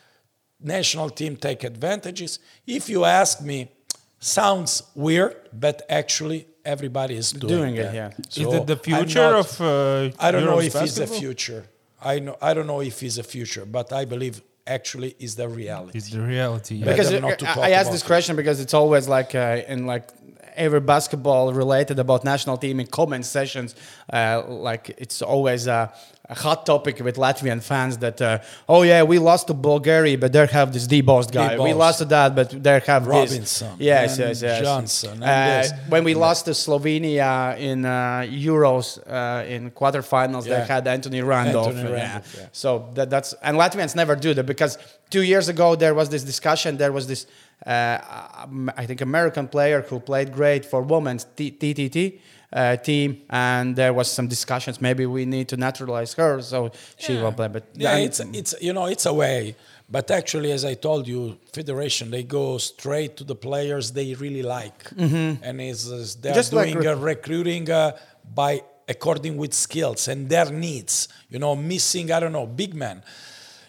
National 0.63 1.09
team 1.09 1.37
take 1.37 1.63
advantages. 1.63 2.37
If 2.67 2.87
you 2.89 3.03
ask 3.05 3.41
me, 3.41 3.71
sounds 4.19 4.83
weird, 4.93 5.35
but 5.53 5.81
actually 5.89 6.45
everybody 6.63 7.15
is 7.15 7.31
doing, 7.31 7.47
Doing 7.57 7.75
it, 7.77 7.83
that. 7.83 7.93
yeah. 7.95 8.11
Is 8.45 8.53
it 8.53 8.67
the 8.67 8.75
future 8.77 9.31
not- 9.31 9.39
of? 9.39 9.61
Uh, 9.61 10.11
I 10.19 10.29
don't 10.31 10.45
know 10.45 10.59
Europe's 10.59 10.75
if 10.75 10.81
it's 10.83 10.97
a 10.97 10.99
basketball? 11.01 11.19
future. 11.19 11.65
I 12.03 12.19
know. 12.19 12.37
I 12.41 12.53
don't 12.53 12.67
know 12.67 12.81
if 12.81 13.01
it's 13.01 13.17
a 13.17 13.23
future, 13.23 13.65
but 13.65 13.91
I 13.93 14.05
believe 14.05 14.41
actually 14.67 15.15
is 15.19 15.35
the 15.35 15.47
reality. 15.49 15.97
It's 15.97 16.09
the 16.09 16.21
reality. 16.21 16.75
yeah. 16.75 16.85
Because 16.85 17.11
not 17.21 17.39
to 17.39 17.49
I- 17.49 17.53
talk 17.53 17.63
I 17.65 17.71
asked 17.71 17.91
this 17.91 18.03
it. 18.03 18.07
question 18.07 18.35
because 18.35 18.59
it's 18.59 18.73
always 18.73 19.07
like 19.07 19.33
uh, 19.35 19.61
in 19.67 19.85
like 19.85 20.09
every 20.55 20.81
basketball 20.81 21.53
related 21.53 21.97
about 21.99 22.23
national 22.25 22.57
team 22.57 22.79
in 22.81 22.87
comment 22.87 23.25
sessions 23.25 23.73
uh, 24.11 24.43
like 24.47 24.89
it's 24.97 25.21
always 25.21 25.65
a, 25.67 25.91
a 26.35 26.37
hot 26.45 26.59
topic 26.71 26.95
with 27.07 27.15
Latvian 27.25 27.61
fans 27.69 27.93
that 28.05 28.17
uh, 28.21 28.29
oh 28.73 28.81
yeah 28.91 29.01
we 29.11 29.17
lost 29.31 29.43
to 29.49 29.53
Bulgaria 29.71 30.17
but 30.23 30.29
they 30.35 30.45
have 30.59 30.69
this 30.75 30.85
Dee 30.91 31.01
Bost 31.11 31.29
guy 31.39 31.49
we 31.57 31.65
Dee 31.65 31.71
Bost. 31.73 31.83
lost 31.85 31.97
to 32.03 32.05
that 32.15 32.29
but 32.39 32.47
they 32.65 32.77
have 32.91 33.03
Robinson 33.15 33.69
this 33.77 33.87
yes 33.91 34.09
yes 34.23 34.41
yes 34.47 34.61
Johnson 34.67 35.15
and 35.21 35.23
Uh, 35.23 35.61
this. 35.61 35.71
when 35.93 36.03
we 36.09 36.13
lost 36.25 36.41
to 36.47 36.53
Slovenia 36.65 37.57
in 37.69 37.79
uh, 37.85 38.23
Euros 38.51 38.85
uh, 38.99 39.53
in 39.55 39.61
quarterfinals 39.79 40.43
they 40.45 40.61
had 40.73 40.83
Anthony 40.87 41.21
Randolph, 41.21 41.75
Anthony. 41.75 41.93
Randolph, 41.93 42.35
yeah. 42.39 42.47
So 42.61 42.69
that, 42.95 43.07
that's 43.13 43.29
and 43.45 43.53
Latvians 43.63 43.93
never 44.01 44.15
do 44.15 44.33
that 44.37 44.45
because 44.53 44.73
two 45.09 45.23
years 45.31 45.47
ago 45.49 45.75
there 45.75 45.93
was 45.93 46.07
this 46.09 46.23
discussion. 46.23 46.77
There 46.77 46.93
was 46.97 47.05
this, 47.11 47.21
uh, 47.65 47.99
um, 48.43 48.71
I 48.81 48.85
think, 48.87 48.99
American 49.01 49.45
player 49.55 49.79
who 49.89 49.99
played 49.99 50.29
great 50.39 50.63
for 50.71 50.79
women's 50.81 51.23
T- 51.37 51.51
TTT 51.61 52.19
uh, 52.53 52.75
team, 52.77 53.21
and 53.29 53.75
there 53.75 53.93
was 53.93 54.11
some 54.11 54.27
discussions. 54.27 54.81
Maybe 54.81 55.05
we 55.05 55.25
need 55.25 55.47
to 55.49 55.57
naturalize 55.57 56.13
her 56.13 56.41
so 56.41 56.71
she 56.97 57.13
will 57.17 57.31
play. 57.31 57.47
But 57.47 57.63
Yeah, 57.75 57.97
it's 57.97 58.19
it's 58.19 58.55
you 58.61 58.73
know 58.73 58.85
it's 58.87 59.05
a 59.05 59.13
way, 59.13 59.55
but 59.89 60.09
actually, 60.11 60.51
as 60.51 60.63
I 60.63 60.75
told 60.75 61.07
you, 61.07 61.37
federation 61.53 62.11
they 62.11 62.23
go 62.23 62.57
straight 62.57 63.15
to 63.17 63.23
the 63.23 63.35
players 63.35 63.91
they 63.91 64.13
really 64.15 64.43
like, 64.43 64.91
and 64.97 65.61
is 65.61 65.87
is 65.87 66.15
they're 66.15 66.31
Mm-hmm. 66.31 66.39
Just 66.39 66.53
like 66.53 66.71
doing 66.71 66.85
rec- 66.85 66.97
uh, 66.97 66.99
recruiting 66.99 67.69
uh, 67.71 67.91
by 68.35 68.61
according 68.87 69.37
with 69.37 69.53
skills 69.53 70.07
and 70.07 70.27
their 70.29 70.49
needs. 70.51 71.07
You 71.29 71.39
know, 71.39 71.55
missing 71.55 72.11
I 72.11 72.19
don't 72.19 72.33
know 72.33 72.45
big 72.47 72.73
man. 72.73 73.03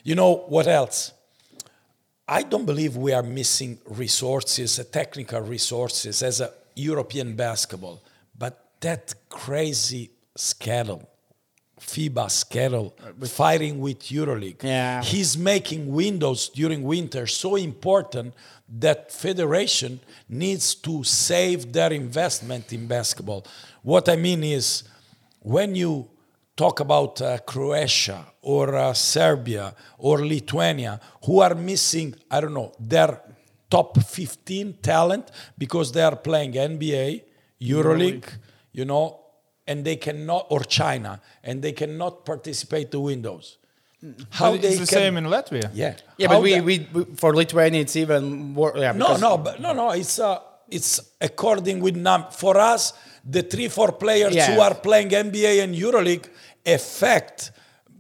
You 0.05 0.15
know 0.17 0.45
what 0.49 0.67
else? 0.67 1.13
I 2.29 2.43
don't 2.43 2.67
believe 2.67 2.97
we 2.97 3.13
are 3.13 3.23
missing 3.23 3.79
resources, 3.87 4.79
uh, 4.79 4.85
technical 4.91 5.41
resources 5.41 6.23
as 6.23 6.41
a 6.41 6.51
European 6.75 7.35
basketball, 7.37 8.01
that 8.83 9.15
crazy 9.29 10.11
schedule, 10.37 11.09
FIBA 11.81 12.31
schedule, 12.31 12.95
fighting 13.25 13.81
with 13.81 14.01
EuroLeague. 14.01 14.63
Yeah. 14.63 15.03
He's 15.03 15.37
making 15.37 15.93
windows 15.93 16.49
during 16.49 16.83
winter 16.83 17.27
so 17.27 17.57
important 17.57 18.35
that 18.69 19.11
federation 19.11 20.01
needs 20.29 20.75
to 20.77 21.05
save 21.05 21.73
their 21.73 21.93
investment 21.93 22.73
in 22.73 22.87
basketball. 22.87 23.45
What 23.83 24.09
I 24.09 24.17
mean 24.17 24.45
is 24.45 24.85
when 25.41 25.75
you 25.75 26.09
talk 26.57 26.81
about 26.81 27.21
uh, 27.21 27.39
Croatia 27.39 28.27
or 28.43 28.75
uh, 28.75 28.93
Serbia 28.93 29.75
or 29.99 30.25
Lithuania 30.25 31.01
who 31.25 31.41
are 31.41 31.55
missing, 31.55 32.15
I 32.31 32.41
don't 32.41 32.55
know, 32.55 32.73
their 32.79 33.21
top 33.71 33.99
15 33.99 34.79
talent 34.83 35.31
because 35.57 35.93
they 35.93 36.03
are 36.03 36.17
playing 36.17 36.53
NBA, 36.53 37.23
EuroLeague, 37.61 38.29
you 38.73 38.85
know, 38.85 39.21
and 39.67 39.85
they 39.85 39.97
cannot, 39.97 40.47
or 40.51 40.61
China, 40.61 41.21
and 41.45 41.63
they 41.63 41.73
cannot 41.73 42.25
participate 42.25 42.91
to 42.91 43.01
Windows. 43.01 43.59
How 44.31 44.53
But 44.53 44.63
they 44.63 44.71
the 44.71 44.77
can, 44.79 44.87
same 44.87 45.17
in 45.17 45.25
Latvia. 45.27 45.71
yeah, 45.75 45.95
yeah, 46.19 46.27
How 46.29 46.35
but 46.35 46.43
we, 46.43 46.61
we, 46.61 46.89
we 46.93 47.05
for 47.15 47.33
Lithuania 47.37 47.81
it's 47.83 47.95
even 47.95 48.25
more. 48.53 48.73
Yeah, 48.77 48.91
no, 48.93 49.07
because- 49.07 49.21
no, 49.21 49.39
but 49.39 49.61
no, 49.61 49.73
no. 49.73 49.91
It's 49.91 50.19
uh, 50.19 50.41
it's 50.69 51.01
according 51.21 51.79
with 51.81 51.95
num 51.97 52.25
for 52.33 52.59
us. 52.59 52.93
The 53.25 53.43
three, 53.45 53.69
four 53.69 53.93
players 53.93 54.35
Yeah. 54.35 54.53
who 54.55 54.61
are 54.61 54.75
playing 54.75 55.11
NBA 55.11 55.63
and 55.63 55.73
EuroLeague 55.77 56.27
affect 56.67 57.53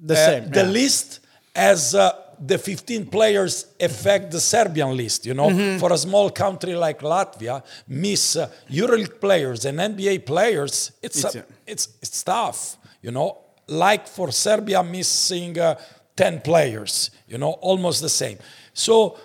The 0.05 0.15
uh, 0.15 0.27
same, 0.27 0.51
the 0.51 0.65
yeah. 0.65 0.71
list 0.81 1.21
as 1.55 1.95
uh, 1.95 2.11
the 2.45 2.59
15 2.59 3.07
players 3.07 3.67
affect 3.81 4.31
the 4.33 4.41
Serbian 4.41 4.97
list. 4.97 5.27
You 5.27 5.35
know, 5.35 5.49
Mm-hmm. 5.51 5.79
for 5.79 5.93
a 5.93 5.99
small 5.99 6.31
country 6.31 6.75
like 6.75 7.01
Latvia, 7.01 7.63
miss 7.87 8.37
uh, 8.37 8.49
EuroLeague 8.71 9.21
players 9.21 9.65
and 9.65 9.79
NBA 9.79 10.27
players. 10.27 10.93
It's 11.03 11.25
It's, 11.25 11.37
uh, 11.37 11.43
it's 11.67 11.89
it's 12.03 12.23
tough. 12.25 12.77
You 13.03 13.11
know, 13.13 13.39
like 13.69 14.07
for 14.09 14.31
Serbia 14.33 14.83
missing 14.83 15.59
uh, 15.59 15.75
10 16.17 16.41
players. 16.41 17.11
You 17.29 17.39
know, 17.39 17.53
almost 17.61 18.01
the 18.03 18.09
same. 18.09 18.39
So 18.75 19.19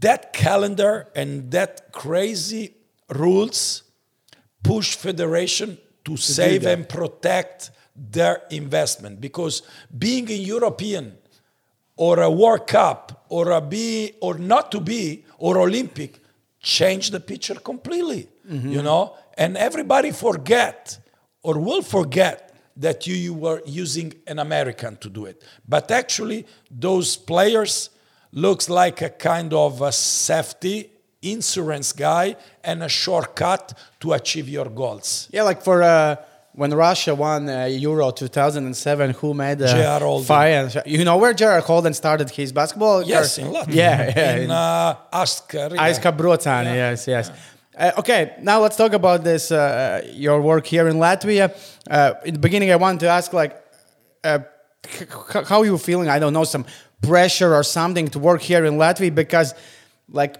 that 0.00 0.32
calendar 0.32 1.08
and 1.14 1.50
that 1.52 1.92
crazy 1.92 2.74
rules 3.08 3.82
push 4.62 4.96
federation 4.96 5.78
to 6.04 6.16
save 6.16 6.66
and 6.66 6.88
protect 6.88 7.70
their 7.94 8.42
investment 8.50 9.20
because 9.20 9.62
being 9.96 10.28
a 10.30 10.34
European 10.34 11.16
or 11.96 12.20
a 12.20 12.30
World 12.30 12.66
Cup 12.66 13.24
or 13.28 13.50
a 13.50 13.60
be 13.60 14.12
or 14.20 14.38
not 14.38 14.70
to 14.72 14.80
be 14.80 15.24
or 15.38 15.58
Olympic 15.58 16.20
change 16.60 17.10
the 17.10 17.20
picture 17.20 17.54
completely. 17.56 18.28
You 18.70 18.82
know, 18.82 19.16
and 19.36 19.56
everybody 19.56 20.12
forget 20.12 20.98
or 21.42 21.58
will 21.58 21.82
forget 21.82 22.54
that 22.76 23.06
you, 23.06 23.14
you 23.14 23.34
were 23.34 23.62
using 23.66 24.12
an 24.26 24.38
American 24.38 24.96
to 24.98 25.08
do 25.08 25.24
it. 25.24 25.42
But 25.66 25.90
actually, 25.90 26.46
those 26.70 27.16
players 27.16 27.90
looks 28.32 28.68
like 28.68 29.00
a 29.02 29.08
kind 29.10 29.52
of 29.52 29.80
a 29.80 29.92
safety 29.92 30.90
insurance 31.22 31.92
guy 31.92 32.36
and 32.62 32.82
a 32.82 32.88
shortcut 32.88 33.72
to 34.00 34.12
achieve 34.12 34.48
your 34.48 34.66
goals. 34.66 35.28
Yeah, 35.32 35.42
like 35.42 35.62
for 35.62 35.82
uh, 35.82 36.16
when 36.56 36.72
Russia 36.74 37.14
won 37.14 37.48
uh, 37.48 37.66
Euro 37.66 38.10
2007, 38.10 39.10
who 39.10 39.34
made 39.34 39.60
uh, 39.60 39.66
J.R. 39.66 40.22
Fire? 40.22 40.70
You 40.86 41.04
know 41.04 41.18
where 41.18 41.34
J.R. 41.34 41.60
Holden 41.60 41.92
started 41.92 42.30
his 42.30 42.50
basketball? 42.50 43.02
Yes, 43.02 43.36
career? 43.36 43.48
in 43.48 43.54
Latvia. 43.54 43.74
Yeah, 43.74 44.12
yeah. 44.16 44.36
In 44.36 44.50
uh, 44.50 44.96
Aska. 45.12 45.70
Aiska 45.72 46.16
Brocēni, 46.16 46.74
yes, 46.74 47.06
yes. 47.06 47.30
Uh, 47.78 47.92
okay, 47.98 48.36
now 48.40 48.60
let's 48.60 48.76
talk 48.76 48.94
about 48.94 49.22
this. 49.22 49.52
Uh, 49.52 50.02
your 50.14 50.40
work 50.40 50.66
here 50.66 50.88
in 50.88 50.96
Latvia. 50.96 51.54
Uh, 51.90 52.14
in 52.24 52.32
the 52.32 52.40
beginning, 52.40 52.70
I 52.70 52.76
wanted 52.76 53.00
to 53.00 53.08
ask, 53.08 53.34
like, 53.34 53.54
uh, 54.24 54.38
how 55.46 55.62
you 55.62 55.76
feeling? 55.76 56.08
I 56.08 56.18
don't 56.18 56.32
know, 56.32 56.44
some 56.44 56.64
pressure 57.02 57.54
or 57.54 57.62
something 57.62 58.08
to 58.08 58.18
work 58.18 58.40
here 58.40 58.64
in 58.64 58.74
Latvia 58.74 59.14
because, 59.14 59.54
like, 60.08 60.38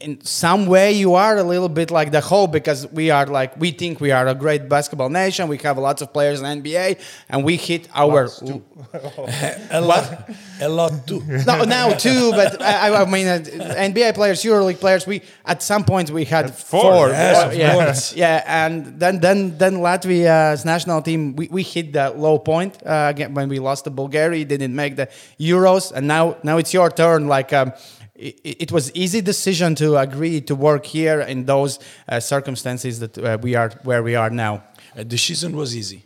in 0.00 0.20
some 0.24 0.66
way 0.66 0.92
you 0.92 1.14
are 1.14 1.36
a 1.36 1.42
little 1.42 1.68
bit 1.68 1.90
like 1.90 2.10
the 2.10 2.20
whole 2.20 2.46
because 2.46 2.86
we 2.88 3.10
are 3.10 3.26
like 3.26 3.58
we 3.60 3.70
think 3.70 4.00
we 4.00 4.10
are 4.10 4.26
a 4.26 4.34
great 4.34 4.68
basketball 4.68 5.10
nation. 5.10 5.46
We 5.48 5.58
have 5.58 5.76
lots 5.78 6.00
of 6.00 6.12
players 6.12 6.40
in 6.40 6.62
NBA, 6.62 6.98
and 7.28 7.44
we 7.44 7.56
hit 7.56 7.88
our 7.94 8.28
A 9.70 9.80
lot, 9.80 10.30
a 10.60 10.68
lot 10.68 11.06
too. 11.06 11.22
no, 11.46 11.64
now 11.64 11.92
too, 11.92 12.32
but 12.32 12.60
I, 12.62 13.02
I 13.02 13.04
mean, 13.04 13.26
uh, 13.26 13.38
NBA 13.38 14.14
players, 14.14 14.42
EuroLeague 14.42 14.80
players. 14.80 15.06
We 15.06 15.22
at 15.44 15.62
some 15.62 15.84
point 15.84 16.10
we 16.10 16.24
had 16.24 16.54
four, 16.54 16.82
four. 16.82 17.08
yes, 17.08 17.44
of 17.44 17.54
yeah, 17.54 17.74
course. 17.74 18.14
yeah, 18.16 18.42
and 18.46 18.98
then 18.98 19.20
then 19.20 19.58
then 19.58 19.76
Latvia's 19.76 20.64
national 20.64 21.02
team 21.02 21.36
we, 21.36 21.48
we 21.48 21.62
hit 21.62 21.92
that 21.92 22.18
low 22.18 22.38
point 22.38 22.82
uh, 22.86 23.08
again 23.10 23.34
when 23.34 23.48
we 23.48 23.58
lost 23.58 23.84
to 23.84 23.90
Bulgaria, 23.90 24.44
didn't 24.44 24.74
make 24.74 24.96
the 24.96 25.08
Euros, 25.38 25.92
and 25.92 26.08
now 26.08 26.36
now 26.42 26.56
it's 26.56 26.72
your 26.72 26.90
turn. 26.90 27.28
Like. 27.28 27.52
Um, 27.52 27.72
it, 28.20 28.62
it 28.64 28.72
was 28.72 28.92
easy 28.94 29.20
decision 29.20 29.74
to 29.76 29.96
agree 29.96 30.40
to 30.42 30.54
work 30.54 30.84
here 30.86 31.20
in 31.20 31.46
those 31.46 31.78
uh, 32.08 32.20
circumstances 32.20 33.00
that 33.00 33.18
uh, 33.18 33.38
we 33.40 33.54
are 33.54 33.70
where 33.82 34.02
we 34.02 34.14
are 34.14 34.30
now. 34.30 34.62
Uh, 34.96 35.04
the 35.04 35.18
season 35.18 35.56
was 35.56 35.76
easy. 35.76 36.04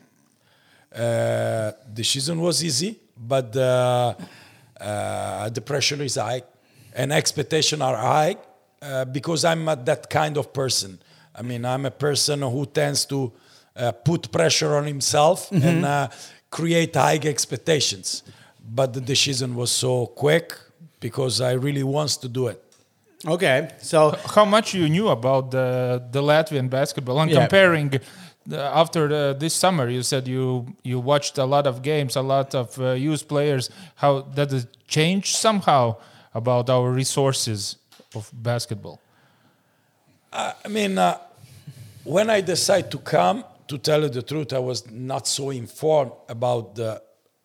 Uh, 0.94 1.72
the 1.92 2.04
season 2.04 2.40
was 2.40 2.62
easy, 2.62 3.00
but 3.16 3.56
uh, 3.56 4.14
uh, 4.80 5.48
the 5.50 5.60
pressure 5.60 6.00
is 6.02 6.14
high 6.14 6.42
and 6.94 7.12
expectations 7.12 7.82
are 7.82 7.96
high 7.96 8.36
uh, 8.80 9.04
because 9.04 9.44
I'm 9.44 9.68
uh, 9.68 9.74
that 9.74 10.08
kind 10.08 10.36
of 10.36 10.52
person. 10.52 10.98
I 11.34 11.42
mean, 11.42 11.64
I'm 11.64 11.84
a 11.84 11.90
person 11.90 12.42
who 12.42 12.66
tends 12.66 13.04
to 13.06 13.32
uh, 13.76 13.92
put 13.92 14.30
pressure 14.30 14.76
on 14.76 14.86
himself 14.86 15.50
and 15.50 15.84
uh, 15.84 16.08
create 16.50 16.94
high 16.94 17.18
expectations. 17.24 18.22
But 18.66 18.92
the 18.92 19.00
decision 19.00 19.56
was 19.56 19.70
so 19.72 20.06
quick 20.06 20.56
because 21.04 21.34
I 21.50 21.52
really 21.66 21.82
wants 21.96 22.16
to 22.18 22.28
do 22.28 22.48
it. 22.52 22.58
Okay, 23.26 23.68
so 23.78 23.98
How 24.36 24.44
much 24.56 24.74
you 24.74 24.88
knew 24.88 25.08
about 25.18 25.50
the 25.50 25.66
the 26.12 26.22
Latvian 26.22 26.68
basketball 26.68 27.18
and 27.20 27.30
Yeah. 27.30 27.40
comparing 27.40 27.90
the, 28.50 28.58
after 28.82 29.02
the, 29.08 29.22
this 29.38 29.54
summer? 29.54 29.86
You 29.96 30.02
said 30.02 30.26
you 30.26 30.64
you 30.82 30.96
watched 31.12 31.38
a 31.38 31.44
lot 31.54 31.66
of 31.66 31.74
games, 31.82 32.16
a 32.16 32.22
lot 32.22 32.54
of 32.54 32.66
uh, 32.78 32.84
youth 33.06 33.22
players. 33.26 33.70
How 34.02 34.12
did 34.38 34.52
it 34.52 34.66
change 34.86 35.24
somehow 35.46 35.94
about 36.32 36.68
our 36.70 36.88
resources 36.96 37.76
of 38.14 38.30
basketball? 38.32 38.98
I 40.32 40.68
mean, 40.68 40.98
uh, 40.98 41.16
when 42.04 42.28
I 42.38 42.42
decided 42.42 42.90
to 42.90 42.98
come, 42.98 43.44
to 43.68 43.78
tell 43.78 44.00
you 44.02 44.10
the 44.10 44.22
truth, 44.22 44.52
I 44.52 44.58
was 44.58 44.80
not 44.90 45.26
so 45.26 45.50
informed 45.50 46.12
about 46.28 46.74
the 46.74 47.00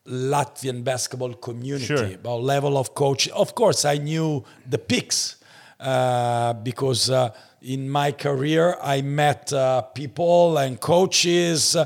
Latvian 0.09 0.83
basketball 0.83 1.33
community, 1.35 1.85
Sure. 1.85 2.05
about 2.05 2.41
level 2.41 2.77
of 2.77 2.93
coach. 2.95 3.27
Of 3.29 3.53
course, 3.55 3.85
I 3.85 3.97
knew 3.97 4.43
the 4.67 4.77
picks 4.77 5.35
uh, 5.79 6.53
because 6.53 7.09
uh, 7.09 7.29
in 7.61 7.89
my 7.89 8.11
career 8.11 8.75
I 8.81 9.01
met 9.01 9.53
uh, 9.53 9.81
people 9.93 10.57
and 10.57 10.79
coaches 10.79 11.75
uh, 11.75 11.85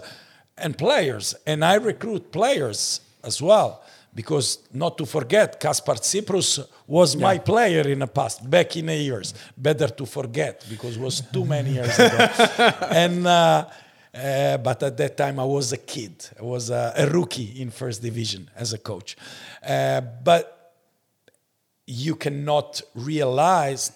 and 0.58 0.78
players, 0.78 1.36
and 1.46 1.64
I 1.66 1.76
recruit 1.76 2.32
players 2.32 3.02
as 3.24 3.42
well. 3.42 3.82
Because 4.16 4.60
not 4.72 4.96
to 5.00 5.06
forget, 5.08 5.60
Kaspar 5.60 5.96
Cipruss 5.96 6.60
was 6.86 7.16
my 7.16 7.40
player 7.40 7.82
in 7.90 7.98
the 8.00 8.08
past, 8.08 8.48
back 8.48 8.78
in 8.78 8.86
the 8.86 8.96
years. 8.96 9.34
Better 9.58 9.88
to 9.88 10.06
forget 10.06 10.64
because 10.70 10.98
it 10.98 11.02
was 11.02 11.22
too 11.34 11.44
many 11.46 11.72
years 11.72 11.98
ago. 11.98 12.18
and 12.92 13.26
uh, 14.14 14.58
but 14.58 14.84
at 14.84 14.98
that 14.98 15.18
time 15.18 15.40
I 15.40 15.46
was 15.46 15.74
a 15.74 15.78
kid. 15.78 16.30
I 16.40 16.44
was 16.44 16.70
a, 16.70 16.94
a 16.98 17.10
rookie 17.10 17.62
in 17.62 17.72
first 17.72 18.02
division 18.02 18.50
as 18.56 18.74
a 18.74 18.78
coach. 18.78 19.18
Uh, 19.68 20.02
but 20.02 20.74
you 21.88 22.16
cannot 22.16 22.82
realize 22.96 23.92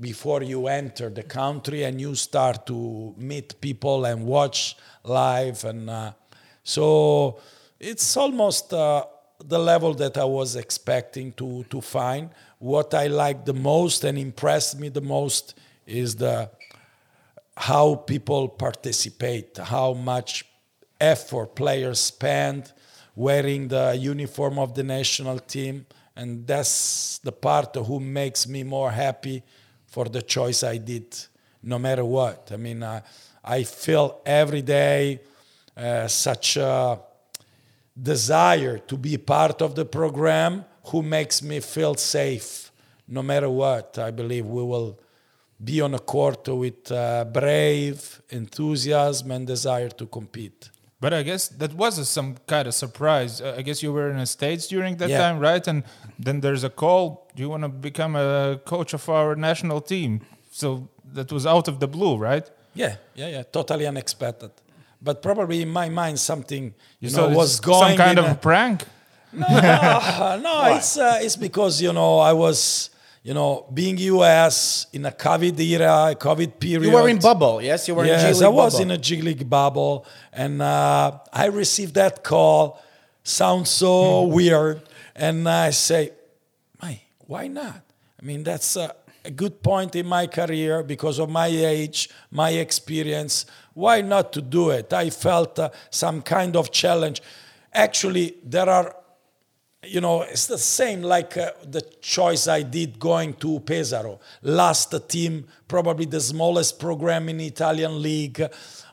before 0.00 0.42
you 0.42 0.68
enter 0.68 1.10
the 1.10 1.22
country 1.22 1.84
and 1.84 2.00
you 2.00 2.14
start 2.14 2.66
to 2.66 3.14
meet 3.18 3.60
people 3.60 4.04
and 4.04 4.24
watch 4.24 4.76
live 5.04 5.64
and 5.64 5.90
uh, 5.90 6.12
so 6.62 7.40
it's 7.80 8.16
almost 8.16 8.72
uh, 8.72 9.04
the 9.44 9.58
level 9.58 9.94
that 9.94 10.18
I 10.18 10.24
was 10.24 10.56
expecting 10.56 11.32
to 11.34 11.64
to 11.70 11.80
find. 11.80 12.30
What 12.58 12.92
I 12.92 13.06
like 13.06 13.44
the 13.44 13.54
most 13.54 14.04
and 14.04 14.18
impressed 14.18 14.78
me 14.78 14.88
the 14.88 15.00
most 15.00 15.54
is 15.86 16.16
the 16.16 16.50
how 17.58 17.96
people 17.96 18.48
participate, 18.48 19.58
how 19.58 19.92
much 19.92 20.44
effort 21.00 21.56
players 21.56 21.98
spend 21.98 22.72
wearing 23.16 23.66
the 23.66 23.96
uniform 23.98 24.60
of 24.60 24.74
the 24.74 24.84
national 24.84 25.40
team, 25.40 25.84
and 26.14 26.46
that's 26.46 27.18
the 27.18 27.32
part 27.32 27.74
who 27.74 27.98
makes 27.98 28.46
me 28.46 28.62
more 28.62 28.92
happy 28.92 29.42
for 29.86 30.04
the 30.04 30.22
choice 30.22 30.62
I 30.62 30.76
did, 30.76 31.16
no 31.60 31.80
matter 31.80 32.04
what. 32.04 32.50
I 32.52 32.56
mean, 32.56 32.82
uh, 32.82 33.00
I 33.42 33.64
feel 33.64 34.20
every 34.24 34.62
day 34.62 35.20
uh, 35.76 36.06
such 36.06 36.56
a 36.58 37.00
desire 38.00 38.78
to 38.78 38.96
be 38.96 39.16
part 39.18 39.60
of 39.62 39.74
the 39.74 39.84
program 39.84 40.64
who 40.86 41.02
makes 41.02 41.42
me 41.42 41.58
feel 41.58 41.96
safe 41.96 42.70
no 43.08 43.22
matter 43.22 43.50
what. 43.50 43.98
I 43.98 44.12
believe 44.12 44.46
we 44.46 44.62
will 44.62 45.00
be 45.62 45.80
on 45.80 45.94
a 45.94 45.98
court 45.98 46.46
with 46.48 46.90
uh, 46.92 47.24
brave 47.24 48.22
enthusiasm 48.30 49.30
and 49.30 49.46
desire 49.46 49.88
to 49.88 50.06
compete. 50.06 50.70
But 51.00 51.12
I 51.14 51.22
guess 51.22 51.48
that 51.48 51.74
was 51.74 51.98
a, 51.98 52.04
some 52.04 52.36
kind 52.46 52.66
of 52.66 52.74
surprise. 52.74 53.40
Uh, 53.40 53.54
I 53.58 53.62
guess 53.62 53.82
you 53.82 53.92
were 53.92 54.10
in 54.10 54.18
the 54.18 54.26
States 54.26 54.66
during 54.68 54.96
that 54.96 55.08
Yeah. 55.10 55.18
time, 55.18 55.38
right? 55.38 55.64
And 55.68 55.84
then 56.18 56.40
there's 56.40 56.64
a 56.64 56.70
call. 56.70 57.28
Do 57.36 57.42
you 57.42 57.48
want 57.48 57.62
to 57.62 57.68
become 57.68 58.16
a 58.16 58.58
coach 58.64 58.94
of 58.94 59.08
our 59.08 59.36
national 59.36 59.80
team? 59.80 60.20
So 60.50 60.88
that 61.14 61.30
was 61.30 61.46
out 61.46 61.68
of 61.68 61.78
the 61.78 61.86
blue, 61.86 62.16
right? 62.16 62.48
Yeah, 62.74 62.96
yeah, 63.14 63.28
yeah, 63.28 63.42
totally 63.52 63.86
unexpected. 63.86 64.50
But 65.00 65.22
probably 65.22 65.62
in 65.62 65.68
my 65.70 65.88
mind 65.88 66.18
something 66.18 66.74
you 67.00 67.08
So 67.10 67.28
know 67.28 67.36
was 67.36 67.60
going 67.60 67.96
some 67.96 68.06
kind 68.06 68.18
of 68.18 68.24
a- 68.26 68.34
prank. 68.34 68.84
no, 69.32 69.46
no, 70.42 70.74
it's 70.76 70.96
uh, 70.98 71.18
it's 71.20 71.36
because 71.36 71.80
you 71.80 71.92
know 71.92 72.18
I 72.18 72.32
was 72.32 72.90
you 73.22 73.34
know 73.34 73.66
being 73.72 73.98
US 73.98 74.86
in 74.92 75.06
a 75.06 75.10
COVID 75.10 75.58
era, 75.60 76.14
COVID 76.18 76.58
period. 76.58 76.84
you 76.84 76.92
were 76.92 77.08
in 77.08 77.18
bubble, 77.18 77.60
yes? 77.62 77.88
You 77.88 77.94
were 77.94 78.04
in 78.04 78.18
G 78.18 78.26
yes, 78.26 78.42
I 78.42 78.48
was 78.48 78.74
bubble. 78.74 78.82
in 78.82 78.90
a 78.92 78.98
G 78.98 79.20
League 79.22 79.48
bubble, 79.48 80.06
and 80.32 80.62
uh, 80.62 81.18
I 81.32 81.46
received 81.46 81.94
that 81.94 82.24
call. 82.24 82.80
Sounds 83.22 83.68
so 83.68 84.22
weird, 84.22 84.82
and 85.14 85.48
I 85.48 85.70
say, 85.70 86.12
"My, 86.82 87.00
why 87.26 87.48
not? 87.48 87.82
I 88.20 88.24
mean, 88.24 88.42
that's 88.42 88.76
a, 88.76 88.94
a 89.24 89.30
good 89.30 89.62
point 89.62 89.94
in 89.94 90.06
my 90.06 90.26
career 90.26 90.82
because 90.82 91.18
of 91.18 91.28
my 91.28 91.46
age, 91.46 92.08
my 92.30 92.50
experience. 92.50 93.46
Why 93.74 94.00
not 94.00 94.32
to 94.32 94.42
do 94.42 94.70
it? 94.70 94.92
I 94.92 95.10
felt 95.10 95.58
uh, 95.58 95.70
some 95.90 96.22
kind 96.22 96.56
of 96.56 96.72
challenge. 96.72 97.22
Actually, 97.72 98.36
there 98.42 98.68
are 98.68 98.96
you 99.84 100.00
know, 100.00 100.22
it's 100.22 100.46
the 100.46 100.58
same 100.58 101.02
like 101.02 101.36
uh, 101.36 101.52
the 101.64 101.82
choice 102.00 102.48
I 102.48 102.62
did 102.62 102.98
going 102.98 103.34
to 103.34 103.60
Pesaro, 103.60 104.18
last 104.42 104.94
team, 105.08 105.46
probably 105.68 106.04
the 106.04 106.20
smallest 106.20 106.80
program 106.80 107.28
in 107.28 107.40
Italian 107.40 108.02
league. 108.02 108.42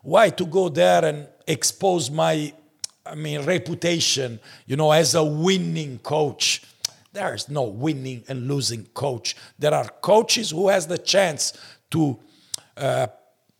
Why 0.03 0.29
to 0.29 0.45
go 0.45 0.69
there 0.69 1.03
and 1.03 1.27
expose 1.47 2.11
my, 2.11 2.53
I 3.05 3.15
mean, 3.15 3.45
reputation, 3.45 4.39
you 4.67 4.75
know, 4.75 4.91
as 4.91 5.15
a 5.15 5.23
winning 5.23 5.99
coach? 5.99 6.61
There 7.11 7.33
is 7.33 7.49
no 7.49 7.63
winning 7.63 8.23
and 8.27 8.47
losing 8.47 8.85
coach. 8.87 9.35
There 9.57 9.73
are 9.73 9.87
coaches 10.01 10.51
who 10.51 10.67
has 10.67 10.85
the 10.85 10.97
chance 10.97 11.53
to 11.91 12.19
uh, 12.77 13.07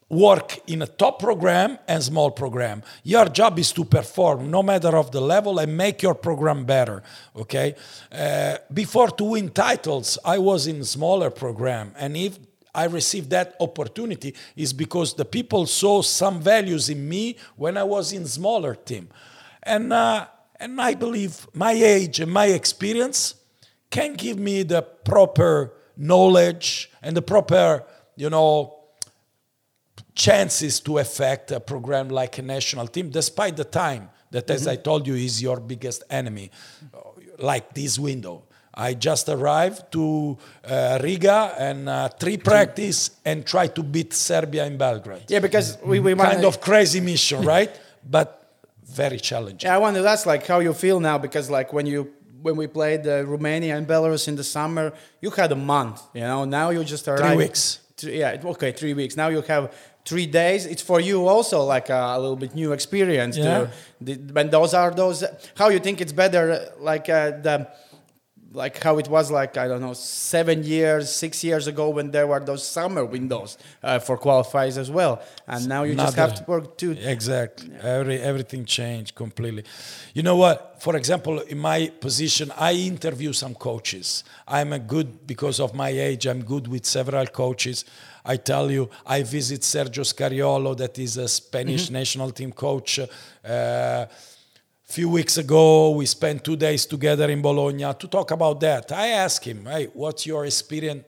work 0.10 0.60
in 0.68 0.82
a 0.82 0.88
top 0.88 1.20
program 1.20 1.80
and 1.88 2.04
small 2.04 2.30
program. 2.32 2.84
Your 3.04 3.26
job 3.26 3.58
is 3.58 3.72
to 3.74 3.86
perform 3.86 4.52
no 4.52 4.62
matter 4.62 4.96
of 4.96 5.12
the 5.12 5.22
level 5.22 5.60
and 5.60 5.76
make 5.76 6.04
your 6.04 6.13
program 6.13 6.63
better. 6.65 7.02
Okay. 7.36 7.76
Uh, 8.12 8.58
before 8.72 9.10
to 9.10 9.24
win 9.24 9.50
titles, 9.50 10.18
I 10.24 10.38
was 10.38 10.68
in 10.68 10.84
smaller 10.84 11.32
program, 11.32 11.94
and 11.98 12.15
if 12.15 12.38
I 12.74 12.86
received 12.86 13.30
that 13.30 13.56
opportunity 13.60 14.36
is 14.56 14.74
because 14.74 15.13
the 15.13 15.26
people 15.26 15.65
saw 15.65 16.02
some 16.02 16.41
values 16.41 16.89
in 16.89 17.08
me 17.08 17.38
when 17.56 17.78
I 17.78 17.84
was 17.84 18.12
in 18.12 18.28
smaller 18.28 18.76
team, 18.76 19.10
and 19.63 19.91
uh, 19.91 20.28
and 20.60 20.80
I 20.80 20.94
believe 20.94 21.48
my 21.54 21.72
age 21.72 22.20
and 22.20 22.32
my 22.32 22.48
experience 22.48 23.36
can 23.89 24.13
give 24.13 24.38
me 24.38 24.63
the 24.63 24.82
proper 24.82 25.74
knowledge 25.98 26.91
and 27.02 27.15
the 27.15 27.22
proper 27.22 27.84
you 28.18 28.30
know 28.30 28.85
chances 30.15 30.80
to 30.80 30.97
affect 30.97 31.51
a 31.51 31.60
program 31.60 32.10
like 32.10 32.38
a 32.38 32.41
national 32.41 32.88
team, 32.88 33.10
despite 33.10 33.56
the 33.58 33.65
time 33.65 34.10
that, 34.32 34.49
as 34.49 34.65
I 34.67 34.78
told 34.78 35.06
you, 35.08 35.15
is 35.15 35.41
your 35.41 35.60
biggest 35.60 36.04
enemy, 36.10 36.49
like 37.38 37.73
this 37.73 37.99
window. 37.99 38.43
I 38.78 38.93
just 38.93 39.30
arrived 39.30 39.91
to 39.93 40.38
uh, 40.67 40.99
Riga 41.01 41.54
and 41.58 41.88
uh, 41.88 42.10
three 42.10 42.38
practice 42.38 43.12
and 43.23 43.45
try 43.45 43.67
to 43.67 43.84
beat 43.84 44.13
Serbia 44.13 44.65
in 44.65 44.78
Belgrade. 44.78 45.23
Yeah, 45.30 45.39
because 45.39 45.78
we, 45.84 45.99
we 46.01 46.13
kind 46.15 46.36
wanna- 46.36 46.47
of 46.47 46.60
crazy 46.60 46.99
mission, 46.99 47.41
right? 47.56 47.71
But 48.10 48.41
very 48.84 49.17
challenging. 49.19 49.67
Yeah, 49.67 49.75
I 49.75 49.78
wonder 49.80 50.01
that's 50.01 50.25
like 50.25 50.45
how 50.45 50.60
you 50.60 50.73
feel 50.73 50.99
now 50.99 51.17
because 51.17 51.49
like 51.49 51.71
when 51.73 51.86
you 51.86 52.12
when 52.41 52.56
we 52.58 52.67
played 52.67 53.08
uh, 53.08 53.25
Romania 53.25 53.75
and 53.78 53.88
Belarus 53.88 54.28
in 54.28 54.36
the 54.36 54.43
summer, 54.43 54.93
you 55.21 55.32
had 55.32 55.51
a 55.51 55.56
month. 55.56 56.01
You 56.13 56.21
know, 56.21 56.45
now 56.45 56.69
you 56.69 56.84
just 56.84 57.08
arrived. 57.08 57.38
weeks. 57.38 57.80
Three, 57.97 58.19
yeah, 58.19 58.38
okay, 58.43 58.71
three 58.73 58.93
weeks. 58.93 59.15
Now 59.15 59.30
you 59.30 59.41
have 59.41 59.73
three 60.06 60.28
days. 60.28 60.65
It's 60.65 60.82
for 60.82 61.00
you 61.00 61.28
also 61.28 61.63
like 61.63 61.89
a, 61.89 62.13
a 62.15 62.20
little 62.20 62.36
bit 62.36 62.56
new 62.56 62.72
experience. 62.74 63.38
Yeah. 63.38 63.46
To, 63.46 63.70
the, 64.02 64.13
when 64.34 64.50
those 64.50 64.74
are 64.74 64.91
those, 64.91 65.24
how 65.56 65.70
you 65.70 65.80
think 65.80 66.00
it's 66.02 66.13
better? 66.13 66.52
uh, 66.52 66.60
Like 66.80 67.10
uh, 67.10 67.32
the 67.41 67.68
like 68.56 68.82
how 68.82 68.98
it 68.98 69.08
was 69.10 69.30
like 69.30 69.58
I 69.58 69.68
don't 69.68 69.82
know 69.82 69.94
seven 69.94 70.63
years, 70.63 71.13
six 71.13 71.44
years 71.44 71.68
ago 71.68 71.89
when 71.89 72.12
there 72.12 72.26
were 72.26 72.39
those 72.39 72.65
summer 72.65 73.04
windows 73.06 73.58
uh, 73.84 74.00
for 74.00 74.18
qualifiers 74.18 74.78
as 74.78 74.89
well, 74.89 75.22
and 75.46 75.68
now 75.68 75.84
you 75.84 75.96
just 75.96 76.15
have 76.15 76.36
to 76.36 76.44
work 76.48 76.78
two. 76.78 76.91
Exactly. 76.91 77.70
Every, 77.82 78.20
everything 78.22 78.65
changed 78.65 79.15
completely. 79.15 79.65
You 80.13 80.24
know 80.24 80.38
what? 80.38 80.78
For 80.80 80.96
example, 80.96 81.39
in 81.41 81.58
my 81.58 81.91
position, 82.00 82.52
I 82.58 82.74
interview 82.74 83.34
some 83.34 83.56
coaches. 83.56 84.24
I'm 84.48 84.72
a 84.72 84.80
good 84.80 85.28
because 85.28 85.60
of 85.60 85.74
my 85.74 85.89
age. 85.89 86.26
I'm 86.26 86.44
good 86.44 86.68
with 86.68 86.86
several 86.86 87.26
coaches. 87.28 87.84
I 88.26 88.38
tell 88.38 88.72
you, 88.72 88.90
I 89.06 89.22
visit 89.24 89.62
Sergio 89.62 90.04
Scariolo, 90.04 90.76
that 90.78 90.98
is 90.98 91.18
a 91.18 91.28
Spanish 91.28 91.90
national 91.92 92.32
team 92.32 92.52
coach. 92.52 93.00
Uh, 93.00 94.06
few 94.84 95.10
weeks 95.10 95.38
ago, 95.38 95.92
we 95.92 96.06
spent 96.06 96.44
two 96.44 96.56
days 96.56 96.86
together 96.86 97.30
in 97.30 97.42
Bologna 97.42 97.94
to 98.00 98.08
talk 98.08 98.32
about 98.32 98.60
that. 98.62 98.92
I 98.92 99.08
asked 99.10 99.46
him, 99.46 99.66
"Hey, 99.66 99.88
what's 99.94 100.26
your 100.26 100.46
experience 100.46 101.04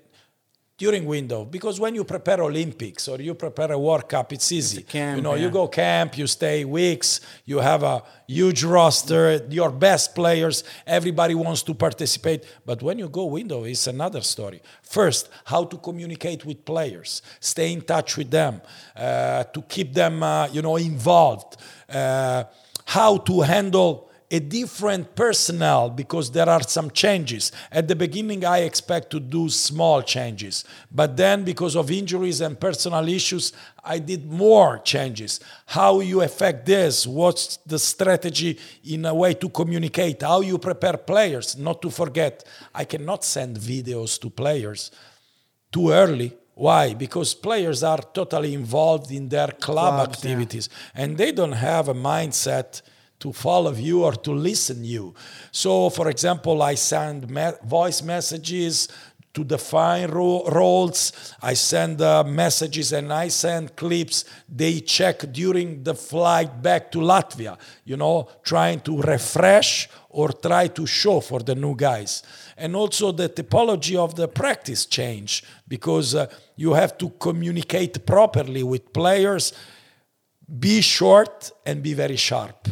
during 0.77 1.05
window 1.05 1.43
because 1.43 1.79
when 1.79 1.95
you 1.95 2.03
prepare 2.03 2.41
olympics 2.41 3.07
or 3.07 3.19
you 3.19 3.33
prepare 3.33 3.71
a 3.71 3.79
world 3.79 4.07
cup 4.07 4.31
it's 4.31 4.51
easy. 4.51 4.83
camp, 4.83 5.17
you 5.17 5.23
know 5.23 5.33
yeah. 5.33 5.43
you 5.43 5.49
go 5.49 5.67
camp 5.67 6.17
you 6.17 6.27
stay 6.27 6.63
weeks 6.65 7.19
you 7.45 7.57
have 7.57 7.81
a 7.81 8.03
huge 8.27 8.63
roster 8.63 9.43
your 9.49 9.71
best 9.71 10.13
players 10.13 10.63
everybody 10.85 11.33
wants 11.33 11.63
to 11.63 11.73
participate. 11.73 12.43
But 12.65 12.83
when 12.83 12.99
you 12.99 13.09
go 13.09 13.25
window 13.25 13.63
it's 13.63 13.87
another 13.87 14.21
story. 14.21 14.61
First 14.83 15.29
how 15.45 15.63
to 15.63 15.77
communicate 15.77 16.45
with 16.45 16.63
players 16.63 17.21
stay 17.39 17.73
in 17.73 17.81
touch 17.81 18.17
with 18.17 18.29
them 18.29 18.61
uh, 18.95 19.45
to 19.45 19.61
keep 19.63 19.93
them 19.93 20.21
uh, 20.21 20.47
you 20.47 20.61
know 20.61 20.75
involved 20.77 21.57
uh, 21.89 22.43
how 22.85 23.17
to 23.17 23.41
handle 23.41 24.06
a 24.29 24.39
different 24.39 25.15
personnel 25.15 25.89
because 25.89 26.31
there 26.31 26.49
are 26.49 26.61
some 26.63 26.91
changes. 26.91 27.51
At 27.71 27.87
the 27.87 27.95
beginning, 27.95 28.43
I 28.43 28.59
expect 28.59 29.09
to 29.11 29.19
do 29.19 29.47
small 29.47 30.01
changes, 30.01 30.65
but 30.91 31.15
then 31.15 31.43
because 31.45 31.75
of 31.77 31.89
injuries 31.89 32.41
and 32.41 32.59
personal 32.59 33.07
issues, 33.07 33.53
I 33.83 33.99
did 33.99 34.29
more 34.29 34.79
changes. 34.79 35.39
How 35.67 36.01
you 36.01 36.21
affect 36.21 36.65
this? 36.65 37.07
What's 37.07 37.57
the 37.65 37.79
strategy 37.79 38.59
in 38.83 39.05
a 39.05 39.15
way 39.15 39.33
to 39.35 39.47
communicate? 39.47 40.21
How 40.21 40.41
you 40.41 40.57
prepare 40.57 40.97
players? 40.97 41.57
Not 41.57 41.81
to 41.83 41.89
forget, 41.89 42.43
I 42.75 42.83
cannot 42.83 43.23
send 43.23 43.57
videos 43.57 44.19
to 44.21 44.29
players 44.29 44.91
too 45.71 45.91
early. 45.91 46.35
Why? 46.53 46.95
Because 46.95 47.33
players 47.33 47.83
are 47.83 47.99
totally 47.99 48.53
involved 48.53 49.11
in 49.11 49.29
their 49.29 49.49
club 49.49 50.07
Clubs, 50.07 50.23
yeah. 50.23 50.31
activities 50.31 50.69
and 50.95 51.17
they 51.17 51.31
don't 51.31 51.51
have 51.51 51.87
a 51.87 51.93
mindset 51.93 52.81
to 53.19 53.33
follow 53.33 53.73
you 53.73 54.03
or 54.03 54.13
to 54.13 54.31
listen 54.31 54.83
you. 54.83 55.13
So, 55.51 55.89
for 55.89 56.09
example, 56.09 56.61
I 56.61 56.75
send 56.75 57.29
me- 57.29 57.51
voice 57.63 58.01
messages 58.01 58.87
to 59.37 59.43
define 59.43 60.09
ro- 60.09 60.45
roles. 60.49 61.11
I 61.41 61.53
send 61.53 62.01
uh, 62.01 62.23
messages 62.23 62.91
and 62.91 63.13
I 63.13 63.27
send 63.27 63.75
clips. 63.75 64.25
They 64.49 64.79
check 64.79 65.31
during 65.31 65.83
the 65.83 65.93
flight 65.93 66.61
back 66.61 66.91
to 66.93 66.97
Latvia, 66.97 67.55
you 67.85 67.97
know, 67.97 68.29
trying 68.43 68.79
to 68.81 68.99
refresh 68.99 69.89
or 70.09 70.29
try 70.29 70.67
to 70.69 70.87
show 70.87 71.19
for 71.19 71.39
the 71.41 71.53
new 71.53 71.75
guys. 71.75 72.23
And 72.57 72.75
also 72.75 73.11
the 73.11 73.29
typology 73.29 73.95
of 73.95 74.15
the 74.15 74.27
practice 74.27 74.87
change 74.87 75.43
because 75.67 76.15
uh, 76.15 76.25
you 76.55 76.73
have 76.73 76.97
to 76.97 77.09
communicate 77.19 78.03
properly 78.07 78.63
with 78.63 78.91
players 78.91 79.53
be 80.47 80.81
short 80.81 81.51
and 81.65 81.83
be 81.83 81.93
very 81.93 82.15
sharp. 82.15 82.67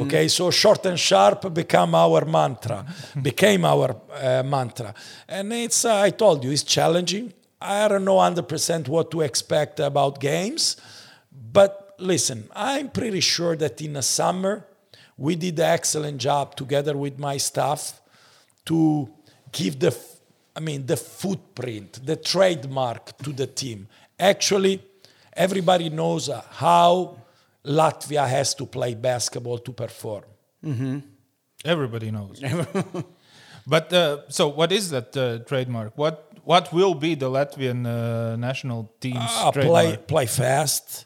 Okay, 0.00 0.26
so 0.28 0.50
short 0.50 0.84
and 0.86 0.98
sharp 0.98 1.54
become 1.54 1.94
our 1.94 2.24
mantra, 2.24 2.84
became 3.22 3.64
our 3.64 3.94
uh, 4.12 4.42
mantra, 4.42 4.92
and 5.28 5.52
it's. 5.52 5.84
Uh, 5.84 6.00
I 6.00 6.10
told 6.10 6.42
you, 6.42 6.50
it's 6.50 6.64
challenging. 6.64 7.32
I 7.60 7.88
don't 7.88 8.04
know 8.04 8.16
100% 8.16 8.88
what 8.88 9.10
to 9.10 9.20
expect 9.20 9.80
about 9.80 10.20
games, 10.20 10.76
but 11.30 11.94
listen, 11.98 12.48
I'm 12.54 12.88
pretty 12.90 13.20
sure 13.20 13.56
that 13.56 13.80
in 13.80 13.94
the 13.94 14.02
summer 14.02 14.64
we 15.16 15.34
did 15.34 15.58
an 15.58 15.66
excellent 15.66 16.18
job 16.18 16.54
together 16.54 16.96
with 16.96 17.18
my 17.18 17.36
staff 17.36 18.00
to 18.66 19.08
give 19.50 19.80
the, 19.80 19.96
I 20.54 20.60
mean, 20.60 20.86
the 20.86 20.96
footprint, 20.96 22.00
the 22.04 22.16
trademark 22.16 23.16
to 23.18 23.32
the 23.32 23.48
team. 23.48 23.88
Actually, 24.18 24.80
everybody 25.32 25.90
knows 25.90 26.30
how 26.52 27.17
Latvia 27.68 28.26
has 28.26 28.54
to 28.54 28.66
play 28.66 28.94
basketball 28.94 29.58
to 29.58 29.72
perform. 29.72 30.24
Everybody 31.64 32.10
knows. 32.10 32.40
but 33.66 33.92
uh, 33.92 34.28
so, 34.28 34.48
what 34.48 34.72
is 34.72 34.90
that 34.90 35.16
uh, 35.16 35.38
trademark? 35.44 35.96
What 35.96 36.32
what 36.44 36.72
will 36.72 36.94
be 36.94 37.14
the 37.14 37.28
Latvian 37.30 37.86
uh, 37.86 38.36
national 38.36 38.92
team's 39.00 39.18
Ah, 39.20 39.50
trademark? 39.50 39.72
play 39.72 39.96
play 40.06 40.26
fast 40.26 41.04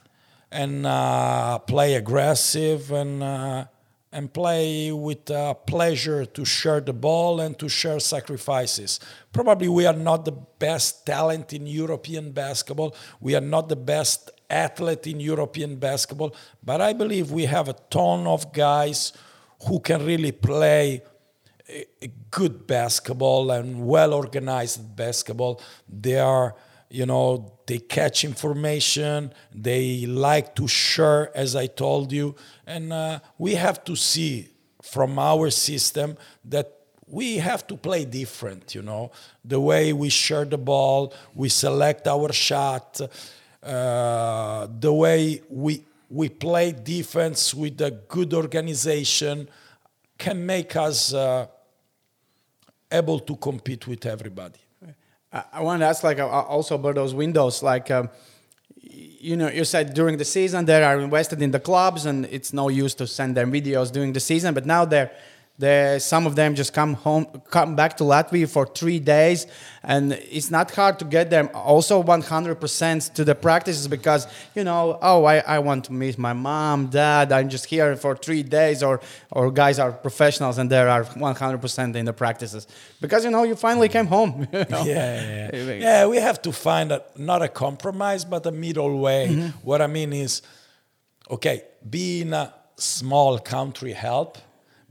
and 0.51 0.87
uh, 0.87 1.59
play 1.59 1.95
aggressive 1.95 2.93
and 2.93 3.23
uh, 3.23 3.65
and 4.13 4.33
play 4.33 4.93
with 4.93 5.31
uh, 5.31 5.55
pleasure 5.55 6.27
to 6.27 6.45
share 6.45 6.81
the 6.81 6.93
ball 6.93 7.41
and 7.41 7.59
to 7.59 7.69
share 7.69 7.99
sacrifices. 7.99 9.01
Probably 9.33 9.69
we 9.69 9.87
are 9.87 9.97
not 9.97 10.27
the 10.27 10.33
best 10.59 11.07
talent 11.07 11.53
in 11.55 11.67
European 11.67 12.33
basketball. 12.33 12.95
We 13.21 13.35
are 13.35 13.41
not 13.41 13.69
the 13.71 13.77
best 13.77 14.31
athlete 14.53 15.07
in 15.07 15.21
European 15.21 15.77
basketball, 15.77 16.35
but 16.63 16.81
I 16.81 16.93
believe 16.93 17.31
we 17.31 17.47
have 17.47 17.69
a 17.69 17.77
ton 17.91 18.27
of 18.27 18.53
guys 18.53 19.13
who 19.67 19.81
can 19.81 20.05
really 20.05 20.33
play 20.33 21.03
good 22.31 22.67
basketball 22.67 23.51
and 23.51 23.87
well 23.87 24.15
organized 24.15 24.97
basketball. 24.97 25.61
They 25.89 26.19
are, 26.19 26.55
you 26.91 27.07
know, 27.07 27.53
they 27.67 27.79
catch 27.79 28.25
information, 28.25 29.33
they 29.55 30.07
like 30.07 30.55
to 30.57 30.69
share, 30.69 31.35
as 31.37 31.57
I 31.57 31.67
told 31.67 32.13
you. 32.13 32.35
And 32.67 32.93
uh, 32.93 33.21
we 33.39 33.55
have 33.55 33.85
to 33.85 33.97
see 33.97 34.49
from 34.83 35.19
our 35.19 35.51
system 35.51 36.17
that 36.45 36.79
we 37.07 37.37
have 37.37 37.67
to 37.67 37.77
play 37.77 38.05
different, 38.05 38.75
you 38.75 38.83
know, 38.83 39.11
the 39.45 39.61
way 39.61 39.93
we 39.93 40.09
share 40.09 40.45
the 40.45 40.59
ball, 40.59 41.13
we 41.35 41.49
select 41.49 42.07
our 42.09 42.33
shot, 42.33 43.01
uh, 43.63 44.67
the 44.81 44.93
way 44.93 45.43
we 45.49 45.85
we 46.09 46.29
play 46.29 46.73
defense 46.73 47.55
with 47.55 47.81
a 47.81 47.91
good 47.91 48.35
organization 48.35 49.49
can 50.19 50.45
make 50.45 50.77
us 50.77 51.15
uh, 51.15 51.47
able 52.91 53.19
to 53.21 53.35
compete 53.37 53.87
with 53.87 54.05
everybody. 54.05 54.59
I, 55.33 55.45
I 55.55 55.61
want 55.63 55.81
to 55.81 55.87
ask 55.87 56.03
like 56.05 56.19
uh, 56.19 56.29
also 56.29 56.75
about 56.75 56.97
those 56.97 57.15
windows 57.15 57.63
like 57.63 57.91
um, 57.91 58.11
you 58.83 59.37
know 59.37 59.49
you 59.49 59.65
said 59.65 59.95
during 59.95 60.19
the 60.19 60.25
season 60.25 60.65
they 60.65 60.83
are 60.83 61.01
invested 61.01 61.41
in 61.41 61.51
the 61.51 61.61
clubs 61.61 62.05
and 62.05 62.27
it's 62.27 62.53
no 62.53 62.69
use 62.69 62.95
to 62.97 63.07
send 63.07 63.37
them 63.37 63.53
videos 63.53 63.91
during 63.91 64.13
the 64.13 64.21
season 64.21 64.53
but 64.53 64.67
now 64.67 64.85
they're 64.85 65.11
they 65.59 65.99
some 66.01 66.27
of 66.27 66.35
them 66.35 66.55
just 66.55 66.73
come 66.73 66.95
home 66.95 67.27
come 67.51 67.77
back 67.77 67.97
to 67.97 68.05
Latvia 68.05 68.49
for 68.49 68.67
3 68.67 68.99
days 69.01 69.47
and 69.83 70.13
it's 70.13 70.51
not 70.51 70.71
hard 70.71 70.99
to 70.99 71.05
get 71.05 71.31
them 71.31 71.51
also 71.55 72.03
100% 72.03 73.15
to 73.15 73.25
the 73.25 73.35
practices 73.35 73.87
because 73.87 74.27
you 74.55 74.65
know 74.65 74.99
oh 75.03 75.25
I, 75.25 75.39
I 75.39 75.59
want 75.59 75.85
to 75.85 75.93
meet 75.93 76.19
my 76.19 76.33
mom 76.33 76.87
dad 76.87 77.33
I'm 77.33 77.49
just 77.49 77.67
here 77.67 77.97
for 77.97 78.17
3 78.17 78.43
days 78.43 78.83
or 78.83 79.01
or 79.31 79.51
guys 79.51 79.79
are 79.79 79.93
professionals 79.93 80.59
and 80.59 80.71
they 80.71 80.79
are 80.79 81.05
100% 81.05 81.97
in 81.97 82.05
the 82.07 82.13
practices 82.13 82.67
because 83.01 83.25
you 83.25 83.31
know 83.31 83.45
you 83.45 83.55
finally 83.55 83.89
came 83.89 84.07
home 84.07 84.49
you 84.53 84.65
know? 84.71 84.85
yeah, 84.85 85.51
yeah. 85.53 85.73
yeah, 85.73 86.07
we 86.07 86.17
have 86.17 86.41
to 86.43 86.53
find 86.53 86.93
a, 86.93 87.03
not 87.17 87.43
a 87.43 87.49
compromise, 87.49 88.25
but 88.25 88.47
a 88.47 88.53
middle 88.53 88.99
way. 88.99 89.29
Mm-hmm. 89.29 89.49
What 89.63 89.83
I 89.83 89.87
mean 89.87 90.13
is, 90.13 90.43
okay, 91.31 91.63
being 91.89 92.33
a 92.33 92.53
small 92.77 93.39
country 93.39 93.93
help 93.93 94.39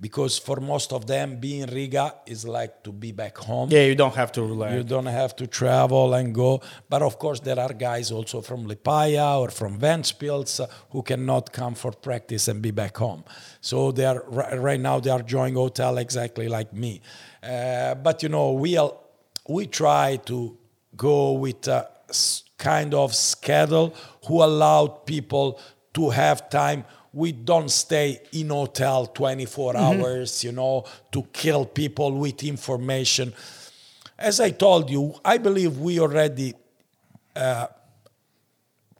because 0.01 0.39
for 0.39 0.59
most 0.59 0.91
of 0.91 1.05
them, 1.05 1.35
being 1.39 1.67
Riga 1.67 2.15
is 2.25 2.47
like 2.47 2.81
to 2.83 2.91
be 2.91 3.11
back 3.11 3.37
home. 3.37 3.69
Yeah, 3.69 3.83
you 3.83 3.93
don't 3.93 4.15
have 4.15 4.31
to. 4.33 4.41
You 4.73 4.83
don't 4.83 5.05
have 5.05 5.35
to 5.35 5.45
travel 5.45 6.15
and 6.15 6.33
go. 6.33 6.61
But 6.89 7.03
of 7.03 7.19
course, 7.19 7.39
there 7.39 7.59
are 7.59 7.71
guys 7.71 8.11
also 8.11 8.41
from 8.41 8.67
Liepāja 8.67 9.39
or 9.39 9.49
from 9.51 9.79
Ventspils 9.79 10.59
uh, 10.59 10.65
who 10.89 11.03
cannot 11.03 11.53
come 11.53 11.75
for 11.75 11.91
practice 11.91 12.47
and 12.47 12.63
be 12.63 12.71
back 12.71 12.97
home. 12.97 13.23
So 13.61 13.91
they 13.91 14.05
are 14.05 14.23
right 14.27 14.79
now 14.79 14.99
they 14.99 15.11
are 15.11 15.19
enjoying 15.19 15.53
hotel 15.53 15.99
exactly 15.99 16.47
like 16.49 16.73
me. 16.73 17.01
Uh, 17.43 17.93
but 17.93 18.23
you 18.23 18.29
know, 18.29 18.53
we 18.53 18.77
are, 18.77 18.93
we 19.47 19.67
try 19.67 20.15
to 20.25 20.57
go 20.97 21.33
with 21.33 21.67
a 21.67 21.87
kind 22.57 22.93
of 22.93 23.13
schedule 23.13 23.93
who 24.25 24.43
allowed 24.43 25.05
people 25.05 25.59
to 25.93 26.09
have 26.09 26.49
time 26.49 26.85
we 27.13 27.31
don't 27.31 27.69
stay 27.69 28.21
in 28.31 28.49
hotel 28.49 29.05
24 29.05 29.77
hours 29.77 30.43
you 30.43 30.51
know 30.51 30.85
to 31.11 31.23
kill 31.33 31.65
people 31.65 32.11
with 32.17 32.43
information. 32.43 33.33
As 34.17 34.39
i 34.39 34.51
told 34.51 34.89
you 34.89 35.13
i 35.25 35.37
believe 35.37 35.77
we 35.77 35.99
already 35.99 36.53
uh, 37.35 37.67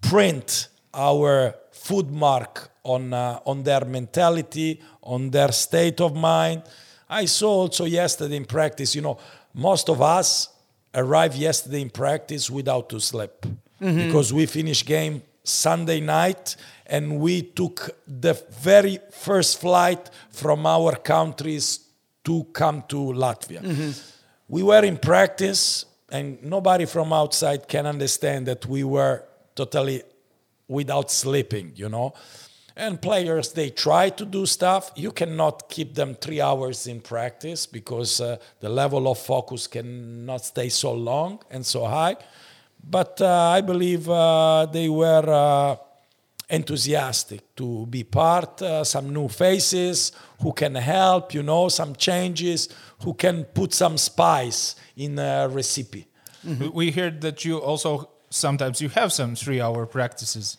print 0.01 0.67
our 0.93 1.55
food 1.71 2.11
mark 2.11 2.69
on 2.83 3.13
uh, 3.13 3.39
on 3.45 3.63
their 3.63 3.85
mentality 3.85 4.81
on 5.03 5.29
their 5.29 5.51
state 5.51 6.01
of 6.01 6.15
mind. 6.15 6.63
I 7.09 7.25
saw 7.25 7.51
also 7.51 7.85
yesterday 7.85 8.35
in 8.35 8.45
practice 8.45 8.95
you 8.95 9.01
know 9.01 9.17
most 9.53 9.89
of 9.89 10.01
us 10.01 10.49
arrived 10.93 11.35
yesterday 11.35 11.81
in 11.81 11.89
practice 11.89 12.49
without 12.49 12.89
to 12.89 12.99
sleep. 12.99 13.45
Because 14.07 14.33
we 14.33 14.45
finished 14.45 14.85
game 14.85 15.21
sunday 15.43 15.99
night 15.99 16.55
and 16.91 17.19
we 17.21 17.41
took 17.41 17.89
the 18.05 18.33
very 18.59 18.99
first 19.11 19.61
flight 19.61 20.09
from 20.29 20.65
our 20.65 20.97
countries 20.97 21.87
to 22.25 22.43
come 22.51 22.83
to 22.89 22.97
latvia. 23.13 23.61
We 24.49 24.61
were 24.61 24.83
in 24.83 24.97
practice 24.97 25.85
and 26.11 26.43
nobody 26.43 26.85
from 26.85 27.13
outside 27.13 27.69
can 27.69 27.85
understand 27.85 28.45
that 28.47 28.65
we 28.65 28.83
were 28.83 29.23
totally 29.55 30.03
without 30.67 31.09
sleeping 31.09 31.71
you 31.75 31.87
know? 31.87 32.13
And 32.75 33.01
players 33.01 33.53
they 33.53 33.69
try 33.69 34.09
to 34.09 34.25
do 34.25 34.45
stuff. 34.45 34.91
You 34.95 35.11
cannot 35.11 35.69
keep 35.69 35.95
them 35.95 36.15
three 36.15 36.41
hours 36.41 36.87
in 36.87 36.99
practice 36.99 37.65
because 37.65 38.19
uh, 38.19 38.37
the 38.59 38.69
level 38.69 39.09
of 39.09 39.17
focus 39.17 39.67
cannot 39.67 40.43
stay 40.43 40.69
so 40.69 40.91
long 40.93 41.39
and 41.49 41.65
so 41.65 41.85
high. 41.85 42.17
But 42.83 43.21
uh, 43.21 43.57
i 43.57 43.61
believe 43.61 44.09
uh, 44.09 44.65
they 44.65 44.89
were 44.89 45.29
uh, 45.29 45.75
enthusiastic 46.51 47.41
to 47.55 47.85
be 47.87 48.03
part 48.03 48.61
uh, 48.61 48.83
some 48.83 49.13
new 49.13 49.27
faces 49.27 50.11
who 50.41 50.51
can 50.53 50.75
help 50.75 51.33
you 51.33 51.43
know 51.43 51.69
some 51.69 51.95
changes 51.95 52.69
who 53.03 53.13
can 53.13 53.43
put 53.53 53.73
some 53.73 53.97
spice 53.97 54.75
in 54.95 55.17
a 55.19 55.47
recipe 55.47 56.05
We- 56.43 56.69
We 56.73 56.91
heard 56.91 57.21
that 57.21 57.43
you 57.45 57.57
also 57.69 58.09
sometimes 58.29 58.79
you 58.81 58.89
have 58.89 59.09
some 59.11 59.35
three-hour 59.35 59.85
practices. 59.87 60.57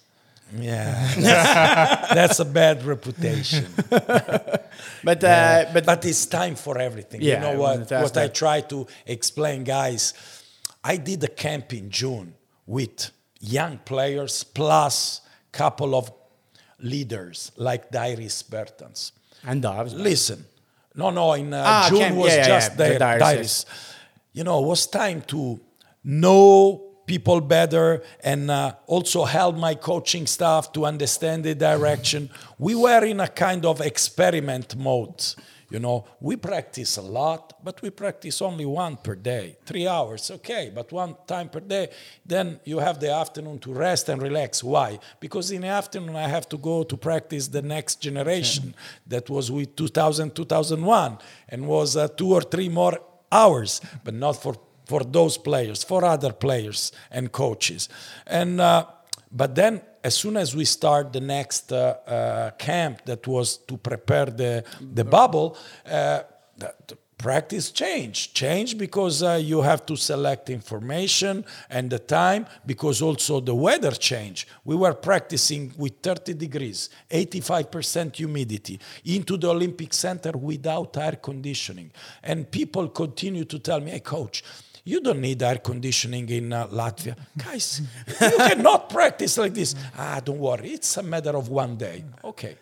yeah 0.55 1.09
that's, 1.17 2.15
that's 2.19 2.41
a 2.41 2.45
bad 2.45 2.85
reputation 2.85 3.65
But 5.05 5.23
uh, 5.25 5.65
but 5.75 5.85
but 5.87 6.05
it's 6.05 6.27
time 6.27 6.55
for 6.57 6.79
everything. 6.79 7.21
Yeah, 7.23 7.35
you 7.35 7.41
know 7.41 7.51
I 7.53 7.57
what? 7.57 7.71
wanted 7.71 7.89
to 7.89 7.95
ask 7.97 8.05
What 8.15 8.17
I 8.25 8.29
try 8.29 8.61
to 8.73 8.87
explain, 9.07 9.65
guys. 9.65 10.15
I 10.93 10.97
did 10.97 11.23
a 11.25 11.29
camp 11.29 11.73
in 11.73 11.91
June 11.91 12.35
with 12.67 13.11
young 13.41 13.79
players 13.85 14.45
plus 14.45 15.21
couple 15.53 15.95
of 15.95 16.11
leaders 16.81 17.53
like 17.57 17.91
Dairis 17.91 18.43
Bertans. 18.45 19.13
and 19.47 19.63
Dobbs. 19.63 19.95
Listen, 19.95 20.45
no, 20.95 21.11
no. 21.11 21.33
In 21.35 21.53
uh, 21.53 21.63
Ah, 21.65 21.87
June 21.89 21.99
camp, 21.99 22.17
was 22.17 22.33
yeah, 22.35 22.47
just 22.47 22.71
yeah, 22.71 22.77
the 22.77 22.93
the 22.95 22.99
Dairis, 23.05 23.21
Dairis. 23.21 23.65
You 24.33 24.45
know, 24.45 24.63
it 24.63 24.67
was 24.67 24.87
time 24.87 25.21
to 25.29 25.61
know 26.05 26.83
people 27.07 27.41
better 27.41 28.03
and 28.23 28.51
uh, 28.51 28.73
also 28.87 29.25
help 29.25 29.57
my 29.57 29.75
coaching 29.75 30.27
staff 30.27 30.73
to 30.73 30.87
understand 30.87 31.45
the 31.45 31.55
direction. 31.55 32.31
We 32.59 32.75
were 32.75 33.05
in 33.05 33.21
a 33.21 33.29
kind 33.29 33.65
of 33.67 33.81
experiment 33.81 34.77
mode. 34.77 35.23
You 35.73 35.79
know, 35.79 36.05
we 36.21 36.37
practice 36.37 36.99
a 36.99 37.03
lot, 37.03 37.55
but 37.65 37.81
we 37.81 37.89
practice 37.89 38.43
only 38.43 38.67
one 38.67 38.99
per 38.99 39.15
day, 39.15 39.57
three 39.65 39.89
hours, 39.89 40.31
okay, 40.31 40.71
but 40.75 40.93
one 40.93 41.17
time 41.27 41.49
per 41.49 41.61
day. 41.61 41.89
Then 42.27 42.61
you 42.65 42.79
have 42.79 43.01
the 43.01 43.11
afternoon 43.11 43.59
to 43.61 43.73
rest 43.73 44.11
and 44.11 44.21
relax. 44.21 44.63
Why? 44.63 44.99
Because 45.19 45.51
in 45.51 45.63
the 45.63 45.69
afternoon 45.69 46.15
I 46.15 46.29
have 46.29 46.47
to 46.51 46.59
go 46.59 46.83
to 46.83 46.97
practice 46.99 47.49
the 47.49 47.63
next 47.63 48.03
generation 48.03 48.75
that 49.07 49.31
was 49.31 49.51
with 49.51 49.75
2000, 49.75 50.37
2001, 50.37 51.17
and 51.49 51.67
was 51.67 51.97
uh, 51.97 52.07
two 52.09 52.33
or 52.35 52.43
three 52.43 52.69
more 52.69 52.99
hours, 53.31 53.81
but 54.05 54.13
not 54.13 54.43
for 54.43 54.57
for 54.85 55.05
those 55.05 55.39
players, 55.39 55.83
for 55.85 56.05
other 56.05 56.33
players 56.33 56.93
and 57.11 57.33
coaches. 57.33 57.89
And 58.27 58.61
uh, 58.61 58.85
but 59.33 59.55
then 59.55 59.81
as 60.05 60.15
soon 60.15 60.37
as 60.37 60.55
we 60.55 60.65
start 60.65 61.13
the 61.13 61.21
next 61.21 61.73
uh, 61.73 61.97
uh, 62.07 62.51
camp 62.53 63.05
that 63.05 63.27
was 63.27 63.57
to 63.57 63.77
prepare 63.77 64.27
the 64.27 64.65
the 64.95 65.05
bubble, 65.05 65.57
uh, 65.87 66.23
the, 66.57 66.75
the 66.87 66.97
practice 67.23 67.71
changed. 67.71 68.35
Changed 68.35 68.77
because 68.77 69.23
uh, 69.23 69.41
you 69.41 69.63
have 69.63 69.87
to 69.87 69.97
select 69.97 70.51
information 70.51 71.45
and 71.71 71.89
the 71.89 71.99
time 71.99 72.47
because 72.67 73.01
also 73.01 73.41
the 73.41 73.55
weather 73.55 73.93
changed. 73.93 74.49
We 74.65 74.75
were 74.75 74.95
practicing 74.95 75.73
with 75.79 76.03
30 76.03 76.35
degrees, 76.35 76.91
85% 77.11 78.17
humidity 78.17 78.81
into 79.05 79.37
the 79.37 79.49
Olympic 79.49 79.95
Center 79.95 80.33
without 80.33 80.97
air 80.97 81.17
conditioning. 81.23 81.93
And 82.23 82.51
people 82.51 82.89
continue 82.89 83.45
to 83.45 83.59
tell 83.61 83.81
me, 83.81 83.93
hey, 83.93 84.01
coach, 84.01 84.43
you 84.85 85.01
don't 85.01 85.21
need 85.21 85.43
air 85.43 85.59
conditioning 85.59 86.29
in 86.29 86.53
uh, 86.53 86.67
Latvia. 86.69 87.17
Guys, 87.37 87.83
you 88.21 88.37
cannot 88.37 88.89
practice 88.91 89.39
like 89.39 89.55
this. 89.55 89.75
Ah, 89.97 90.21
don't 90.25 90.39
worry. 90.39 90.71
It's 90.71 90.97
a 90.97 91.03
matter 91.03 91.37
of 91.37 91.49
one 91.49 91.77
day. 91.77 92.05
Okay. 92.25 92.57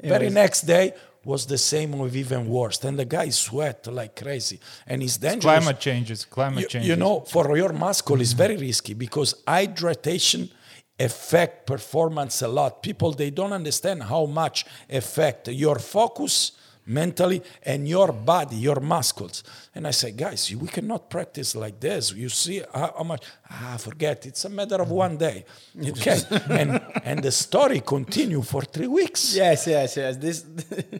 Very 0.00 0.30
next 0.30 0.62
day 0.62 0.92
was 1.24 1.46
the 1.46 1.58
same 1.58 1.94
or 1.94 2.08
even 2.08 2.48
worse. 2.48 2.82
And 2.84 2.98
the 2.98 3.04
guy 3.04 3.28
sweat 3.30 3.86
like 3.86 4.16
crazy. 4.16 4.58
And 4.86 5.02
it's 5.02 5.16
dangerous. 5.16 5.44
Climate 5.44 5.78
changes. 5.80 6.24
Climate 6.24 6.62
You, 6.62 6.68
changes. 6.68 6.88
you 6.88 6.96
know, 6.96 7.20
for 7.20 7.56
your 7.56 7.72
muscle 7.72 8.20
is 8.20 8.32
very 8.32 8.56
risky 8.56 8.94
because 8.94 9.34
hydration 9.46 10.50
affect 10.98 11.66
performance 11.66 12.42
a 12.42 12.48
lot. 12.48 12.82
People 12.82 13.12
they 13.12 13.30
don't 13.30 13.52
understand 13.52 14.02
how 14.02 14.26
much 14.26 14.66
affect 14.90 15.48
your 15.48 15.78
focus 15.78 16.52
mentally 16.86 17.42
and 17.62 17.88
your 17.88 18.12
body, 18.12 18.56
your 18.56 18.80
muscles. 18.80 19.44
And 19.74 19.86
I 19.86 19.92
say, 19.92 20.12
guys, 20.12 20.54
we 20.54 20.68
cannot 20.68 21.10
practice 21.10 21.54
like 21.54 21.80
this. 21.80 22.12
You 22.12 22.28
see 22.28 22.62
how, 22.74 22.94
how 22.96 23.04
much? 23.04 23.24
Ah, 23.50 23.76
forget. 23.78 24.26
It's 24.26 24.44
a 24.44 24.48
matter 24.48 24.80
of 24.80 24.90
one 24.90 25.16
day. 25.16 25.44
Okay, 25.92 26.20
and 26.50 26.80
and 27.04 27.22
the 27.22 27.30
story 27.30 27.80
continue 27.80 28.42
for 28.42 28.62
three 28.62 28.86
weeks. 28.86 29.34
Yes, 29.34 29.66
yes, 29.66 29.96
yes. 29.96 30.16
This 30.16 30.44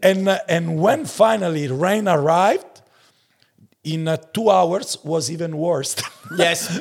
And 0.03 0.29
uh, 0.29 0.39
and 0.49 0.79
when 0.81 1.07
finally 1.07 1.69
rain 1.69 2.09
arrived, 2.09 2.82
in 3.85 4.07
uh, 4.07 4.17
two 4.17 4.49
hours 4.49 4.97
was 5.03 5.31
even 5.31 5.57
worse. 5.57 5.97
yes. 6.37 6.81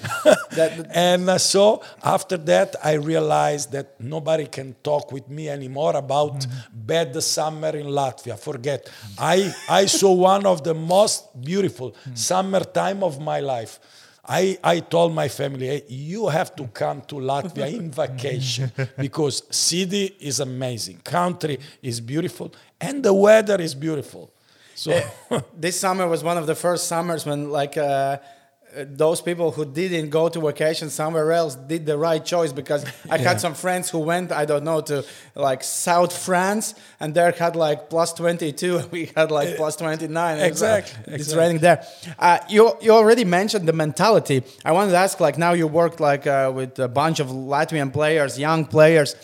and 0.94 1.30
uh, 1.30 1.38
so 1.38 1.82
after 2.04 2.38
that, 2.38 2.76
I 2.84 2.94
realized 2.94 3.72
that 3.72 4.00
nobody 4.00 4.46
can 4.46 4.76
talk 4.84 5.12
with 5.12 5.28
me 5.28 5.50
anymore 5.50 5.96
about 5.96 6.46
bad 6.72 7.22
summer 7.24 7.70
in 7.70 7.88
Latvia. 7.88 8.38
Forget. 8.38 8.90
I 9.18 9.52
I 9.68 9.88
saw 9.88 10.14
one 10.14 10.46
of 10.46 10.64
the 10.64 10.76
most 10.76 11.42
beautiful 11.42 11.96
summer 12.14 12.60
time 12.60 13.04
of 13.04 13.20
my 13.20 13.40
life. 13.40 13.80
I, 14.24 14.60
I 14.64 14.80
told 14.82 15.16
my 15.16 15.28
family, 15.28 15.66
hey, 15.66 15.84
you 15.90 16.28
have 16.28 16.56
to 16.56 16.68
come 16.68 17.02
to 17.08 17.16
Latvia 17.16 17.74
in 17.74 17.90
vacation 18.04 18.72
because 18.96 19.44
city 19.50 20.16
is 20.20 20.40
amazing, 20.40 21.00
country 21.04 21.58
is 21.82 22.00
beautiful, 22.00 22.54
and 22.80 23.04
the 23.04 23.14
weather 23.14 23.60
is 23.60 23.74
beautiful. 23.74 24.32
So 24.76 25.00
this 25.58 25.80
summer 25.80 26.08
was 26.08 26.24
one 26.24 26.38
of 26.38 26.48
the 26.48 26.56
first 26.56 26.88
summers 26.88 27.26
when 27.26 27.52
like 27.52 27.78
uh, 27.78 28.18
uh, 28.74 28.86
those 28.88 29.22
people 29.22 29.52
who 29.52 29.66
didn't 29.66 30.10
go 30.10 30.30
to 30.30 30.40
vacation 30.40 30.90
somewhere 30.90 31.34
else 31.34 31.56
did 31.56 31.86
the 31.86 31.98
right 31.98 32.24
choice 32.24 32.54
because 32.54 32.86
I 33.10 33.18
Yeah. 33.18 33.28
had 33.30 33.42
some 33.42 33.54
friends 33.54 33.90
who 33.90 34.00
went 34.00 34.32
I 34.32 34.46
don't 34.46 34.64
know 34.64 34.80
to 34.82 35.04
like 35.36 35.62
South 35.64 36.14
France 36.18 36.74
and 37.02 37.14
there 37.14 37.32
had 37.34 37.56
like 37.58 37.90
plus 37.90 38.14
22 38.14 38.88
we 38.92 39.12
had 39.16 39.30
like 39.30 39.58
plus 39.58 39.76
29 39.76 40.40
It 40.40 40.50
was, 40.50 40.62
uh, 40.64 40.66
Eh, 40.66 40.78
Exactly, 40.78 41.14
it's 41.14 41.24
exactly. 41.24 41.40
raining 41.40 41.60
there 41.62 41.86
uh, 42.18 42.38
you 42.48 42.78
you 42.82 42.92
already 42.92 43.26
mentioned 43.26 43.68
the 43.68 43.74
mentality 43.74 44.42
I 44.64 44.72
wanted 44.72 44.92
to 44.92 44.98
ask 44.98 45.20
like 45.20 45.38
now 45.38 45.52
you 45.54 45.68
worked 45.68 46.00
like 46.00 46.26
uh, 46.26 46.50
with 46.56 46.80
a 46.80 46.88
bunch 46.88 47.20
of 47.20 47.28
Latvian 47.28 47.92
players 47.92 48.40
young 48.40 48.66
players 48.66 49.16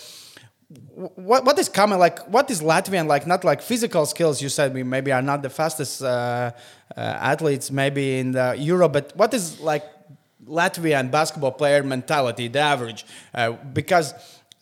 what 0.70 1.46
what 1.46 1.58
is 1.58 1.70
common 1.70 1.98
like 1.98 2.20
what 2.28 2.52
is 2.52 2.62
latvian 2.62 3.08
like 3.08 3.26
not 3.26 3.44
like 3.46 3.62
physical 3.62 4.06
skills 4.06 4.42
you 4.42 4.50
said 4.50 4.74
we 4.74 4.84
maybe 4.84 5.14
are 5.14 5.22
not 5.22 5.42
the 5.42 5.50
fastest 5.50 6.02
uh, 6.02 6.52
uh, 6.96 7.00
athletes 7.00 7.72
maybe 7.72 8.20
in 8.20 8.34
the 8.34 8.54
europe 8.58 8.92
but 8.92 9.14
what 9.16 9.34
is 9.34 9.62
like 9.62 9.86
latvian 10.46 11.10
basketball 11.10 11.52
player 11.52 11.84
mentality 11.84 12.48
the 12.48 12.60
average? 12.60 13.06
Uh, 13.34 13.52
because 13.74 14.14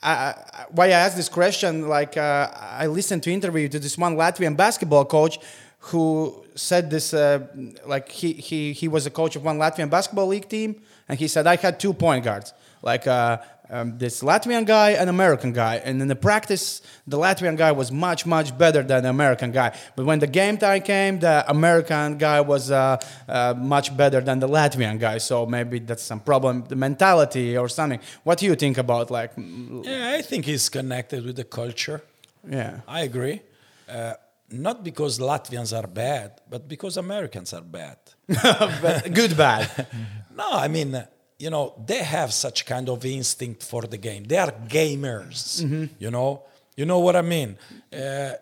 I, 0.04 0.36
why 0.70 0.88
i 0.88 0.90
asked 0.92 1.18
this 1.18 1.30
question 1.30 1.88
like 1.88 2.18
uh, 2.18 2.52
i 2.54 2.86
listened 2.86 3.24
to 3.24 3.32
interview 3.32 3.68
to 3.70 3.80
this 3.80 3.98
one 3.98 4.16
latvian 4.16 4.56
basketball 4.56 5.06
coach 5.06 5.40
who 5.80 6.44
said 6.54 6.92
this 6.92 7.16
uh, 7.16 7.48
like 7.88 8.10
he, 8.10 8.34
he 8.34 8.74
he 8.74 8.88
was 8.88 9.08
a 9.08 9.12
coach 9.12 9.36
of 9.36 9.44
one 9.44 9.58
latvian 9.58 9.90
basketball 9.90 10.28
league 10.28 10.50
team 10.50 10.82
and 11.10 11.18
he 11.18 11.28
said 11.28 11.48
i 11.48 11.56
had 11.56 11.80
two 11.80 11.94
point 11.94 12.24
guards. 12.24 12.54
Like 12.86 13.08
uh, 13.08 13.40
um, 13.70 13.98
this 13.98 14.22
Latvian 14.22 14.66
guy 14.66 14.92
and 14.92 15.10
American 15.10 15.54
guy. 15.54 15.76
And 15.84 16.02
in 16.02 16.08
the 16.08 16.16
practice, 16.16 16.82
the 17.08 17.18
Latvian 17.18 17.58
guy 17.58 17.72
was 17.72 17.92
much, 17.92 18.26
much 18.26 18.58
better 18.58 18.84
than 18.84 19.04
the 19.04 19.10
American 19.10 19.52
guy. 19.52 19.76
But 19.96 20.06
when 20.06 20.20
the 20.20 20.28
game 20.28 20.58
time 20.58 20.82
came, 20.82 21.20
the 21.20 21.44
American 21.50 22.18
guy 22.18 22.42
was 22.42 22.72
uh, 22.72 22.98
uh, 23.28 23.54
much 23.58 23.96
better 23.96 24.22
than 24.22 24.40
the 24.40 24.48
Latvian 24.48 25.00
guy. 25.00 25.18
So 25.18 25.46
maybe 25.46 25.80
that's 25.80 26.04
some 26.04 26.20
problem, 26.20 26.66
the 26.68 26.76
mentality 26.76 27.58
or 27.58 27.70
something. 27.70 28.00
What 28.24 28.38
do 28.40 28.46
you 28.46 28.56
think 28.56 28.78
about 28.78 29.12
like, 29.12 29.32
yeah, 29.38 30.14
I 30.18 30.22
think 30.22 30.48
it's 30.48 30.70
connected 30.70 31.26
with 31.26 31.36
the 31.36 31.44
culture. 31.46 32.02
yeah, 32.50 32.82
I 32.88 33.02
agree. 33.02 33.42
Uh, 33.90 34.14
not 34.52 34.84
because 34.84 35.20
Latvians 35.20 35.76
are 35.78 35.88
bad, 35.88 36.40
but 36.50 36.68
because 36.68 36.98
Americans 36.98 37.54
are 37.54 37.62
bad. 37.62 37.98
But 38.82 39.14
good, 39.14 39.36
bad. 39.38 39.88
No, 40.36 40.50
I 40.52 40.68
mean, 40.68 40.94
uh, 40.94 41.06
you 41.38 41.50
know, 41.50 41.74
they 41.86 42.04
have 42.04 42.32
such 42.34 42.66
kind 42.66 42.90
of 42.90 43.04
instinct 43.06 43.64
for 43.64 43.82
the 43.84 43.98
game. 43.98 44.24
They 44.24 44.38
are 44.38 44.52
gamers. 44.68 45.62
You 46.00 46.12
know, 46.12 46.44
you 46.78 46.86
know 46.86 47.00
what 47.00 47.16
I 47.16 47.22
mean. 47.22 47.58
Uh, 47.94 48.34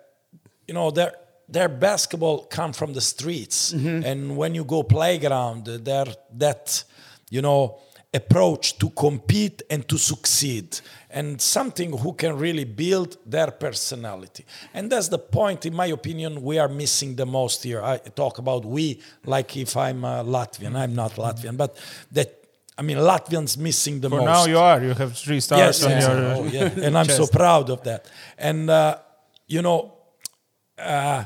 you 0.67 0.73
know, 0.73 0.91
their 0.91 1.13
their 1.49 1.69
basketball 1.69 2.45
come 2.45 2.73
from 2.73 2.93
the 2.93 3.01
streets, 3.01 3.73
and 4.05 4.37
when 4.37 4.55
you 4.55 4.63
go 4.63 4.83
playground, 4.83 5.67
uh, 5.67 5.77
their 5.81 6.05
that 6.37 6.83
you 7.29 7.41
know 7.41 7.79
approach 8.15 8.77
to 8.77 8.89
compete 8.91 9.63
and 9.69 9.87
to 9.87 9.97
succeed. 9.97 10.79
And 11.09 11.41
something 11.41 11.97
who 11.97 12.13
can 12.13 12.37
really 12.37 12.63
build 12.63 13.17
their 13.25 13.49
personality. 13.51 14.45
And 14.73 14.91
that's 14.91 15.07
the 15.09 15.17
point 15.19 15.65
in 15.65 15.73
my 15.75 15.87
opinion 15.87 16.41
we 16.43 16.59
are 16.59 16.69
missing 16.69 17.15
the 17.15 17.25
most 17.25 17.63
here. 17.63 17.81
I 17.81 17.97
talk 17.97 18.37
about 18.37 18.65
we 18.65 18.99
like 19.25 19.57
if 19.57 19.75
i'm 19.77 20.03
a 20.05 20.23
latvian. 20.23 20.75
I'm 20.75 20.93
not 20.95 21.13
latvian 21.15 21.57
but 21.57 21.75
that 22.11 22.42
i 22.77 22.81
mean 22.81 22.97
latvians 22.97 23.57
missing 23.57 23.99
the 23.99 24.09
For 24.09 24.17
most 24.17 24.25
now, 24.25 24.45
you 24.45 24.59
are. 24.59 24.83
You 24.83 24.93
have 24.93 25.17
three 25.17 25.39
stars 25.39 25.59
yes, 25.59 25.83
on 25.83 25.91
yes, 25.91 26.07
your. 26.07 26.17
oh, 26.17 26.43
yeah. 26.45 26.85
and 26.85 26.97
I'm 26.97 27.09
so 27.09 27.27
proud 27.27 27.69
of 27.69 27.83
that. 27.83 28.09
And 28.37 28.69
uh, 28.69 28.97
you 29.47 29.61
know, 29.61 29.93
uh, 30.77 31.25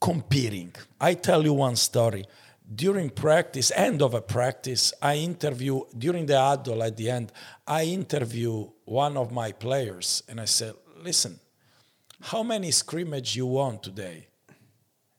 competing. 0.00 0.72
I 1.00 1.14
tell 1.14 1.42
you 1.44 1.54
one 1.54 1.76
story. 1.76 2.24
During 2.72 3.10
practice, 3.10 3.72
end 3.74 4.00
of 4.00 4.14
a 4.14 4.20
practice, 4.20 4.92
I 5.02 5.16
interview 5.16 5.82
during 5.96 6.26
the 6.26 6.38
adult 6.38 6.80
at 6.82 6.96
the 6.96 7.10
end. 7.10 7.32
I 7.66 7.84
interview 7.84 8.70
one 8.84 9.16
of 9.16 9.32
my 9.32 9.50
players, 9.50 10.22
and 10.28 10.40
I 10.40 10.44
said, 10.46 10.74
"Listen, 11.02 11.40
how 12.20 12.44
many 12.44 12.70
scrimmage 12.70 13.34
you 13.34 13.46
won 13.46 13.80
today?" 13.80 14.28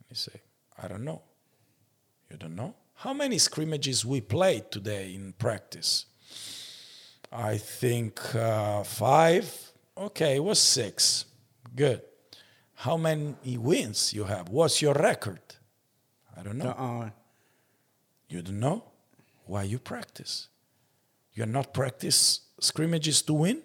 He 0.07 0.15
say, 0.15 0.41
"I 0.81 0.87
don't 0.87 1.03
know." 1.03 1.21
You 2.29 2.37
don't 2.37 2.55
know? 2.55 2.73
How 3.01 3.13
many 3.13 3.39
scrimmages 3.39 4.05
we 4.05 4.21
played 4.21 4.69
today 4.69 5.15
in 5.15 5.33
practice? 5.33 6.05
I 7.31 7.57
think 7.57 8.35
uh, 8.35 8.83
five. 8.83 9.71
Okay, 9.97 10.35
it 10.35 10.43
was 10.43 10.59
six. 10.59 11.25
Good. 11.75 12.03
How 12.75 12.97
many 12.97 13.57
wins 13.57 14.13
you 14.13 14.25
have? 14.25 14.49
What's 14.49 14.83
your 14.83 14.93
record? 14.93 15.41
I 16.37 16.43
don't 16.43 16.59
know. 16.59 16.75
Uh-uh. 16.77 17.09
You 18.29 18.43
don't 18.43 18.59
know? 18.59 18.83
Why 19.45 19.63
you 19.63 19.79
practice? 19.79 20.49
You're 21.33 21.47
not 21.47 21.73
practice 21.73 22.41
scrimmages 22.59 23.23
to 23.23 23.33
win? 23.33 23.63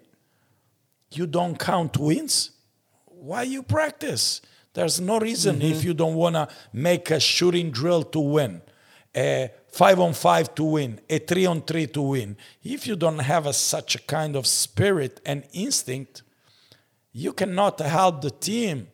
You 1.12 1.26
don't 1.26 1.59
count 1.59 1.99
wins? 1.99 2.53
Why 3.05 3.43
you 3.43 3.62
practice? 3.62 4.41
There's 4.72 4.99
no 4.99 5.20
reason 5.20 5.61
if 5.61 5.84
you 5.84 5.93
don't 5.93 6.14
want 6.14 6.37
to 6.37 6.49
make 6.72 7.11
a 7.11 7.20
shooting 7.20 7.70
drill 7.70 8.03
to 8.03 8.20
win, 8.20 8.62
a 9.17 9.51
five 9.69 9.99
on 9.99 10.12
five 10.12 10.55
to 10.55 10.64
win, 10.64 11.01
a 11.09 11.19
three 11.19 11.47
on 11.47 11.62
three 11.62 11.87
to 11.87 12.03
win. 12.03 12.37
If 12.62 12.87
you 12.87 12.97
don't 12.97 13.19
have 13.19 13.47
a, 13.47 13.53
such 13.53 13.95
a 13.95 13.99
kind 14.01 14.37
of 14.37 14.47
spirit 14.47 15.21
and 15.25 15.45
instinct, 15.53 16.23
you 17.12 17.33
cannot 17.33 17.81
help 17.81 18.21
the 18.21 18.31
team 18.31 18.89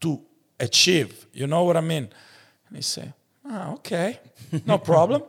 to 0.00 0.20
achieve. 0.60 1.26
You 1.32 1.46
know 1.46 1.64
what 1.64 1.76
I 1.76 1.80
mean? 1.80 2.08
And 2.68 2.76
he 2.76 2.82
say, 2.82 3.12
ah, 3.48 3.72
okay, 3.72 4.20
no 4.66 4.78
problem. 4.92 5.22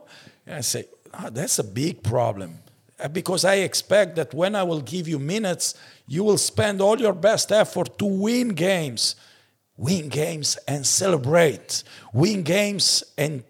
And 0.46 0.56
I 0.56 0.60
say, 0.60 0.84
ah, 1.12 1.30
that's 1.30 1.58
a 1.58 1.64
big 1.64 2.02
problem. 2.02 2.58
Uh, 2.98 3.08
Because 3.08 3.44
I 3.44 3.56
expect 3.56 4.16
that 4.16 4.34
when 4.34 4.54
I 4.54 4.62
will 4.62 4.80
give 4.82 5.08
you 5.08 5.18
minutes, 5.18 5.74
you 6.06 6.22
will 6.22 6.38
spend 6.38 6.80
all 6.80 7.00
your 7.00 7.14
best 7.14 7.50
effort 7.50 7.98
to 7.98 8.04
win 8.04 8.48
games. 8.48 9.16
Win 9.76 10.08
games 10.08 10.58
and 10.68 10.86
celebrate. 10.86 11.82
Win 12.12 12.42
games 12.42 13.02
and 13.16 13.42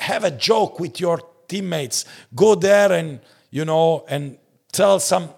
have 0.00 0.24
a 0.24 0.30
joke 0.30 0.80
with 0.80 0.98
your 1.00 1.20
teammates. 1.48 2.04
Go 2.34 2.54
there 2.54 2.92
and, 2.92 3.20
you 3.50 3.64
know, 3.64 4.04
and 4.08 4.36
tell 4.72 4.98
some 5.00 5.30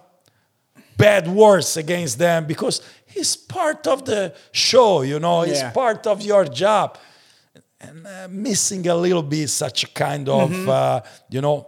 bad 0.97 1.27
words 1.27 1.77
against 1.77 2.17
them 2.17 2.45
because 2.45 2.81
it's 3.15 3.35
part 3.35 3.87
of 3.87 4.05
the 4.05 4.33
show, 4.51 5.01
you 5.03 5.19
know, 5.19 5.41
it's 5.43 5.59
Yeah. 5.61 5.71
part 5.71 6.07
of 6.07 6.21
your 6.21 6.45
job. 6.45 6.97
And 7.79 8.07
uh, 8.07 8.27
missing 8.29 8.87
a 8.87 8.95
little 8.95 9.23
bit 9.23 9.49
such 9.49 9.83
a 9.83 9.87
kind 9.87 10.29
of, 10.29 10.69
uh, 10.69 11.01
you 11.29 11.41
know, 11.41 11.67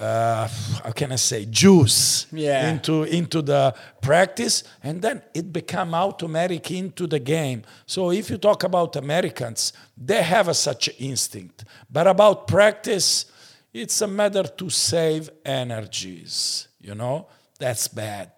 uh, 0.00 0.48
how 0.84 0.92
can 0.92 1.12
I 1.12 1.16
say, 1.16 1.44
juice 1.46 2.26
Yeah. 2.32 2.70
into 2.70 3.02
into 3.04 3.42
the 3.42 3.74
practice, 4.00 4.64
and 4.82 5.02
then 5.02 5.22
it 5.34 5.52
become 5.52 5.94
automatic 5.94 6.70
into 6.70 7.06
the 7.06 7.18
game. 7.18 7.62
So 7.86 8.10
if 8.12 8.30
you 8.30 8.38
talk 8.38 8.64
about 8.64 8.96
Americans, 8.96 9.72
they 9.96 10.22
have 10.22 10.48
a 10.48 10.54
such 10.54 10.88
instinct, 10.98 11.64
but 11.90 12.06
about 12.06 12.46
practice, 12.46 13.26
it's 13.72 14.00
a 14.02 14.06
matter 14.06 14.44
to 14.44 14.70
save 14.70 15.30
energies. 15.44 16.68
You 16.80 16.94
know, 16.94 17.26
that's 17.58 17.88
bad 17.88 18.30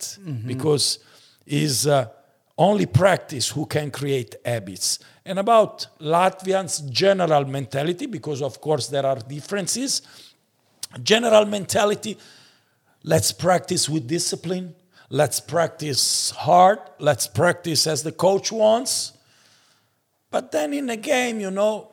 because 0.46 0.98
is 1.46 1.86
uh, 1.86 2.06
only 2.56 2.86
practice 2.86 3.48
who 3.48 3.66
can 3.66 3.90
create 3.90 4.34
habits. 4.44 4.98
And 5.24 5.38
about 5.38 5.86
Latvians' 6.00 6.88
general 6.90 7.44
mentality, 7.44 8.06
because 8.06 8.42
of 8.42 8.60
course 8.60 8.88
there 8.88 9.06
are 9.06 9.16
differences 9.20 10.02
general 10.98 11.46
mentality 11.46 12.16
let's 13.02 13.32
practice 13.32 13.88
with 13.88 14.06
discipline. 14.06 14.74
Let's 15.08 15.40
practice 15.40 16.30
hard. 16.30 16.78
Let's 16.98 17.26
practice 17.26 17.86
as 17.86 18.02
the 18.02 18.12
coach 18.12 18.52
wants. 18.52 19.12
But 20.30 20.52
then 20.52 20.72
in 20.72 20.90
a 20.90 20.96
game 20.96 21.40
you 21.40 21.50
know 21.50 21.88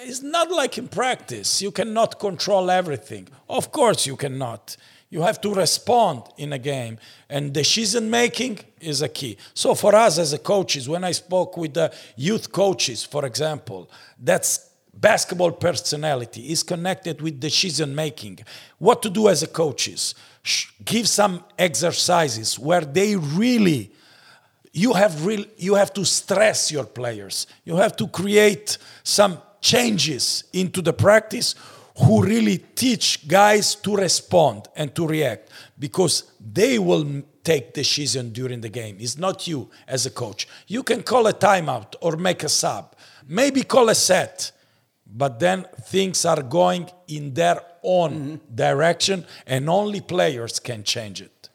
it's 0.00 0.22
not 0.22 0.50
like 0.50 0.78
in 0.78 0.88
practice. 0.88 1.60
You 1.60 1.72
cannot 1.72 2.18
control 2.20 2.70
everything. 2.70 3.28
Of 3.48 3.72
course 3.72 4.06
you 4.06 4.16
cannot. 4.16 4.76
You 5.10 5.22
have 5.22 5.40
to 5.40 5.54
respond 5.54 6.22
in 6.36 6.52
a 6.52 6.58
game 6.58 6.98
and 7.30 7.52
decision 7.52 8.10
making 8.10 8.60
is 8.80 9.02
a 9.02 9.08
key. 9.08 9.38
So 9.54 9.74
for 9.74 9.94
us 9.94 10.18
as 10.18 10.32
a 10.32 10.38
coaches 10.38 10.88
when 10.88 11.02
i 11.02 11.12
spoke 11.12 11.56
with 11.56 11.74
the 11.74 11.92
youth 12.16 12.52
coaches 12.52 13.04
for 13.04 13.24
example 13.24 13.90
that's 14.18 14.67
basketball 15.00 15.52
personality 15.52 16.50
is 16.52 16.62
connected 16.62 17.20
with 17.20 17.40
decision 17.40 17.94
making. 17.94 18.38
What 18.78 19.02
to 19.02 19.10
do 19.10 19.28
as 19.28 19.42
a 19.42 19.46
coaches? 19.46 20.14
Give 20.84 21.08
some 21.08 21.44
exercises 21.58 22.58
where 22.58 22.82
they 22.82 23.16
really 23.16 23.92
you 24.72 24.92
have 24.92 25.26
real 25.26 25.44
you 25.56 25.74
have 25.74 25.92
to 25.94 26.04
stress 26.04 26.70
your 26.70 26.84
players. 26.84 27.46
You 27.64 27.76
have 27.76 27.96
to 27.96 28.06
create 28.06 28.78
some 29.02 29.38
changes 29.60 30.44
into 30.52 30.82
the 30.82 30.92
practice 30.92 31.54
who 31.98 32.22
really 32.22 32.58
teach 32.58 33.26
guys 33.26 33.74
to 33.74 33.96
respond 33.96 34.68
and 34.76 34.94
to 34.94 35.06
react 35.06 35.50
because 35.78 36.30
they 36.38 36.78
will 36.78 37.22
take 37.42 37.74
decision 37.74 38.30
during 38.30 38.60
the 38.60 38.68
game. 38.68 38.96
It's 39.00 39.18
not 39.18 39.48
you 39.48 39.68
as 39.88 40.06
a 40.06 40.10
coach. 40.10 40.46
You 40.68 40.82
can 40.82 41.02
call 41.02 41.26
a 41.26 41.32
timeout 41.32 41.94
or 42.00 42.16
make 42.16 42.44
a 42.44 42.48
sub, 42.48 42.94
maybe 43.26 43.62
call 43.62 43.88
a 43.88 43.94
set, 43.96 44.52
but 45.08 45.40
then 45.40 45.64
things 45.86 46.24
are 46.24 46.42
going 46.42 46.90
in 47.06 47.34
their 47.34 47.60
own 47.82 48.40
direction, 48.54 49.24
and 49.46 49.68
only 49.68 50.00
players 50.00 50.60
can 50.60 50.84
change 50.84 51.22
it. 51.22 51.48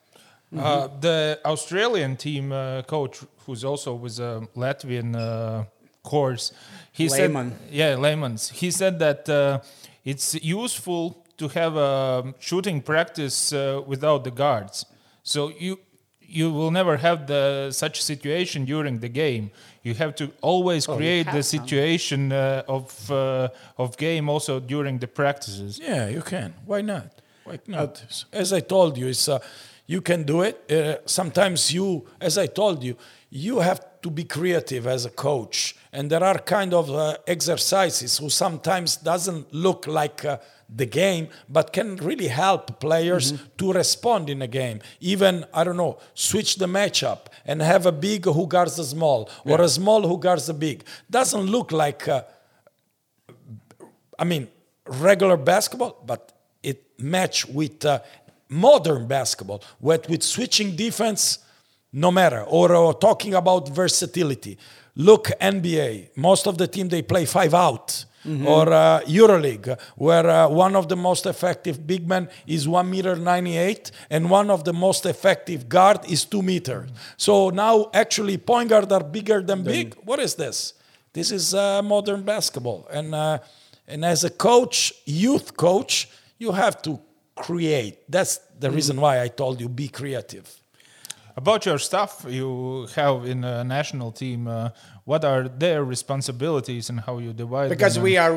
Uh, 0.58 0.88
the 1.00 1.40
Australian 1.46 2.16
team 2.16 2.52
uh, 2.52 2.84
coach, 2.84 3.22
who's 3.46 3.64
also 3.64 3.96
with 3.96 4.20
a 4.20 4.48
Latvian 4.56 5.16
uh, 5.16 5.64
course, 6.04 6.52
he 6.92 7.10
Lehmann. 7.10 7.52
said, 7.52 7.60
"Yeah, 7.72 7.96
Lehmann's." 7.96 8.50
He 8.50 8.70
said 8.70 9.00
that 9.00 9.28
uh, 9.28 9.62
it's 10.06 10.36
useful 10.44 11.26
to 11.38 11.48
have 11.48 11.76
a 11.76 12.34
shooting 12.40 12.82
practice 12.82 13.52
uh, 13.52 13.82
without 13.88 14.24
the 14.24 14.32
guards, 14.32 14.86
so 15.24 15.52
you 15.60 15.80
you 16.20 16.52
will 16.52 16.72
never 16.72 16.98
have 16.98 17.26
the 17.28 17.72
such 17.72 18.02
situation 18.04 18.66
during 18.66 19.00
the 19.00 19.10
game. 19.10 19.50
You 19.84 19.94
have 19.96 20.16
to 20.16 20.32
always 20.42 20.88
create 20.88 21.28
the 21.32 21.44
situation 21.44 22.32
uh, 22.32 22.64
of 22.68 23.12
uh, 23.12 23.50
of 23.78 23.98
game 23.98 24.30
also 24.30 24.60
during 24.60 25.00
the 25.00 25.08
practices. 25.08 25.78
Yeah, 25.78 26.08
you 26.08 26.22
can. 26.22 26.54
Why 26.66 26.82
not? 26.82 27.22
Why 27.44 27.60
not? 27.68 28.26
as 28.32 28.54
I 28.54 28.62
told 28.62 28.98
you, 28.98 29.08
it's 29.08 29.28
uh, 29.28 29.40
you 29.86 30.02
can 30.02 30.24
do 30.24 30.42
it. 30.42 30.72
Uh, 30.72 30.96
sometimes 31.06 31.74
you, 31.74 32.06
as 32.22 32.38
I 32.38 32.48
told 32.48 32.84
you, 32.84 32.96
you 33.30 33.60
have 33.60 33.80
to 34.02 34.10
be 34.10 34.24
creative 34.24 34.88
as 34.88 35.06
a 35.06 35.10
coach, 35.10 35.76
and 35.94 36.10
there 36.10 36.24
are 36.24 36.40
kind 36.40 36.74
of 36.74 36.90
uh, 36.90 37.18
exercises 37.26 38.18
who 38.18 38.30
sometimes 38.30 38.98
doesn't 38.98 39.54
look 39.54 39.88
like. 39.88 40.26
Uh, 40.26 40.38
the 40.76 40.86
game, 40.88 41.28
but 41.48 41.72
can 41.72 41.98
really 41.98 42.30
help 42.30 42.80
players 42.80 43.34
to 43.60 43.72
respond 43.74 44.28
in 44.28 44.42
a 44.42 44.48
game. 44.48 44.80
Even 45.00 45.46
I 45.54 45.64
don't 45.64 45.78
know, 45.78 46.00
switch 46.16 46.56
the 46.56 46.66
matchup 46.66 47.28
and 47.46 47.62
have 47.62 47.86
a 47.86 47.92
big 47.92 48.26
who 48.26 48.48
guards 48.48 48.78
the 48.78 48.84
small 48.84 49.30
or 49.46 49.62
a 49.62 49.70
small 49.70 50.02
who 50.08 50.18
guards 50.18 50.48
the 50.48 50.54
big. 50.56 50.84
Doesn't 51.12 51.46
look 51.46 51.72
like 51.72 52.08
uh, 52.08 52.24
I 54.18 54.26
mean, 54.26 54.48
regular 54.86 55.38
basketball, 55.38 56.02
but 56.06 56.32
it 56.62 56.84
match 56.98 57.46
with 57.48 57.84
uh, 57.86 58.00
modern 58.50 59.08
basketball, 59.08 59.64
with, 59.80 60.10
with 60.10 60.24
switching 60.24 60.76
defense, 60.76 61.40
no 61.94 62.12
matter, 62.12 62.42
or, 62.42 62.76
or 62.76 62.94
talking 62.94 63.36
about 63.36 63.70
versatility. 63.70 64.58
Look, 64.96 65.28
NBA, 65.40 66.18
most 66.18 66.48
of 66.48 66.58
the 66.58 66.68
team, 66.68 66.90
they 66.90 67.02
play 67.02 67.26
five 67.26 67.54
out. 67.54 68.06
Or 68.26 68.72
uh, 68.72 69.02
EuroLeague, 69.02 69.78
where 69.98 70.30
uh, 70.30 70.48
one 70.48 70.78
of 70.78 70.88
the 70.88 70.96
most 70.96 71.26
effective 71.26 71.86
big 71.86 72.08
men 72.08 72.30
is 72.48 72.66
one 72.70 72.90
meter 72.90 73.18
ninety 73.18 73.58
eight, 73.58 73.92
and 74.10 74.30
one 74.30 74.50
of 74.50 74.64
the 74.64 74.72
most 74.72 75.06
effective 75.06 75.68
guard 75.68 76.00
is 76.10 76.24
two 76.24 76.42
meter. 76.42 76.88
So 77.18 77.50
now 77.50 77.90
actually 77.94 78.38
point 78.38 78.70
guard 78.70 78.90
are 78.94 79.04
bigger 79.04 79.42
than 79.42 79.64
big. 79.64 79.96
What 80.06 80.20
is 80.22 80.36
this? 80.36 80.74
This 81.12 81.32
is 81.32 81.54
uh, 81.54 81.82
modern 81.82 82.24
basketball, 82.24 82.88
and 82.90 83.14
uh, 83.14 83.40
and 83.90 84.06
as 84.06 84.24
a 84.24 84.30
coach, 84.30 84.94
youth 85.06 85.58
coach, 85.58 86.08
you 86.38 86.54
have 86.54 86.82
to 86.84 87.02
create. 87.36 88.10
That's 88.10 88.40
the 88.58 88.72
reason 88.72 89.02
why 89.02 89.22
I 89.22 89.28
told 89.28 89.60
you 89.60 89.68
be 89.68 89.90
creative. 89.90 90.48
About 91.36 91.66
your 91.66 91.80
staff 91.80 92.26
you 92.30 92.88
have 92.96 93.26
in 93.26 93.44
a 93.44 93.64
national 93.64 94.12
team, 94.12 94.48
uh, 94.48 94.70
what 95.04 95.26
are 95.26 95.48
their 95.48 95.84
responsibilities 95.84 96.90
and 96.92 97.00
how 97.00 97.18
you 97.18 97.34
divide 97.34 97.70
because 97.70 97.96
them? 97.96 98.04
we 98.04 98.18
are 98.18 98.36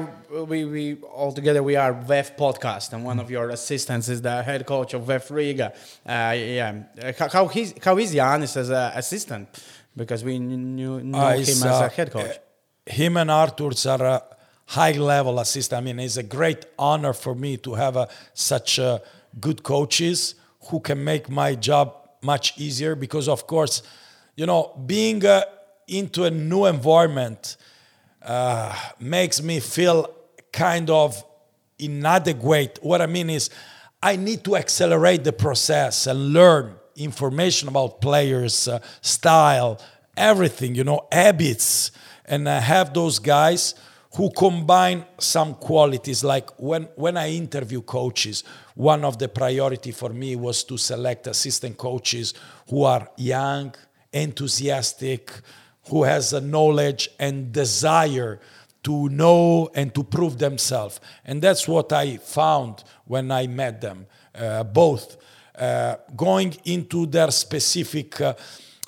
we 0.53 0.65
we 0.65 0.95
all 1.15 1.31
together 1.31 1.63
we 1.63 1.77
are 1.77 1.93
VEF 1.93 2.37
podcast 2.39 2.95
and 2.95 3.05
one 3.05 3.19
of 3.21 3.31
your 3.31 3.51
assistants 3.51 4.09
is 4.09 4.23
the 4.23 4.43
head 4.43 4.65
coach 4.65 4.95
of 4.95 5.03
VEF 5.03 5.31
Riga. 5.31 5.73
Uh, 6.07 6.35
yeah, 6.37 6.73
Uh, 7.03 7.13
how 7.19 7.29
how, 7.29 7.49
he's, 7.49 7.75
how 7.85 7.99
is 7.99 8.13
Janis 8.13 8.57
as 8.57 8.71
an 8.71 8.93
assistant? 8.95 9.47
Because 9.95 10.25
we 10.25 10.39
knew 10.39 11.01
know 11.03 11.19
Uh, 11.19 11.31
him 11.33 11.39
he's, 11.39 11.65
as 11.65 11.81
a 11.81 11.85
uh, 11.85 11.89
head 11.91 12.11
coach. 12.11 12.31
uh, 12.31 12.93
him 13.01 13.17
and 13.19 13.31
Arthur's 13.31 13.85
are 13.85 14.05
a 14.07 14.23
high 14.69 14.93
level 14.93 15.39
assistant. 15.39 15.79
I 15.83 15.85
mean, 15.85 16.01
it's 16.01 16.17
a 16.17 16.23
great 16.23 16.65
honor 16.79 17.13
for 17.13 17.35
me 17.35 17.59
to 17.59 17.75
have 17.75 17.97
uh, 17.99 18.07
such 18.33 18.79
uh, 18.79 18.99
good 19.39 19.63
coaches 19.63 20.35
who 20.71 20.81
can 20.81 21.05
make 21.05 21.29
my 21.29 21.55
job 21.55 22.06
much 22.33 22.59
easier 22.59 22.95
because, 22.95 23.29
of 23.29 23.47
course, 23.47 23.83
you 24.37 24.47
know, 24.47 24.63
being 24.87 25.25
uh, 25.25 25.43
into 25.87 26.25
a 26.25 26.31
new 26.31 26.67
environment 26.67 27.57
uh, 28.23 28.75
makes 29.01 29.41
me 29.41 29.61
feel 29.61 29.99
kind 30.53 30.91
of 30.91 31.25
inadequate. 31.79 32.79
What 32.83 33.01
I 33.01 33.07
mean 33.07 33.31
is, 33.31 33.51
I 34.03 34.17
need 34.17 34.45
to 34.45 34.57
accelerate 34.57 35.25
the 35.25 35.33
process 35.33 36.07
and 36.07 36.33
learn 36.33 36.75
information 36.97 37.69
about 37.69 38.01
players, 38.01 38.69
uh, 38.69 38.81
style, 39.01 39.81
everything, 40.17 40.75
you 40.75 40.85
know, 40.85 41.07
habits, 41.13 41.93
and 42.27 42.49
have 42.49 42.93
those 42.93 43.19
guys 43.19 43.75
who 44.17 44.31
combine 44.31 45.05
some 45.19 45.55
qualities. 45.55 46.25
Like 46.25 46.51
when 46.59 46.85
when 46.97 47.17
I 47.17 47.31
interview 47.31 47.83
coaches, 47.83 48.45
one 48.75 49.05
of 49.05 49.19
the 49.19 49.29
priority 49.29 49.93
for 49.93 50.11
me 50.11 50.37
was 50.37 50.65
to 50.65 50.79
select 50.79 51.27
assistant 51.27 51.77
coaches 51.77 52.35
who 52.69 52.85
are 52.85 53.09
young, 53.17 53.75
enthusiastic, 54.13 55.33
who 55.89 56.05
has 56.05 56.33
a 56.33 56.41
knowledge 56.41 57.11
and 57.19 57.53
desire 57.53 58.41
to 58.85 59.09
know 59.11 59.69
and 59.75 59.95
to 59.95 60.03
prove 60.03 60.39
themselves. 60.39 61.01
And 61.25 61.43
that's 61.43 61.69
what 61.69 61.93
I 61.93 62.17
found 62.17 62.85
when 63.05 63.31
I 63.31 63.47
met 63.49 63.81
them, 63.81 64.07
uh, 64.35 64.65
both 64.65 65.17
uh, 65.59 65.97
going 66.17 66.57
into 66.65 67.07
their 67.07 67.31
specific 67.31 68.21
uh, 68.21 68.35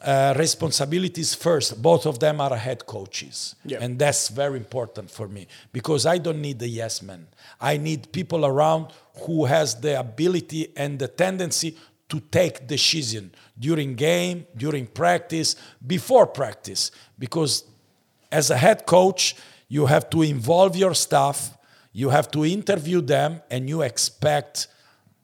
uh, 0.02 0.34
responsibilities 0.36 1.34
first. 1.34 1.80
Both 1.82 2.06
of 2.06 2.18
them 2.18 2.40
are 2.40 2.56
head 2.56 2.86
coaches. 2.86 3.56
Yeah. 3.64 3.78
And 3.80 3.98
that's 3.98 4.28
very 4.28 4.56
important 4.56 5.10
for 5.10 5.28
me 5.28 5.48
because 5.72 6.06
I 6.06 6.18
don't 6.18 6.40
need 6.40 6.58
the 6.58 6.68
yes 6.68 7.02
man. 7.02 7.26
I 7.60 7.76
need 7.76 8.12
people 8.12 8.46
around 8.46 8.92
who 9.26 9.46
has 9.46 9.74
the 9.80 9.98
ability 9.98 10.72
and 10.76 10.98
the 10.98 11.08
tendency 11.08 11.76
to 12.08 12.20
take 12.20 12.66
decision 12.66 13.32
during 13.58 13.94
game, 13.94 14.46
during 14.56 14.86
practice, 14.86 15.56
before 15.86 16.26
practice. 16.26 16.90
Because 17.18 17.64
as 18.30 18.50
a 18.50 18.56
head 18.56 18.86
coach, 18.86 19.36
you 19.68 19.86
have 19.86 20.08
to 20.10 20.22
involve 20.22 20.76
your 20.76 20.94
staff, 20.94 21.56
you 21.92 22.08
have 22.08 22.30
to 22.30 22.44
interview 22.44 23.00
them, 23.00 23.42
and 23.50 23.68
you 23.68 23.82
expect 23.82 24.68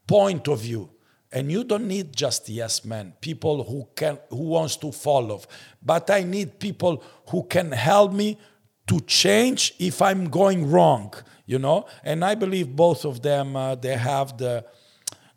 point 0.06 0.48
of 0.48 0.60
view. 0.60 0.90
And 1.34 1.50
you 1.50 1.64
don't 1.64 1.88
need 1.88 2.16
just 2.16 2.48
yes 2.48 2.84
men, 2.84 3.12
people 3.20 3.64
who 3.64 3.88
can 3.96 4.18
who 4.30 4.44
wants 4.56 4.76
to 4.76 4.92
follow. 4.92 5.40
But 5.82 6.08
I 6.08 6.22
need 6.22 6.58
people 6.60 7.02
who 7.30 7.42
can 7.54 7.72
help 7.72 8.12
me 8.12 8.38
to 8.86 9.00
change 9.00 9.74
if 9.78 10.00
I'm 10.00 10.28
going 10.30 10.70
wrong, 10.70 11.12
you 11.44 11.58
know. 11.58 11.86
And 12.04 12.24
I 12.24 12.34
believe 12.36 12.68
both 12.76 13.04
of 13.04 13.20
them 13.20 13.56
uh, 13.56 13.74
they 13.74 13.96
have 13.96 14.38
the 14.38 14.64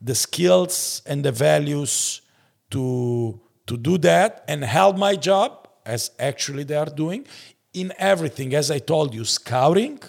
the 0.02 0.16
skills 0.16 1.02
and 1.06 1.26
the 1.26 1.32
values 1.32 2.22
to 2.70 3.40
to 3.66 3.78
do 3.78 3.98
that 3.98 4.44
and 4.48 4.64
help 4.64 4.98
my 4.98 5.16
job 5.16 5.68
as 5.86 6.12
actually 6.20 6.64
they 6.64 6.76
are 6.76 6.94
doing 7.04 7.26
in 7.74 7.94
everything 7.98 8.54
as 8.54 8.70
i 8.70 8.80
told 8.80 9.14
you 9.14 9.26
scouting 9.26 10.00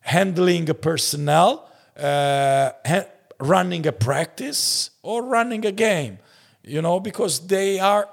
handling 0.00 0.66
personnel 0.66 1.70
uh, 1.96 2.70
ha- 2.86 3.06
running 3.40 3.86
a 3.86 3.92
practice 3.92 4.90
or 5.02 5.22
running 5.24 5.64
a 5.64 5.72
game 5.72 6.18
you 6.62 6.82
know 6.82 6.98
because 7.00 7.46
they 7.46 7.78
are 7.78 8.08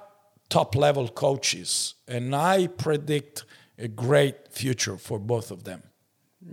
top 0.49 0.75
level 0.75 1.07
coaches 1.07 1.95
and 2.07 2.35
i 2.35 2.67
predict 2.67 3.43
a 3.77 3.87
great 3.87 4.35
future 4.51 4.97
for 4.97 5.19
both 5.19 5.51
of 5.51 5.63
them 5.63 5.81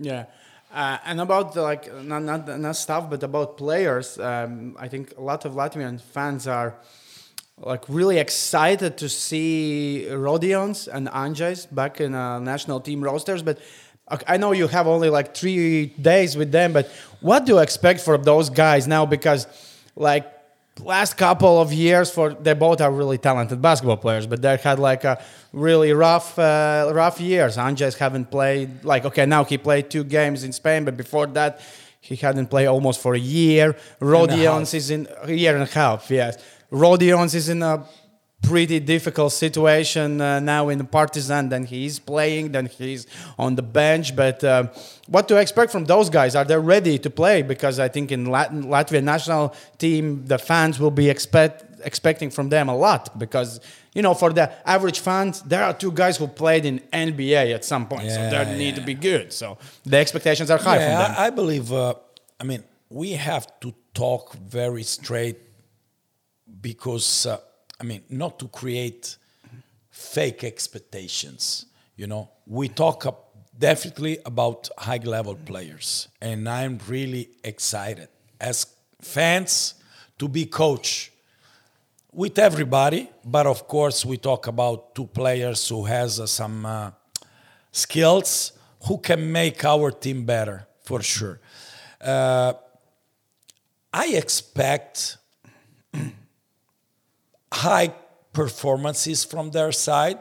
Yeah. 0.00 0.24
Uh, 0.72 0.96
and 1.04 1.20
about 1.20 1.52
the, 1.52 1.60
like 1.60 1.92
not, 2.02 2.22
not 2.22 2.48
not 2.58 2.76
stuff, 2.76 3.10
but 3.10 3.22
about 3.22 3.58
players, 3.58 4.18
um, 4.18 4.74
I 4.78 4.88
think 4.88 5.12
a 5.18 5.20
lot 5.20 5.44
of 5.44 5.52
Latvian 5.52 6.00
fans 6.00 6.46
are 6.46 6.78
like 7.58 7.84
really 7.88 8.18
excited 8.18 8.96
to 8.96 9.08
see 9.08 10.06
Rodions 10.08 10.88
and 10.88 11.08
Anžejs 11.08 11.66
back 11.70 12.00
in 12.00 12.14
uh, 12.14 12.38
national 12.38 12.80
team 12.80 13.04
rosters. 13.04 13.42
But 13.42 13.58
I 14.26 14.36
know 14.36 14.52
you 14.52 14.68
have 14.68 14.86
only 14.86 15.10
like 15.10 15.34
three 15.34 15.86
days 15.86 16.36
with 16.36 16.52
them. 16.52 16.72
But 16.72 16.90
what 17.20 17.46
do 17.46 17.52
you 17.52 17.58
expect 17.58 18.00
for 18.00 18.18
those 18.18 18.50
guys 18.50 18.86
now? 18.86 19.06
Because 19.06 19.46
like 19.96 20.26
last 20.80 21.16
couple 21.16 21.60
of 21.60 21.72
years 21.72 22.10
for 22.10 22.32
they 22.34 22.54
both 22.54 22.80
are 22.80 22.90
really 22.90 23.18
talented 23.18 23.60
basketball 23.60 23.96
players 23.96 24.26
but 24.26 24.40
they 24.40 24.56
had 24.56 24.78
like 24.78 25.04
a 25.04 25.22
really 25.52 25.92
rough 25.92 26.38
uh, 26.38 26.90
rough 26.94 27.20
years 27.20 27.58
Anžejs 27.58 27.98
haven't 27.98 28.30
played 28.30 28.82
like 28.82 29.04
okay 29.04 29.26
now 29.26 29.44
he 29.44 29.58
played 29.58 29.90
two 29.90 30.02
games 30.02 30.44
in 30.44 30.52
Spain 30.52 30.84
but 30.84 30.96
before 30.96 31.26
that 31.26 31.60
he 32.00 32.16
hadn't 32.16 32.46
played 32.46 32.66
almost 32.66 33.00
for 33.00 33.14
a 33.14 33.18
year 33.18 33.76
Rodions 34.00 34.72
is 34.72 34.90
in 34.90 35.06
a 35.22 35.32
year 35.32 35.54
and 35.54 35.62
a 35.62 35.72
half 35.72 36.10
yes 36.10 36.42
Rodions 36.70 37.34
is 37.34 37.50
in 37.50 37.62
a 37.62 37.84
pretty 38.42 38.80
difficult 38.80 39.32
situation 39.32 40.20
uh, 40.20 40.40
now 40.40 40.68
in 40.68 40.78
the 40.78 40.84
Partizan. 40.84 41.48
Then 41.48 41.64
he's 41.64 41.98
playing, 41.98 42.52
then 42.52 42.66
he's 42.66 43.06
on 43.38 43.54
the 43.54 43.62
bench. 43.62 44.14
But 44.16 44.42
uh, 44.44 44.68
what 45.06 45.28
to 45.28 45.36
expect 45.36 45.72
from 45.72 45.84
those 45.84 46.10
guys? 46.10 46.34
Are 46.34 46.44
they 46.44 46.58
ready 46.58 46.98
to 46.98 47.10
play? 47.10 47.42
Because 47.42 47.78
I 47.78 47.88
think 47.88 48.10
in 48.12 48.26
Latin, 48.26 48.64
Latvian 48.64 49.04
national 49.04 49.54
team, 49.78 50.26
the 50.26 50.38
fans 50.38 50.78
will 50.78 50.90
be 50.90 51.08
expect 51.08 51.64
expecting 51.84 52.30
from 52.30 52.48
them 52.48 52.68
a 52.68 52.76
lot 52.76 53.18
because 53.18 53.58
you 53.92 54.02
know 54.02 54.14
for 54.14 54.32
the 54.32 54.48
average 54.68 55.00
fans 55.00 55.42
there 55.42 55.64
are 55.64 55.74
two 55.74 55.90
guys 55.90 56.16
who 56.16 56.28
played 56.28 56.64
in 56.64 56.78
NBA 56.92 57.52
at 57.52 57.64
some 57.64 57.88
point, 57.88 58.08
so 58.08 58.20
Yeah, 58.20 58.44
they 58.44 58.56
need 58.58 58.76
to 58.76 58.80
be 58.82 58.94
good. 58.94 59.32
So 59.32 59.58
the 59.84 59.96
expectations 59.96 60.48
are 60.50 60.58
high 60.58 60.78
from 60.78 60.92
them. 61.00 61.12
Yeah, 61.12 61.14
I, 61.18 61.26
I 61.26 61.30
believe. 61.30 61.72
Uh, 61.72 61.94
I 62.40 62.44
mean, 62.44 62.62
we 62.88 63.12
have 63.12 63.46
to 63.60 63.74
talk 63.94 64.34
very 64.34 64.82
straight 64.82 65.38
because 66.60 67.26
uh, 67.26 67.38
I 67.82 67.84
mean, 67.84 68.04
not 68.08 68.38
to 68.38 68.46
create 68.46 69.16
fake 69.90 70.44
expectations. 70.44 71.66
You 71.96 72.06
know, 72.06 72.30
we 72.46 72.68
talk 72.68 73.04
definitely 73.58 74.18
about 74.24 74.68
high 74.78 75.00
level 75.02 75.34
players, 75.34 76.06
and 76.20 76.48
I'm 76.48 76.78
really 76.88 77.30
excited 77.42 78.08
as 78.40 78.66
fans 79.00 79.74
to 80.18 80.28
be 80.28 80.46
coach 80.46 81.10
with 82.12 82.38
everybody. 82.38 83.10
But 83.24 83.48
of 83.48 83.66
course, 83.66 84.04
we 84.04 84.16
talk 84.16 84.46
about 84.46 84.94
two 84.94 85.06
players 85.06 85.68
who 85.68 85.84
has 85.84 86.20
uh, 86.20 86.26
some 86.26 86.64
uh, 86.64 86.92
skills 87.72 88.52
who 88.86 88.98
can 88.98 89.32
make 89.32 89.64
our 89.64 89.90
team 89.90 90.24
better 90.24 90.68
for 90.84 91.02
sure. 91.02 91.40
Uh, 92.00 92.52
I 93.92 94.06
expect 94.14 95.18
high 97.52 97.92
performances 98.32 99.24
from 99.24 99.50
their 99.50 99.72
side. 99.72 100.18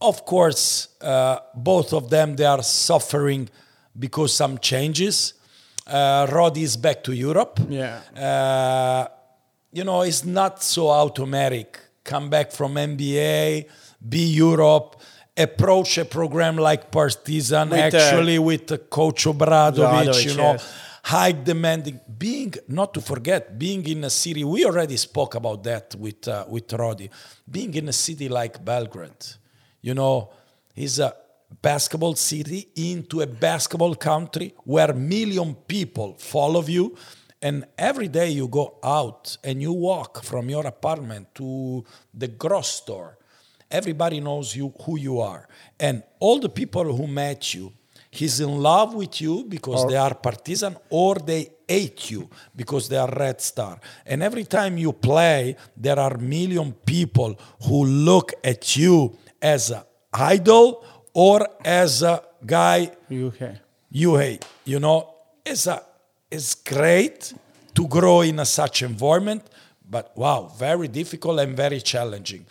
Of 0.00 0.24
course, 0.24 0.88
uh, 1.00 1.38
both 1.54 1.92
of 1.92 2.10
them 2.10 2.36
they 2.36 2.44
are 2.44 2.62
suffering 2.62 3.48
because 3.98 4.32
some 4.34 4.58
changes. 4.58 5.34
Uh, 5.86 6.26
Rod 6.30 6.56
is 6.56 6.76
back 6.76 7.02
to 7.04 7.12
Europe. 7.12 7.60
Yeah. 7.68 8.00
Uh, 8.16 9.08
you 9.72 9.84
know, 9.84 10.02
it's 10.02 10.24
not 10.24 10.62
so 10.62 10.88
automatic. 10.88 11.78
Come 12.04 12.30
back 12.30 12.52
from 12.52 12.74
NBA, 12.74 13.66
be 14.08 14.24
Europe, 14.26 14.96
approach 15.36 15.98
a 15.98 16.04
program 16.04 16.56
like 16.56 16.90
Partizan, 16.90 17.70
With, 17.70 17.78
uh, 17.78 17.96
actually 17.96 18.38
with 18.38 18.90
Coach 18.90 19.24
Obradovic, 19.26 20.06
Obradovic, 20.06 20.24
you 20.24 20.34
know, 20.36 20.52
yes. 20.52 20.89
High 21.04 21.32
demanding. 21.32 22.00
Being, 22.18 22.54
not 22.68 22.94
to 22.94 23.00
forget, 23.00 23.58
being 23.58 23.86
in 23.86 24.04
a 24.04 24.10
city, 24.10 24.44
we 24.44 24.64
already 24.64 24.96
spoke 24.96 25.34
about 25.34 25.62
that 25.64 25.94
with, 25.96 26.26
uh, 26.28 26.44
with 26.48 26.68
Rodi. 26.68 27.10
Being 27.50 27.74
in 27.74 27.88
a 27.88 27.92
city 27.92 28.28
like 28.28 28.64
Belgrade, 28.64 29.26
you 29.80 29.94
know, 29.94 30.30
is 30.76 30.98
a 30.98 31.14
basketball 31.62 32.14
city 32.14 32.68
into 32.76 33.20
a 33.20 33.26
basketball 33.26 33.94
country 33.94 34.54
where 34.64 34.92
million 34.94 35.54
people 35.54 36.14
follow 36.14 36.62
you 36.62 36.96
and 37.42 37.64
every 37.76 38.08
day 38.08 38.30
you 38.30 38.46
go 38.46 38.78
out 38.84 39.36
and 39.42 39.60
you 39.60 39.72
walk 39.72 40.22
from 40.22 40.48
your 40.48 40.66
apartment 40.66 41.34
to 41.34 41.84
the 42.14 42.28
grocery 42.28 42.62
store 42.62 43.18
everybody 43.70 44.20
knows 44.20 44.54
you 44.54 44.72
who 44.84 44.96
you 44.98 45.20
are 45.20 45.48
and 45.78 46.02
all 46.20 46.38
the 46.38 46.48
people 46.48 46.84
who 46.96 47.06
met 47.06 47.52
you 47.52 47.72
he's 48.10 48.40
in 48.40 48.60
love 48.60 48.94
with 48.94 49.20
you 49.20 49.44
because 49.44 49.86
they 49.88 49.96
are 49.96 50.14
Partizan 50.14 50.76
or 50.88 51.14
they 51.16 51.48
hate 51.68 52.10
you 52.10 52.28
because 52.54 52.88
they 52.88 52.96
are 52.96 53.10
red 53.10 53.40
star 53.40 53.78
and 54.04 54.22
every 54.22 54.44
time 54.44 54.76
you 54.76 54.92
play 54.92 55.56
there 55.76 55.98
are 55.98 56.16
million 56.18 56.72
people 56.84 57.38
who 57.66 57.84
look 57.84 58.32
at 58.42 58.76
you 58.76 59.16
as 59.40 59.70
an 59.70 59.82
idol 60.12 60.84
or 61.14 61.46
as 61.64 62.02
a 62.02 62.22
guy 62.44 62.90
UK. 63.10 63.56
you 63.90 64.16
hate. 64.16 64.44
You 64.64 64.80
know, 64.80 65.14
it's 65.44 65.66
a 65.66 65.82
it's 66.30 66.54
great 66.54 67.32
to 67.74 67.86
grow 67.88 68.20
in 68.20 68.38
a 68.38 68.44
such 68.44 68.82
environment, 68.82 69.42
but 69.88 70.16
wow, 70.16 70.52
very 70.56 70.88
difficult 70.88 71.40
and 71.40 71.56
very 71.56 71.80
challenging. 71.80 72.46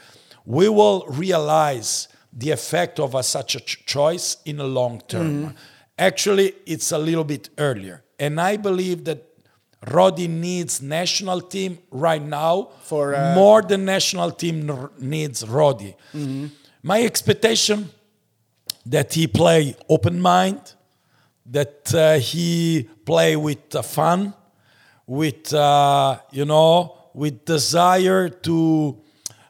We 0.46 0.68
will 0.70 1.06
realize 1.08 2.08
the 2.32 2.52
effect 2.52 3.00
of 3.00 3.16
a, 3.16 3.24
such 3.24 3.56
a 3.56 3.60
ch- 3.60 3.86
choice 3.86 4.38
in 4.46 4.60
a 4.60 4.64
long 4.66 5.02
term. 5.08 5.54
Actually, 5.98 6.54
it's 6.66 6.92
a 6.92 6.98
little 6.98 7.24
bit 7.24 7.50
earlier, 7.58 8.04
and 8.20 8.40
I 8.40 8.58
believe 8.58 9.04
that 9.06 9.26
Rodi 9.86 10.28
needs 10.28 10.82
national 10.82 11.42
team 11.42 11.78
right 11.90 12.22
now 12.22 12.70
For, 12.84 13.16
uh, 13.16 13.34
more 13.34 13.62
than 13.62 13.86
national 13.86 14.32
team 14.32 14.70
r- 14.70 14.92
needs 15.00 15.44
Rodi. 15.44 15.96
My 16.84 17.02
expectation 17.04 17.90
that 18.86 19.14
he 19.14 19.28
play 19.28 19.76
open 19.88 20.20
mind, 20.22 20.74
that 21.46 21.94
uh, 21.94 22.20
he 22.20 22.88
play 23.06 23.36
with 23.36 23.74
uh, 23.76 23.82
fun, 23.82 24.34
with 25.08 25.54
uh, 25.54 26.20
you 26.32 26.46
know, 26.46 26.96
with 27.14 27.44
desire 27.46 28.30
to, 28.30 28.98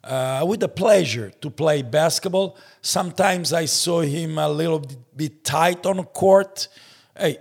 uh, 0.10 0.44
with 0.46 0.60
the 0.60 0.68
pleasure 0.68 1.32
to 1.40 1.50
play 1.52 1.84
basketball. 1.84 2.58
Sometimes 2.82 3.54
I 3.54 3.66
saw 3.66 4.02
him 4.02 4.40
a 4.40 4.50
little 4.50 4.84
bit 5.16 5.44
tight 5.44 5.86
on 5.86 6.04
court. 6.06 6.68
Hey, 7.16 7.38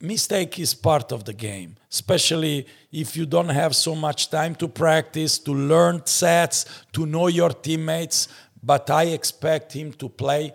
mistake 0.00 0.58
is 0.58 0.74
part 0.74 1.12
of 1.12 1.24
the 1.24 1.32
game, 1.32 1.76
especially 1.90 2.66
if 2.90 3.16
you 3.16 3.26
don't 3.26 3.48
have 3.48 3.76
so 3.76 3.94
much 3.94 4.28
time 4.28 4.56
to 4.56 4.66
practice, 4.66 5.38
to 5.38 5.52
learn 5.52 6.04
sets, 6.04 6.66
to 6.92 7.06
know 7.06 7.28
your 7.28 7.50
teammates. 7.50 8.26
But 8.60 8.90
I 8.90 9.04
expect 9.04 9.72
him 9.72 9.92
to 9.94 10.08
play 10.08 10.52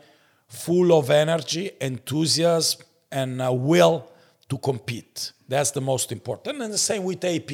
full 0.47 0.91
of 0.97 1.09
energy, 1.09 1.71
enthusiasm, 1.79 2.81
and 3.11 3.41
uh, 3.41 3.53
will 3.53 4.09
to 4.49 4.57
compete. 4.57 5.31
That's 5.47 5.71
the 5.71 5.81
most 5.81 6.11
important. 6.11 6.61
And 6.61 6.73
the 6.73 6.77
same 6.77 7.03
with 7.03 7.23
AP. 7.23 7.51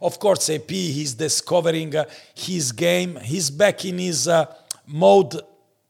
Of 0.00 0.18
course, 0.18 0.50
AP, 0.50 0.70
he's 0.70 1.14
discovering 1.14 1.94
uh, 1.96 2.04
his 2.34 2.72
game. 2.72 3.16
He's 3.16 3.50
back 3.50 3.84
in 3.84 3.98
his 3.98 4.28
uh, 4.28 4.46
mode 4.86 5.40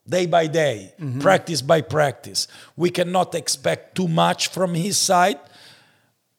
day 0.06 0.26
by 0.26 0.46
day, 0.46 0.94
practice 1.20 1.62
by 1.62 1.80
practice. 1.80 2.46
We 2.76 2.90
cannot 2.90 3.34
expect 3.34 3.94
too 3.94 4.08
much 4.08 4.48
from 4.48 4.74
his 4.74 4.98
side, 4.98 5.38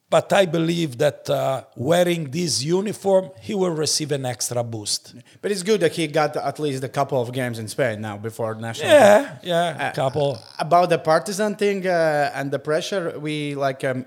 but 0.10 0.32
I 0.32 0.46
believe 0.46 1.00
that 1.00 1.30
uh, 1.30 1.64
wearing 1.76 2.30
this 2.30 2.64
uniform, 2.64 3.32
he 3.42 3.56
will 3.56 3.72
receive 3.72 4.12
an 4.12 4.26
extra 4.26 4.64
boost. 4.64 5.16
But 5.42 5.52
it's 5.52 5.64
good 5.64 5.82
that 5.82 5.94
he 5.94 6.08
got 6.08 6.38
at 6.38 6.60
least 6.60 6.84
a 6.84 6.90
couple 6.90 7.20
of 7.20 7.32
games 7.34 7.58
in 7.58 7.68
Spain 7.68 8.02
now 8.02 8.18
before 8.18 8.54
national. 8.56 8.92
Yeah, 8.92 9.38
yeah, 9.44 9.92
couple. 9.92 10.40
about 10.60 10.90
the 10.90 11.00
Partizan 11.00 11.56
thing 11.56 11.88
uh, 11.88 12.32
and 12.36 12.52
the 12.52 12.60
pressure 12.60 13.18
we 13.20 13.56
like 13.56 13.84
um, 13.84 14.06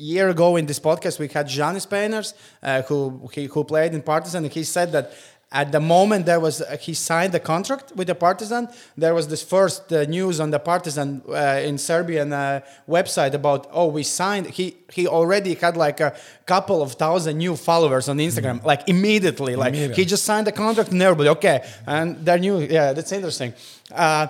year 0.00 0.28
ago 0.30 0.56
in 0.56 0.66
this 0.66 0.80
podcast 0.80 1.18
we 1.18 1.28
had 1.28 1.46
Janis 1.46 1.86
Painters 1.86 2.34
uh, 2.62 2.82
who 2.82 3.28
he, 3.32 3.46
who 3.46 3.64
played 3.64 3.94
in 3.94 4.02
Partizan 4.02 4.44
and 4.44 4.52
he 4.52 4.64
said 4.64 4.92
that 4.92 5.12
at 5.52 5.72
the 5.72 5.80
moment 5.80 6.26
there 6.26 6.38
was 6.40 6.62
uh, 6.62 6.76
he 6.80 6.94
signed 6.94 7.32
the 7.32 7.40
contract 7.40 7.92
with 7.96 8.06
the 8.06 8.14
Partizan 8.14 8.68
there 8.96 9.14
was 9.14 9.28
this 9.28 9.42
first 9.42 9.92
uh, 9.92 10.04
news 10.04 10.40
on 10.40 10.50
the 10.50 10.58
Partizan 10.58 11.22
uh, 11.28 11.60
in 11.62 11.76
serbian 11.76 12.32
uh, 12.32 12.60
website 12.88 13.34
about 13.34 13.68
oh 13.72 13.86
we 13.86 14.02
signed 14.02 14.46
he 14.46 14.76
he 14.92 15.06
already 15.06 15.54
had 15.54 15.76
like 15.76 16.00
a 16.00 16.14
couple 16.46 16.82
of 16.82 16.92
thousand 16.92 17.36
new 17.38 17.56
followers 17.56 18.08
on 18.08 18.18
instagram 18.18 18.62
like 18.64 18.88
immediately 18.88 19.56
like 19.56 19.74
he 19.74 20.04
just 20.04 20.24
signed 20.24 20.46
the 20.46 20.52
contract 20.52 20.92
and 20.92 21.02
everybody 21.02 21.28
okay 21.28 21.64
and 21.86 22.24
they're 22.24 22.38
new 22.38 22.58
yeah 22.60 22.92
that's 22.92 23.12
interesting. 23.12 23.52
Uh, 23.92 24.28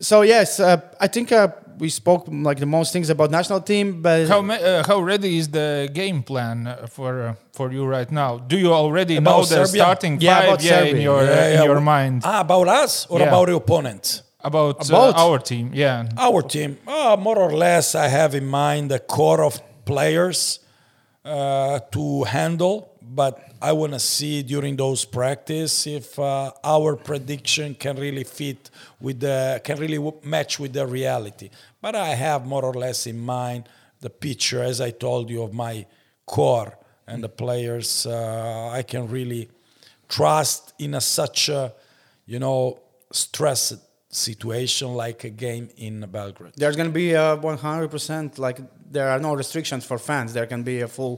so 0.00 0.22
yes 0.22 0.58
uh, 0.58 0.80
i 1.00 1.06
think 1.06 1.30
uh, 1.30 1.48
we 1.78 1.88
spoke 1.88 2.24
like 2.28 2.58
the 2.60 2.66
most 2.66 2.92
things 2.92 3.10
about 3.10 3.30
national 3.30 3.60
team 3.60 4.02
but 4.02 4.28
How 4.28 4.42
ma- 4.42 4.54
uh, 4.54 4.82
how 4.86 5.00
ready 5.00 5.36
is 5.38 5.48
the 5.48 5.88
game 5.92 6.22
plan 6.22 6.66
uh, 6.66 6.86
for 6.86 7.12
uh, 7.22 7.34
for 7.52 7.72
you 7.72 7.84
right 7.86 8.10
now? 8.10 8.38
Do 8.38 8.56
you 8.56 8.72
already 8.72 9.16
About 9.16 9.30
know 9.30 9.44
the 9.44 9.66
starting 9.66 10.18
Yeah, 10.20 10.34
five? 10.38 10.44
about 10.48 10.62
Yeah, 10.62 10.80
in 10.80 10.86
Serbia. 10.88 11.02
your 11.02 11.20
uh, 11.22 11.54
in 11.56 11.62
your 11.64 11.80
mind 11.80 12.22
Ah, 12.24 12.40
about 12.40 12.68
us 12.84 13.06
or 13.10 13.20
Yeah. 13.20 13.28
about 13.28 13.46
the 13.48 13.54
opponent? 13.56 14.22
about, 14.44 14.76
uh, 14.90 14.94
About? 14.96 15.14
our 15.16 15.38
team. 15.38 15.70
Yeah, 15.72 16.08
Our 16.18 16.42
team, 16.42 16.76
uh, 16.86 17.16
more 17.16 17.38
or 17.38 17.52
less, 17.52 17.94
I 17.94 18.08
have 18.08 18.34
in 18.34 18.46
mind 18.46 18.90
the 18.90 18.98
core 18.98 19.44
of 19.44 19.60
players 19.84 20.58
uh, 21.24 21.78
to 21.92 22.24
handle, 22.24 22.90
but 23.00 23.38
I 23.62 23.70
want 23.70 23.92
to 23.92 24.00
see 24.00 24.42
during 24.42 24.74
those 24.74 25.04
practice 25.04 25.86
if 25.86 26.18
uh, 26.18 26.50
our 26.64 26.96
prediction 26.96 27.76
can 27.76 27.96
really 27.96 28.24
fit 28.24 28.70
with 29.00 29.20
the 29.20 29.60
can 29.62 29.78
really 29.78 30.00
match 30.24 30.58
with 30.58 30.72
the 30.72 30.84
reality. 30.84 31.48
But 31.80 31.94
I 31.94 32.08
have 32.08 32.44
more 32.44 32.64
or 32.64 32.74
less 32.74 33.06
in 33.06 33.20
mind 33.20 33.68
the 34.00 34.10
picture, 34.10 34.64
as 34.64 34.80
I 34.80 34.90
told 34.90 35.30
you, 35.30 35.44
of 35.44 35.52
my 35.52 35.86
core 36.26 36.76
and 37.06 37.22
the 37.22 37.28
players. 37.28 38.04
Uh, 38.04 38.70
I 38.72 38.82
can 38.82 39.06
really 39.08 39.48
trust 40.08 40.74
in 40.80 40.94
a 40.94 41.00
such 41.00 41.48
a 41.48 41.72
you 42.26 42.40
know 42.40 42.80
stressed 43.12 43.78
situation 44.08 44.92
like 44.94 45.22
a 45.22 45.30
game 45.30 45.68
in 45.76 46.00
Belgrade. 46.10 46.52
there's 46.56 46.76
going 46.76 46.88
to 46.88 46.92
be 46.92 47.12
a 47.12 47.36
100% 47.36 48.38
like 48.38 48.58
there 48.92 49.08
are 49.08 49.20
no 49.20 49.32
restrictions 49.42 49.84
for 49.84 49.98
fans 49.98 50.32
there 50.32 50.46
can 50.46 50.62
be 50.62 50.76
a 50.82 50.88
full 50.88 51.14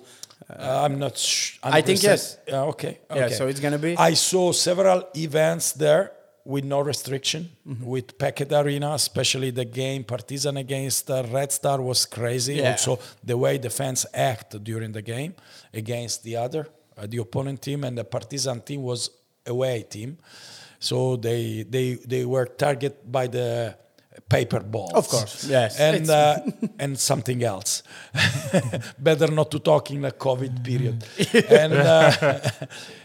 Uh, 0.51 0.85
I'm 0.85 0.99
not. 0.99 1.17
Sh- 1.17 1.59
I 1.63 1.81
think 1.83 2.03
yes. 2.03 2.37
Yeah, 2.47 2.73
okay. 2.73 2.93
Yeah, 3.11 3.25
okay. 3.27 3.35
so 3.39 3.47
it's 3.51 3.61
gonna 3.65 3.79
be- 3.79 3.97
I 4.11 4.15
saw 4.15 4.53
several 4.53 5.01
events 5.15 5.73
there 5.85 6.05
with 6.45 6.65
no 6.65 6.81
restriction 6.93 7.43
Mm-hmm. 7.67 7.87
with 7.95 8.07
Packet 8.19 8.53
Arena, 8.53 8.91
especially 8.95 9.51
the 9.53 9.65
game 9.65 10.03
Partizan 10.05 10.57
against 10.59 11.09
uh, 11.11 11.17
Red 11.33 11.51
Star 11.53 11.79
was 11.81 12.05
crazy. 12.07 12.55
Yeah. 12.57 12.73
Also, 12.73 12.99
the 13.31 13.37
way 13.45 13.59
the 13.59 13.71
fans 13.71 14.05
act 14.33 14.49
during 14.71 14.93
the 14.93 15.03
game 15.03 15.33
against 15.73 16.23
the 16.25 16.35
other 16.37 16.63
uh, 16.99 17.07
the 17.13 17.19
opponent 17.27 17.59
team, 17.63 17.85
and 17.85 17.97
the 17.97 18.05
Partizan 18.05 18.61
team 18.69 18.83
was 18.83 19.01
away 19.47 19.77
team. 19.97 20.11
So 20.79 21.17
they 21.17 21.65
they 21.75 21.87
they 22.13 22.25
were 22.35 22.47
targeted 22.65 22.97
by 23.11 23.27
the 23.29 23.75
paper 24.29 24.61
balls. 24.61 24.93
Of 24.95 25.09
course, 25.09 25.45
yes. 25.49 25.79
And 25.79 26.09
uh, 26.11 26.39
and 26.79 26.99
something 26.99 27.43
else. 27.43 27.83
Better 28.99 29.29
not 29.31 29.51
to 29.51 29.59
talk 29.59 29.91
in 29.91 30.05
a 30.05 30.11
COVID 30.11 30.65
period. 30.65 31.05
and 31.51 31.73
uh, 31.75 32.41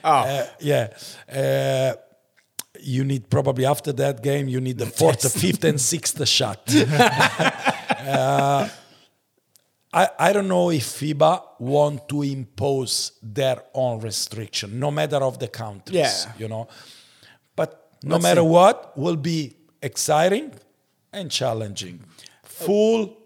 Oh. 0.03 0.09
uh, 0.09 0.45
yeah. 0.59 0.87
Uh, 1.31 1.93
you 2.81 3.03
need 3.03 3.29
probably 3.29 3.65
after 3.65 3.91
that 3.91 4.23
game 4.23 4.47
you 4.47 4.61
need 4.61 4.77
the 4.77 4.85
fourth, 4.85 5.29
fifth, 5.33 5.63
and 5.65 5.79
sixth 5.79 6.25
shot. 6.27 6.61
Uh, 7.99 8.67
I, 9.93 10.07
I 10.17 10.33
don't 10.33 10.47
know 10.47 10.69
if 10.71 10.83
FIBA 10.83 11.59
want 11.59 12.07
to 12.09 12.21
impose 12.23 13.11
their 13.21 13.61
own 13.73 13.99
restriction, 13.99 14.79
no 14.79 14.89
matter 14.89 15.17
of 15.17 15.37
the 15.37 15.47
countries. 15.47 15.97
Yeah. 15.97 16.33
You 16.37 16.47
know, 16.47 16.67
but 17.55 17.91
no 18.03 18.15
Let's 18.15 18.23
matter 18.23 18.41
see. 18.41 18.47
what, 18.47 18.97
will 18.97 19.17
be 19.17 19.55
exciting 19.81 20.53
and 21.11 21.29
challenging. 21.31 21.99
Full, 22.43 23.17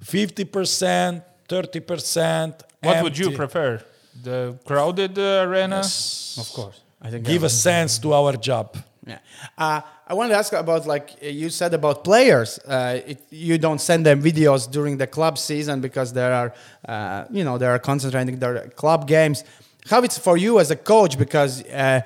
fifty 0.00 0.44
percent, 0.44 1.22
thirty 1.48 1.80
percent. 1.80 2.62
What 2.82 3.02
would 3.02 3.18
you 3.18 3.30
prefer? 3.30 3.82
The 4.22 4.58
crowded 4.64 5.18
uh, 5.18 5.46
arena? 5.46 5.78
of 5.78 6.52
course. 6.52 6.80
I 7.00 7.10
think 7.10 7.26
Give 7.26 7.42
a 7.42 7.48
sense 7.48 7.98
to 7.98 8.12
our 8.12 8.36
job. 8.36 8.76
Yeah. 9.06 9.18
Uh, 9.58 9.80
I 10.06 10.14
wanted 10.14 10.30
to 10.30 10.38
ask 10.38 10.52
about 10.52 10.86
like 10.86 11.10
uh, 11.22 11.26
you 11.26 11.50
said 11.50 11.74
about 11.74 12.04
players. 12.04 12.58
Uh, 12.58 13.00
it, 13.06 13.22
you 13.30 13.58
don't 13.58 13.80
send 13.80 14.06
them 14.06 14.22
videos 14.22 14.70
during 14.70 14.96
the 14.98 15.06
club 15.06 15.38
season 15.38 15.80
because 15.80 16.12
there 16.12 16.32
are, 16.32 16.54
uh, 16.86 17.24
you 17.30 17.42
know, 17.42 17.58
they 17.58 17.66
are 17.66 17.78
concentrating 17.78 18.38
their 18.38 18.68
club 18.68 19.08
games. 19.08 19.42
How 19.90 20.02
it's 20.02 20.18
for 20.18 20.36
you 20.36 20.60
as 20.60 20.70
a 20.70 20.76
coach 20.76 21.18
because, 21.18 21.64
uh, 21.64 22.02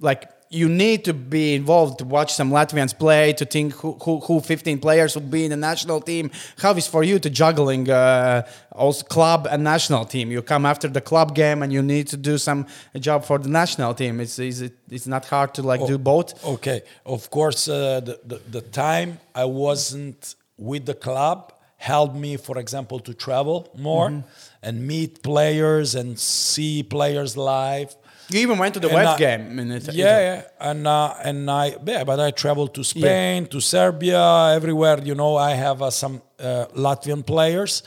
like, 0.00 0.28
you 0.52 0.68
need 0.68 1.04
to 1.04 1.14
be 1.14 1.54
involved 1.54 1.98
to 2.00 2.04
watch 2.04 2.32
some 2.34 2.50
Latvians 2.50 2.92
play 2.98 3.32
to 3.34 3.44
think 3.44 3.72
who, 3.74 3.92
who, 4.02 4.18
who 4.18 4.40
15 4.40 4.80
players 4.80 5.14
would 5.14 5.30
be 5.30 5.44
in 5.44 5.50
the 5.50 5.56
national 5.56 6.00
team. 6.00 6.28
How 6.58 6.72
is 6.74 6.88
for 6.88 7.04
you 7.04 7.20
to 7.20 7.30
juggling 7.30 7.88
uh, 7.88 8.42
also 8.72 9.04
club 9.04 9.46
and 9.48 9.62
national 9.62 10.04
team? 10.06 10.32
You 10.32 10.42
come 10.42 10.66
after 10.66 10.88
the 10.88 11.00
club 11.00 11.36
game 11.36 11.62
and 11.62 11.72
you 11.72 11.82
need 11.82 12.08
to 12.08 12.16
do 12.16 12.36
some 12.36 12.66
job 12.98 13.24
for 13.24 13.38
the 13.38 13.48
national 13.48 13.94
team. 13.94 14.18
It's 14.18 14.40
is 14.40 14.60
it 14.60 14.72
it's 14.90 15.06
not 15.06 15.24
hard 15.26 15.54
to 15.54 15.62
like 15.62 15.86
do 15.86 15.98
both. 15.98 16.44
Okay, 16.44 16.82
of 17.06 17.30
course, 17.30 17.68
uh, 17.68 18.00
the, 18.00 18.18
the 18.26 18.40
the 18.50 18.60
time 18.60 19.20
I 19.36 19.44
wasn't 19.44 20.34
with 20.58 20.84
the 20.84 20.94
club 20.94 21.52
helped 21.76 22.16
me, 22.16 22.36
for 22.36 22.58
example, 22.58 22.98
to 23.00 23.14
travel 23.14 23.68
more 23.78 24.08
Mm-hmm. 24.10 24.66
and 24.66 24.86
meet 24.86 25.22
players 25.22 25.94
and 25.94 26.18
see 26.18 26.82
players 26.82 27.36
live. 27.36 27.94
You 28.32 28.40
even 28.40 28.58
went 28.58 28.74
to 28.74 28.80
the 28.80 28.88
And 28.88 29.08
I- 29.08 29.16
game. 29.18 29.58
In 29.58 29.70
it, 29.72 29.92
Yeah, 29.92 30.20
yeah, 30.20 30.70
and 30.70 30.86
uh, 30.86 31.14
and 31.28 31.50
I 31.50 31.74
yeah, 31.86 32.04
but 32.04 32.18
I 32.20 32.30
traveled 32.30 32.72
to 32.74 32.82
Spain, 32.84 33.46
to 33.46 33.60
Serbia, 33.60 34.22
everywhere. 34.54 34.98
You 35.02 35.14
know, 35.14 35.36
I 35.36 35.52
have 35.54 35.82
uh, 35.82 35.90
some 35.90 36.20
uh, 36.38 36.66
Latvian 36.76 37.22
players. 37.24 37.82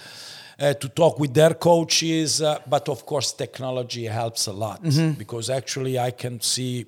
Uh, 0.59 0.71
to 0.75 0.87
talk 0.87 1.17
with 1.19 1.33
their 1.33 1.55
coaches, 1.55 2.39
uh, 2.41 2.59
but 2.69 2.87
of 2.87 3.05
course, 3.07 3.33
technology 3.33 4.05
helps 4.05 4.45
a 4.47 4.53
lot 4.53 4.79
because 5.17 5.49
actually 5.49 5.97
I 5.97 6.11
can 6.11 6.39
see 6.41 6.85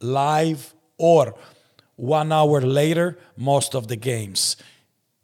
live 0.00 0.72
or 0.96 1.34
one 1.96 2.30
hour 2.32 2.60
later 2.60 3.18
most 3.36 3.74
of 3.74 3.88
the 3.88 3.96
games. 3.96 4.56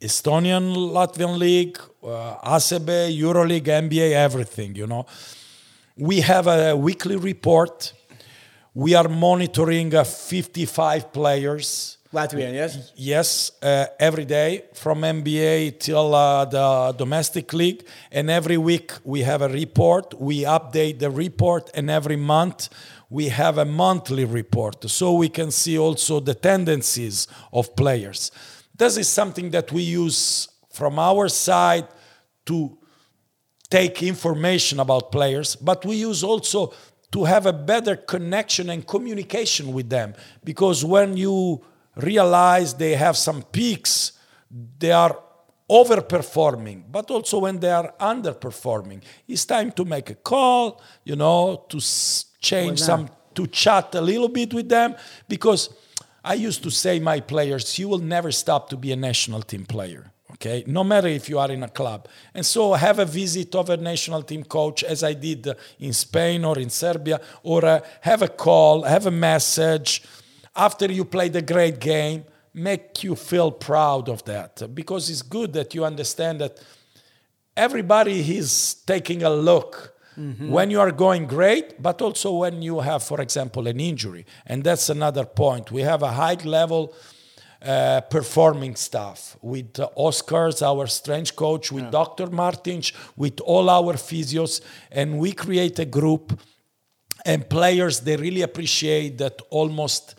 Estonian 0.01 0.75
Latvian 0.91 1.37
League, 1.37 1.79
uh, 2.03 2.35
ACB, 2.55 2.89
EuroLeague, 3.17 3.67
NBA, 3.67 4.11
everything, 4.11 4.75
you 4.75 4.87
know. 4.87 5.05
We 5.97 6.19
have 6.19 6.47
a 6.47 6.75
weekly 6.75 7.15
report. 7.15 7.93
We 8.73 8.95
are 8.95 9.07
monitoring 9.07 9.95
uh, 9.95 10.03
55 10.03 11.13
players. 11.13 11.97
Latvian, 12.11 12.53
yes. 12.53 12.91
Yes, 12.97 13.51
uh, 13.61 13.85
every 13.97 14.25
day 14.25 14.65
from 14.73 15.03
NBA 15.03 15.79
till 15.79 16.13
uh, 16.13 16.43
the 16.43 16.93
domestic 16.97 17.53
league, 17.53 17.85
and 18.11 18.29
every 18.29 18.57
week 18.57 18.91
we 19.05 19.21
have 19.21 19.41
a 19.41 19.47
report. 19.47 20.19
We 20.19 20.43
update 20.43 20.99
the 20.99 21.09
report, 21.09 21.71
and 21.73 21.89
every 21.89 22.17
month 22.17 22.67
we 23.09 23.29
have 23.29 23.57
a 23.57 23.65
monthly 23.65 24.25
report, 24.25 24.89
so 24.89 25.13
we 25.13 25.29
can 25.29 25.49
see 25.49 25.77
also 25.77 26.19
the 26.19 26.35
tendencies 26.35 27.29
of 27.53 27.73
players. 27.77 28.31
This 28.75 28.97
is 28.97 29.07
something 29.07 29.51
that 29.51 29.71
we 29.71 29.83
use 29.83 30.49
from 30.73 30.99
our 30.99 31.29
side 31.29 31.87
to 32.47 32.77
take 33.75 34.01
information 34.03 34.79
about 34.79 35.11
players, 35.11 35.53
but 35.57 35.83
we 35.83 35.97
use 35.97 36.23
also 36.23 36.73
to 37.11 37.25
have 37.25 37.45
a 37.45 37.51
better 37.51 37.97
connection 37.97 38.69
and 38.69 38.87
communication 38.87 39.73
with 39.73 39.89
them. 39.89 40.13
Because 40.45 40.85
when 40.85 41.17
you 41.17 41.61
realize 41.97 42.73
they 42.73 42.95
have 42.95 43.17
some 43.17 43.43
peaks, 43.43 44.13
they 44.79 44.93
are 44.93 45.19
overperforming, 45.69 46.83
but 46.89 47.11
also 47.11 47.39
when 47.39 47.59
they 47.59 47.69
are 47.69 47.93
underperforming, 47.99 49.03
it's 49.27 49.43
time 49.43 49.71
to 49.73 49.83
make 49.83 50.09
a 50.09 50.15
call, 50.15 50.81
you 51.03 51.17
know, 51.17 51.65
to 51.67 51.79
change 52.39 52.79
some, 52.79 53.09
to 53.33 53.45
chat 53.47 53.93
a 53.95 54.01
little 54.01 54.29
bit 54.29 54.53
with 54.53 54.69
them. 54.69 54.95
Because 55.27 55.69
I 56.23 56.35
used 56.35 56.63
to 56.63 56.71
say, 56.71 56.99
my 56.99 57.19
players, 57.19 57.77
you 57.77 57.89
will 57.89 58.05
never 58.15 58.31
stop 58.31 58.69
to 58.69 58.77
be 58.77 58.93
a 58.93 58.95
national 58.95 59.41
team 59.41 59.65
player 59.65 60.13
okay? 60.35 60.63
No 60.67 60.83
matter 60.83 61.07
if 61.07 61.29
you 61.29 61.39
are 61.39 61.51
in 61.51 61.63
a 61.63 61.69
club. 61.69 62.07
And 62.33 62.45
so 62.45 62.73
have 62.73 62.99
a 62.99 63.05
visit 63.05 63.55
of 63.55 63.69
a 63.69 63.77
national 63.77 64.23
team 64.23 64.43
coach 64.43 64.83
as 64.83 65.03
i 65.03 65.13
did 65.13 65.47
in 65.79 65.93
spain 65.93 66.45
or 66.45 66.59
in 66.59 66.69
serbia 66.69 67.19
or 67.43 67.65
uh, 67.65 67.79
have 68.01 68.21
a 68.21 68.27
call 68.27 68.83
have 68.83 69.05
a 69.07 69.11
message. 69.11 70.03
After 70.55 70.91
you 70.91 71.05
played 71.05 71.35
a 71.35 71.41
great 71.41 71.79
game 71.79 72.23
make 72.55 73.03
you 73.03 73.15
feel 73.15 73.51
proud 73.51 74.07
of 74.09 74.23
that. 74.23 74.73
Because 74.73 75.09
it's 75.09 75.21
good 75.21 75.53
that 75.53 75.75
you 75.75 75.83
understand 75.83 76.39
that 76.39 76.63
everybody 77.55 78.37
is 78.37 78.75
taking 78.85 79.23
a 79.23 79.29
look 79.29 79.91
when 80.47 80.71
you 80.71 80.79
are 80.79 80.91
going 80.91 81.27
great, 81.27 81.81
but 81.83 82.01
also 82.01 82.31
when 82.31 82.61
you 82.61 82.79
have, 82.79 83.03
for 83.03 83.19
example, 83.19 83.67
an 83.67 83.81
injury. 83.81 84.25
And 84.45 84.63
that's 84.63 84.87
another 84.89 85.25
point. 85.25 85.71
We 85.71 85.81
have 85.81 86.03
a 86.03 86.11
high 86.13 86.37
level 86.45 86.93
uh, 87.65 88.01
performing 88.01 88.75
staff 88.75 89.37
with 89.41 89.79
uh, 89.79 89.89
Oscars, 89.97 90.61
our 90.61 90.87
strength 90.87 91.35
coach, 91.35 91.71
with 91.71 91.89
Dr. 91.91 92.27
Martins, 92.27 92.93
with 93.15 93.39
all 93.41 93.69
our 93.69 93.93
physios, 93.93 94.61
and 94.91 95.17
we 95.17 95.31
create 95.31 95.79
a 95.79 95.85
group. 95.85 96.39
And 97.25 97.49
players, 97.49 98.01
they 98.01 98.17
really 98.17 98.43
appreciate 98.43 99.17
that 99.17 99.41
almost 99.49 100.13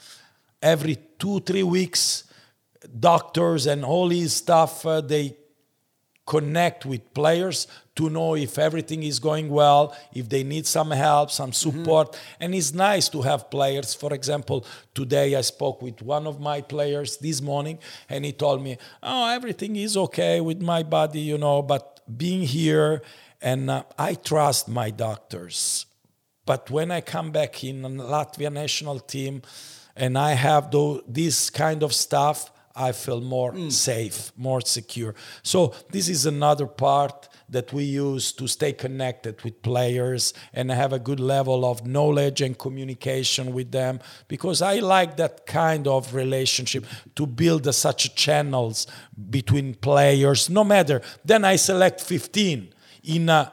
every 0.61 0.97
two, 1.19 1.39
three 1.41 1.63
weeks, 1.63 2.25
doctors 2.99 3.67
and 3.67 3.85
all 3.85 4.09
these 4.09 4.33
stuff, 4.33 4.85
uh, 4.85 5.01
they 5.01 5.37
connect 6.27 6.85
with 6.85 7.15
players 7.15 7.69
to 7.95 8.11
know 8.11 8.35
if 8.35 8.59
everything 8.59 9.05
is 9.05 9.19
going 9.19 9.49
well, 9.49 9.97
if 10.13 10.29
they 10.29 10.43
need 10.43 10.67
some 10.67 10.91
help, 10.91 11.31
some 11.31 11.53
support. 11.53 12.19
And 12.41 12.55
it's 12.55 12.75
nice 12.75 13.09
to 13.11 13.23
have 13.23 13.51
players. 13.51 13.95
For 13.95 14.13
example, 14.13 14.67
today 14.95 15.35
I 15.37 15.41
spoke 15.41 15.81
with 15.81 16.03
one 16.03 16.27
of 16.27 16.41
my 16.41 16.61
players 16.61 17.17
this 17.17 17.41
morning, 17.41 17.79
and 18.09 18.25
he 18.25 18.33
told 18.33 18.63
me, 18.63 18.77
Oh, 19.03 19.29
everything 19.29 19.77
is 19.77 19.97
okay 19.97 20.41
with 20.41 20.61
my 20.61 20.83
body, 20.83 21.21
you 21.21 21.39
know, 21.39 21.63
but 21.63 22.01
being 22.19 22.43
here, 22.43 23.03
and 23.41 23.71
uh, 23.71 23.85
I 23.99 24.15
trust 24.15 24.69
my 24.69 24.91
doctors. 24.91 25.87
But 26.45 26.71
when 26.71 26.91
I 26.91 27.01
come 27.01 27.31
back 27.33 27.65
in 27.65 27.83
Latvia 27.83 28.53
national 28.53 29.01
team 29.01 29.43
and 29.97 30.17
I 30.17 30.33
have 30.33 30.71
tho- 30.71 31.03
this 31.09 31.51
kind 31.51 31.83
of 31.83 31.93
stuff, 31.93 32.51
I 32.77 32.93
feel 32.93 33.21
more 33.21 33.55
safe, 33.71 34.33
more 34.37 34.61
secure. 34.61 35.15
So 35.43 35.75
this 35.91 36.09
is 36.09 36.27
another 36.27 36.67
part 36.67 37.29
that 37.49 37.73
we 37.73 37.85
use 37.85 38.33
to 38.33 38.47
stay 38.47 38.73
connected 38.73 39.43
with 39.43 39.63
players 39.63 40.35
and 40.53 40.71
have 40.71 40.93
a 40.93 40.99
good 40.99 41.21
level 41.21 41.65
of 41.65 41.87
knowledge 41.87 42.43
and 42.43 42.59
communication 42.59 43.55
with 43.55 43.71
them 43.73 44.01
because 44.29 44.61
I 44.63 44.81
like 44.81 45.17
that 45.17 45.47
kind 45.47 45.87
of 45.87 46.15
relationship 46.15 46.85
to 47.15 47.27
build 47.27 47.67
uh, 47.67 47.73
such 47.73 48.15
channels 48.17 48.87
between 49.31 49.75
players 49.75 50.51
no 50.51 50.65
matter 50.65 51.01
then 51.25 51.45
I 51.45 51.57
select 51.57 52.01
15 52.01 52.75
in 53.05 53.29
a 53.29 53.53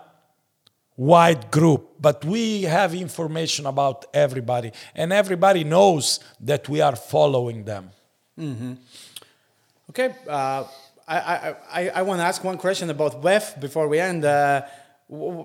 wide 0.95 1.49
group, 1.51 1.95
but 1.99 2.23
we 2.23 2.63
have 2.63 2.93
information 2.93 3.65
about 3.65 4.05
everybody, 4.13 4.71
and 4.95 5.11
everybody 5.11 5.63
knows 5.63 6.19
that 6.39 6.69
we 6.69 6.81
are 6.81 6.95
following 6.95 7.63
them. 7.63 7.89
Okay. 9.89 10.15
Uh, 10.27 10.63
I, 11.07 11.17
I, 11.17 11.55
I, 11.71 11.89
I 11.89 12.01
want 12.03 12.19
to 12.19 12.23
ask 12.23 12.43
one 12.43 12.57
question 12.57 12.89
about 12.89 13.21
VEF 13.21 13.59
before 13.59 13.87
we 13.89 13.99
end. 13.99 14.23
Uh, 14.23 14.61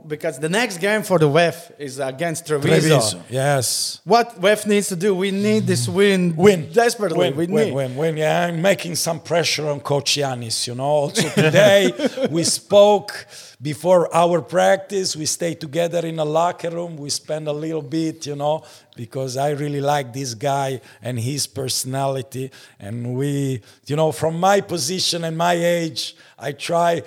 because 0.07 0.39
the 0.39 0.49
next 0.49 0.79
game 0.79 1.03
for 1.03 1.19
the 1.19 1.29
VEF 1.29 1.73
is 1.79 1.99
against 1.99 2.47
Treviso. 2.47 2.89
Treviso, 2.89 3.23
yes. 3.29 4.01
What 4.05 4.41
VEF 4.41 4.66
needs 4.66 4.89
to 4.89 4.97
do? 4.97 5.14
We 5.14 5.31
need 5.31 5.66
this 5.66 5.87
win, 5.87 6.35
Win 6.37 6.73
desperately. 6.73 7.19
Win, 7.19 7.37
we 7.37 7.47
win, 7.47 7.66
need. 7.66 7.75
win, 7.75 7.97
win. 7.97 8.16
Yeah, 8.16 8.47
I'm 8.47 8.62
making 8.62 8.95
some 8.95 9.21
pressure 9.21 9.69
on 9.69 9.81
Coach 9.81 10.14
Janis. 10.14 10.66
You 10.66 10.75
know, 10.75 10.85
also 10.85 11.29
today 11.29 11.93
we 12.31 12.45
spoke 12.45 13.27
before 13.61 14.14
our 14.14 14.41
practice. 14.41 15.14
We 15.14 15.27
stayed 15.27 15.61
together 15.61 16.07
in 16.07 16.19
a 16.19 16.25
locker 16.25 16.71
room. 16.71 16.97
We 16.97 17.11
spent 17.11 17.47
a 17.47 17.53
little 17.53 17.83
bit, 17.83 18.25
you 18.25 18.37
know, 18.37 18.64
because 18.97 19.37
I 19.37 19.51
really 19.51 19.83
like 19.83 20.14
this 20.14 20.33
guy 20.33 20.81
and 21.03 21.21
his 21.21 21.47
personality. 21.47 22.51
And 22.81 23.14
we, 23.14 23.61
you 23.87 23.97
know, 23.97 24.12
from 24.12 24.41
my 24.41 24.62
position 24.62 25.25
and 25.25 25.37
my 25.37 25.53
age, 25.53 26.16
I 26.39 26.53
try 26.53 27.03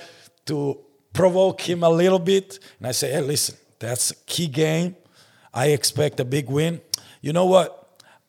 to 0.45 0.79
provoke 1.13 1.61
him 1.61 1.83
a 1.83 1.89
little 1.89 2.19
bit. 2.19 2.59
And 2.79 2.87
I 2.87 2.91
say, 2.91 3.11
hey, 3.11 3.21
listen, 3.21 3.55
that's 3.79 4.11
a 4.11 4.15
key 4.25 4.47
game. 4.47 4.95
I 5.53 5.67
expect 5.67 6.19
a 6.19 6.25
big 6.25 6.49
win. 6.49 6.81
You 7.21 7.33
know 7.33 7.45
what? 7.45 7.77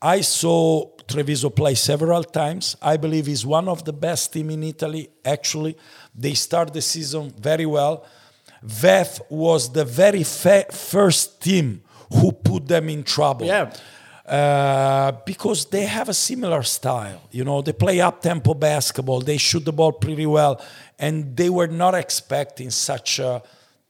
I 0.01 0.21
saw 0.23 0.91
Treviso 1.07 1.51
play 1.51 1.75
several 1.75 2.25
times. 2.25 2.77
I 2.83 2.97
believe 2.97 3.27
he's 3.27 3.47
one 3.47 3.69
of 3.69 3.85
the 3.85 3.93
best 3.93 4.33
team 4.33 4.51
in 4.51 4.63
Italy. 4.65 5.09
Actually, 5.25 5.77
they 6.15 6.35
start 6.35 6.73
the 6.73 6.83
season 6.83 7.33
very 7.39 7.67
well. 7.67 8.05
VEF 8.65 9.21
was 9.31 9.73
the 9.73 9.85
very 9.85 10.23
fa- 10.25 10.67
first 10.71 11.41
team 11.43 11.83
who 12.13 12.33
put 12.33 12.67
them 12.67 12.89
in 12.89 13.03
trouble. 13.03 13.47
Yeah. 13.47 13.73
Uh, 14.27 15.13
because 15.27 15.67
they 15.67 15.85
have 15.85 16.09
a 16.09 16.15
similar 16.15 16.63
style. 16.63 17.23
You 17.33 17.45
know, 17.45 17.61
they 17.61 17.73
play 17.73 18.01
up 18.01 18.23
tempo 18.23 18.55
basketball, 18.55 19.21
they 19.21 19.37
shoot 19.37 19.65
the 19.65 19.73
ball 19.73 19.93
pretty 19.93 20.27
well, 20.27 20.61
and 21.03 21.37
they 21.37 21.51
were 21.51 21.67
not 21.67 21.95
expecting 21.95 22.71
such 22.71 23.19
uh, 23.19 23.41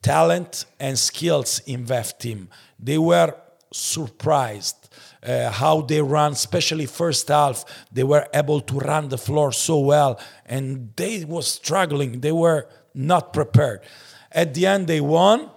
talent 0.01 0.65
and 0.81 0.99
skills 0.99 1.61
in 1.67 1.85
VEF 1.85 2.19
team. 2.19 2.49
They 2.81 2.97
were 2.97 3.35
surprised 3.71 4.89
uh, 5.23 5.51
how 5.51 5.83
they 5.83 6.01
run, 6.01 6.33
especially 6.33 6.87
first 6.87 7.29
half. 7.29 7.65
They 7.93 8.03
were 8.03 8.27
able 8.33 8.63
to 8.63 8.79
run 8.79 9.11
the 9.11 9.19
floor 9.19 9.53
so 9.53 9.79
well, 9.81 10.19
and 10.47 10.91
they 10.97 11.25
was 11.25 11.47
struggling. 11.47 12.21
They 12.21 12.33
were 12.33 12.67
not 12.95 13.35
prepared. 13.35 13.83
At 14.33 14.55
the 14.55 14.67
end, 14.67 14.87
they 14.87 15.01
won. 15.01 15.51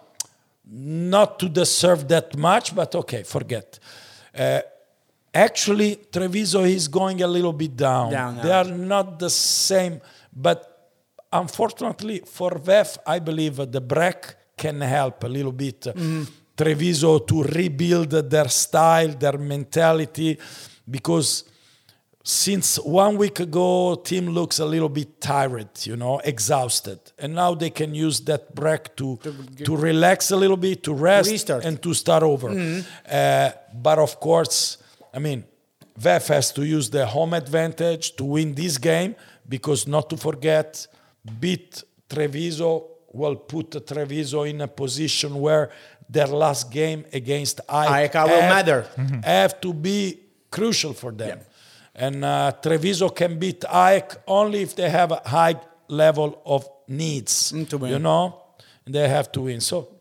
Not 0.68 1.40
to 1.40 1.48
deserve 1.48 2.08
that 2.08 2.36
much, 2.36 2.76
but 2.76 2.96
okay, 2.96 3.22
forget. 3.22 3.80
Uh, 4.36 4.62
actually, 5.32 5.98
Treviso 6.12 6.64
is 6.64 6.88
going 6.88 7.22
a 7.22 7.28
little 7.28 7.54
bit 7.54 7.78
down. 7.78 8.12
Down 8.12 8.38
they 8.42 8.52
are 8.52 8.66
not 8.66 9.20
the 9.20 9.30
same, 9.30 10.02
but 10.36 10.75
unfortunately 11.32 12.22
for 12.26 12.52
VEF, 12.52 12.98
I 13.06 13.20
believe 13.20 13.72
the 13.72 13.82
break 13.82 14.36
can 14.58 14.82
help 14.82 15.24
a 15.24 15.28
little 15.28 15.52
bit 15.52 15.82
Mm-hmm. 15.82 16.24
Treviso 16.56 17.20
to 17.20 17.44
rebuild 17.44 18.12
their 18.12 18.48
style, 18.48 19.10
their 19.10 19.38
mentality, 19.38 20.38
because 20.90 21.44
since 22.24 22.80
one 22.80 23.18
week 23.18 23.40
ago, 23.40 23.96
team 23.96 24.30
looks 24.30 24.60
a 24.60 24.66
little 24.66 24.90
bit 24.90 25.22
tired, 25.22 25.70
you 25.84 25.96
know, 25.96 26.20
exhausted, 26.24 27.00
and 27.20 27.36
now 27.36 27.54
they 27.54 27.70
can 27.70 27.94
use 27.94 28.22
that 28.22 28.56
break 28.56 28.96
to 28.96 29.20
to, 29.64 29.76
relax 29.76 30.32
a 30.32 30.36
little 30.36 30.58
bit, 30.58 30.82
to 30.84 30.94
rest, 30.94 31.30
Restart. 31.30 31.66
And 31.66 31.82
to 31.84 31.94
start 31.94 32.24
over. 32.24 32.50
Uh, 32.50 33.52
but 33.74 34.00
of 34.00 34.20
course, 34.20 34.78
I 35.14 35.20
mean, 35.20 35.44
VEF 36.00 36.28
has 36.30 36.52
to 36.54 36.66
use 36.66 36.90
the 36.90 37.06
home 37.06 37.34
advantage 37.34 38.16
to 38.16 38.24
win 38.24 38.56
this 38.56 38.78
game 38.78 39.16
because 39.48 39.88
not 39.88 40.10
to 40.10 40.18
forget, 40.18 40.88
beat 41.40 41.84
Treviso 42.10 42.88
will 43.12 43.36
put 43.36 43.86
Treviso 43.88 44.44
in 44.44 44.62
a 44.62 44.68
position 44.68 45.40
where 45.40 45.72
their 46.10 46.28
last 46.28 46.72
game 46.72 47.06
against 47.14 47.62
AEK 47.68 48.14
will 48.14 48.42
matter. 48.42 48.88
have 49.24 49.60
to 49.62 49.74
be 49.74 50.20
crucial 50.52 50.94
for 50.94 51.12
them. 51.12 51.40
And 51.96 52.26
uh, 52.26 52.52
Treviso 52.62 53.10
can 53.10 53.40
beat 53.40 53.62
AEK 53.62 54.18
only 54.28 54.62
if 54.62 54.76
they 54.76 54.90
have 54.90 55.12
a 55.12 55.22
high 55.26 55.56
level 55.88 56.42
of 56.46 56.68
needs. 56.88 57.52
Mm. 57.52 57.90
You 57.90 58.00
know, 58.00 58.42
and 58.86 58.94
they 58.94 59.08
have 59.08 59.32
to 59.32 59.42
win. 59.42 59.62
So, 59.62 59.95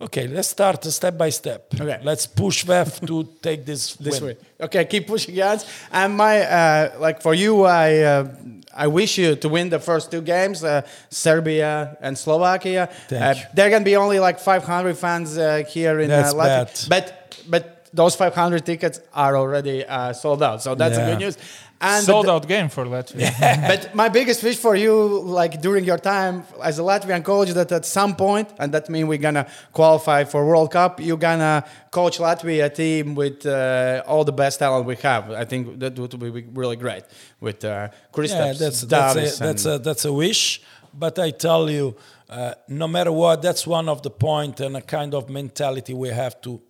okay, 0.00 0.26
let's 0.28 0.48
start 0.48 0.84
step 0.84 1.16
by 1.18 1.30
step. 1.30 1.66
Okay. 1.80 2.00
Let's 2.02 2.26
push 2.26 2.64
VEF 2.64 3.00
to 3.06 3.24
take 3.42 3.64
this, 3.64 3.94
this 4.00 4.20
win. 4.20 4.30
way. 4.30 4.36
Okay, 4.60 4.84
keep 4.84 5.06
pushing 5.06 5.34
guys. 5.34 5.64
And 5.92 6.16
my 6.16 6.40
uh, 6.42 6.98
like 7.00 7.22
for 7.22 7.34
you, 7.34 7.64
I 7.64 7.98
uh, 8.02 8.28
I 8.74 8.86
wish 8.88 9.18
you 9.18 9.36
to 9.36 9.48
win 9.48 9.70
the 9.70 9.78
first 9.78 10.10
two 10.10 10.20
games, 10.20 10.62
uh, 10.62 10.82
Serbia 11.10 11.96
and 12.00 12.16
Slovakia. 12.16 12.88
Uh. 13.10 13.34
There 13.54 13.70
can 13.70 13.84
be 13.84 13.96
only 13.96 14.18
like 14.18 14.38
500 14.38 14.96
fans 14.96 15.38
uh, 15.38 15.64
here 15.68 15.98
in 16.00 16.08
That's 16.08 16.32
uh, 16.34 16.36
Latvia, 16.36 16.88
bad. 16.88 16.88
but 16.88 17.04
but 17.48 17.72
those 17.94 18.14
500 18.16 18.64
tickets 18.66 19.00
are 19.14 19.36
already 19.36 19.82
uh, 19.86 20.12
sold 20.12 20.42
out. 20.42 20.62
So 20.62 20.74
that's 20.74 20.98
a 20.98 21.00
Yeah. 21.00 21.10
good 21.10 21.18
news. 21.20 21.38
And 21.78 22.04
Sold 22.04 22.28
out 22.28 22.48
game 22.48 22.70
for 22.70 22.86
Latvia. 22.86 23.30
but 23.68 23.94
my 23.94 24.08
biggest 24.08 24.42
wish 24.42 24.56
for 24.56 24.74
you, 24.74 25.20
like 25.20 25.60
during 25.60 25.84
your 25.84 25.98
time 25.98 26.42
as 26.62 26.78
a 26.78 26.82
Latvian 26.82 27.22
coach, 27.22 27.50
that 27.50 27.70
at 27.70 27.84
some 27.84 28.16
point, 28.16 28.48
and 28.58 28.72
that 28.72 28.88
means 28.88 29.06
we're 29.06 29.18
gonna 29.18 29.46
qualify 29.72 30.24
for 30.24 30.46
World 30.46 30.70
Cup, 30.70 31.00
you're 31.00 31.18
gonna 31.18 31.64
coach 31.90 32.18
Latvia 32.18 32.64
a 32.64 32.70
team 32.70 33.14
with 33.14 33.44
uh, 33.44 34.02
all 34.06 34.24
the 34.24 34.32
best 34.32 34.58
talent 34.58 34.86
we 34.86 34.96
have. 34.96 35.30
I 35.30 35.44
think 35.44 35.78
that 35.80 35.98
would 35.98 36.18
be 36.18 36.46
really 36.54 36.76
great 36.76 37.04
with 37.40 37.62
uh, 37.62 37.88
Kristaps, 38.10 38.30
Yeah, 38.30 38.52
that's 38.54 38.80
that's 38.80 39.40
a, 39.40 39.44
that's 39.44 39.66
a 39.66 39.78
that's 39.78 40.04
a 40.06 40.12
wish. 40.12 40.62
But 40.98 41.18
I 41.18 41.30
tell 41.30 41.70
you, 41.70 41.94
uh, 42.30 42.54
no 42.68 42.88
matter 42.88 43.12
what, 43.12 43.42
that's 43.42 43.66
one 43.66 43.86
of 43.90 44.00
the 44.02 44.10
point 44.10 44.60
and 44.60 44.76
a 44.78 44.80
kind 44.80 45.14
of 45.14 45.28
mentality 45.28 45.92
we 45.92 46.08
have 46.08 46.40
to 46.40 46.60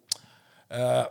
uh, 0.69 1.07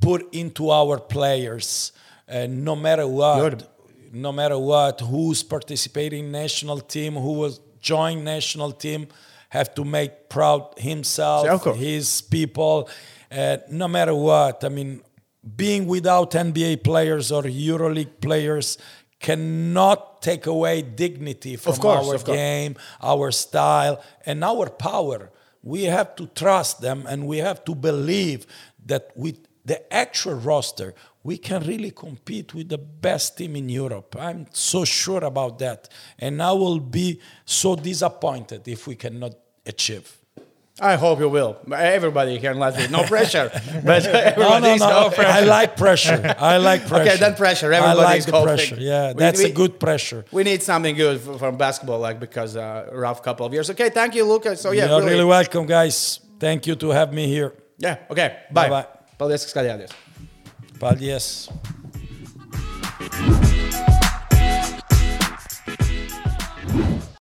put 0.00 0.32
into 0.32 0.70
our 0.70 0.98
players. 0.98 1.92
Uh, 2.28 2.46
no 2.48 2.74
matter 2.74 3.06
what, 3.06 3.38
Good. 3.40 3.66
no 4.12 4.32
matter 4.32 4.58
what, 4.58 5.00
who's 5.00 5.42
participating 5.42 6.30
national 6.30 6.80
team, 6.80 7.14
who 7.14 7.32
was 7.34 7.60
join 7.80 8.24
national 8.24 8.72
team, 8.72 9.08
have 9.50 9.74
to 9.74 9.84
make 9.84 10.28
proud 10.28 10.74
himself, 10.78 11.64
his 11.76 12.22
people. 12.22 12.88
Uh, 13.30 13.58
no 13.70 13.86
matter 13.86 14.14
what, 14.14 14.64
I 14.64 14.68
mean, 14.68 15.02
being 15.56 15.86
without 15.86 16.30
NBA 16.32 16.82
players 16.82 17.30
or 17.30 17.42
EuroLeague 17.42 18.20
players 18.20 18.78
cannot 19.20 20.22
take 20.22 20.46
away 20.46 20.82
dignity 20.82 21.56
from 21.56 21.76
course, 21.76 22.06
our 22.06 22.14
of 22.14 22.24
course. 22.24 22.36
game, 22.36 22.76
our 23.02 23.30
style, 23.30 24.02
and 24.26 24.42
our 24.42 24.68
power. 24.70 25.30
We 25.62 25.84
have 25.84 26.16
to 26.16 26.26
trust 26.26 26.80
them 26.80 27.04
and 27.08 27.26
we 27.26 27.38
have 27.38 27.64
to 27.64 27.74
believe 27.74 28.46
that 28.86 29.12
with 29.16 29.38
the 29.64 29.92
actual 29.92 30.34
roster, 30.34 30.94
we 31.24 31.36
can 31.38 31.62
really 31.66 31.90
compete 31.90 32.52
with 32.54 32.68
the 32.68 32.78
best 32.78 33.36
team 33.38 33.56
in 33.56 33.68
Europe. 33.68 34.14
I'm 34.20 34.46
so 34.52 34.84
sure 34.84 35.24
about 35.24 35.58
that. 35.58 35.88
And 36.18 36.42
I 36.42 36.52
will 36.52 36.78
be 36.80 37.18
so 37.46 37.74
disappointed 37.76 38.68
if 38.68 38.86
we 38.86 38.94
cannot 38.94 39.32
achieve. 39.66 40.06
I 40.80 40.96
hope 40.96 41.20
you 41.20 41.28
will. 41.28 41.56
Everybody 41.72 42.36
here 42.38 42.50
in 42.50 42.58
Latvia, 42.58 42.90
no 42.90 43.04
pressure, 43.14 43.48
but 43.84 44.02
No, 44.04 44.10
everybody 44.10 44.78
no, 44.80 45.08
no. 45.08 45.12
I 45.38 45.40
like 45.44 45.76
pressure. 45.76 46.34
I 46.36 46.56
like 46.58 46.84
pressure. 46.90 47.10
Okay, 47.10 47.16
then 47.16 47.34
pressure. 47.36 47.72
I 47.72 47.76
Everybody 47.76 48.00
like 48.02 48.18
is 48.18 48.26
the 48.26 48.32
coping. 48.32 48.46
pressure. 48.56 48.76
Yeah, 48.80 49.12
that's 49.14 49.38
we- 49.38 49.50
a 49.50 49.52
good 49.52 49.78
pressure. 49.78 50.24
We 50.32 50.42
need 50.42 50.62
something 50.64 50.96
good 50.96 51.20
from 51.20 51.56
basketball, 51.56 52.00
like 52.00 52.18
because 52.18 52.56
uh, 52.56 52.90
rough 52.92 53.22
couple 53.22 53.46
of 53.46 53.52
years. 53.54 53.70
Okay, 53.70 53.90
thank 53.90 54.16
you, 54.16 54.24
Lucas. 54.24 54.60
So 54.60 54.72
yeah, 54.72 54.88
You're 54.88 54.98
really, 54.98 55.12
really 55.12 55.24
welcome, 55.26 55.64
guys. 55.64 56.18
Thank 56.40 56.66
you 56.66 56.74
to 56.74 56.90
have 56.90 57.12
me 57.14 57.28
here. 57.28 57.54
yeah. 57.78 57.98
Okay, 58.10 58.28
bye. 58.50 58.68
Bye-bye. 58.68 58.86
Paldies, 59.16 59.46
ka 59.46 59.60
skatījāties. 59.60 59.92
Paldies! 60.84 61.48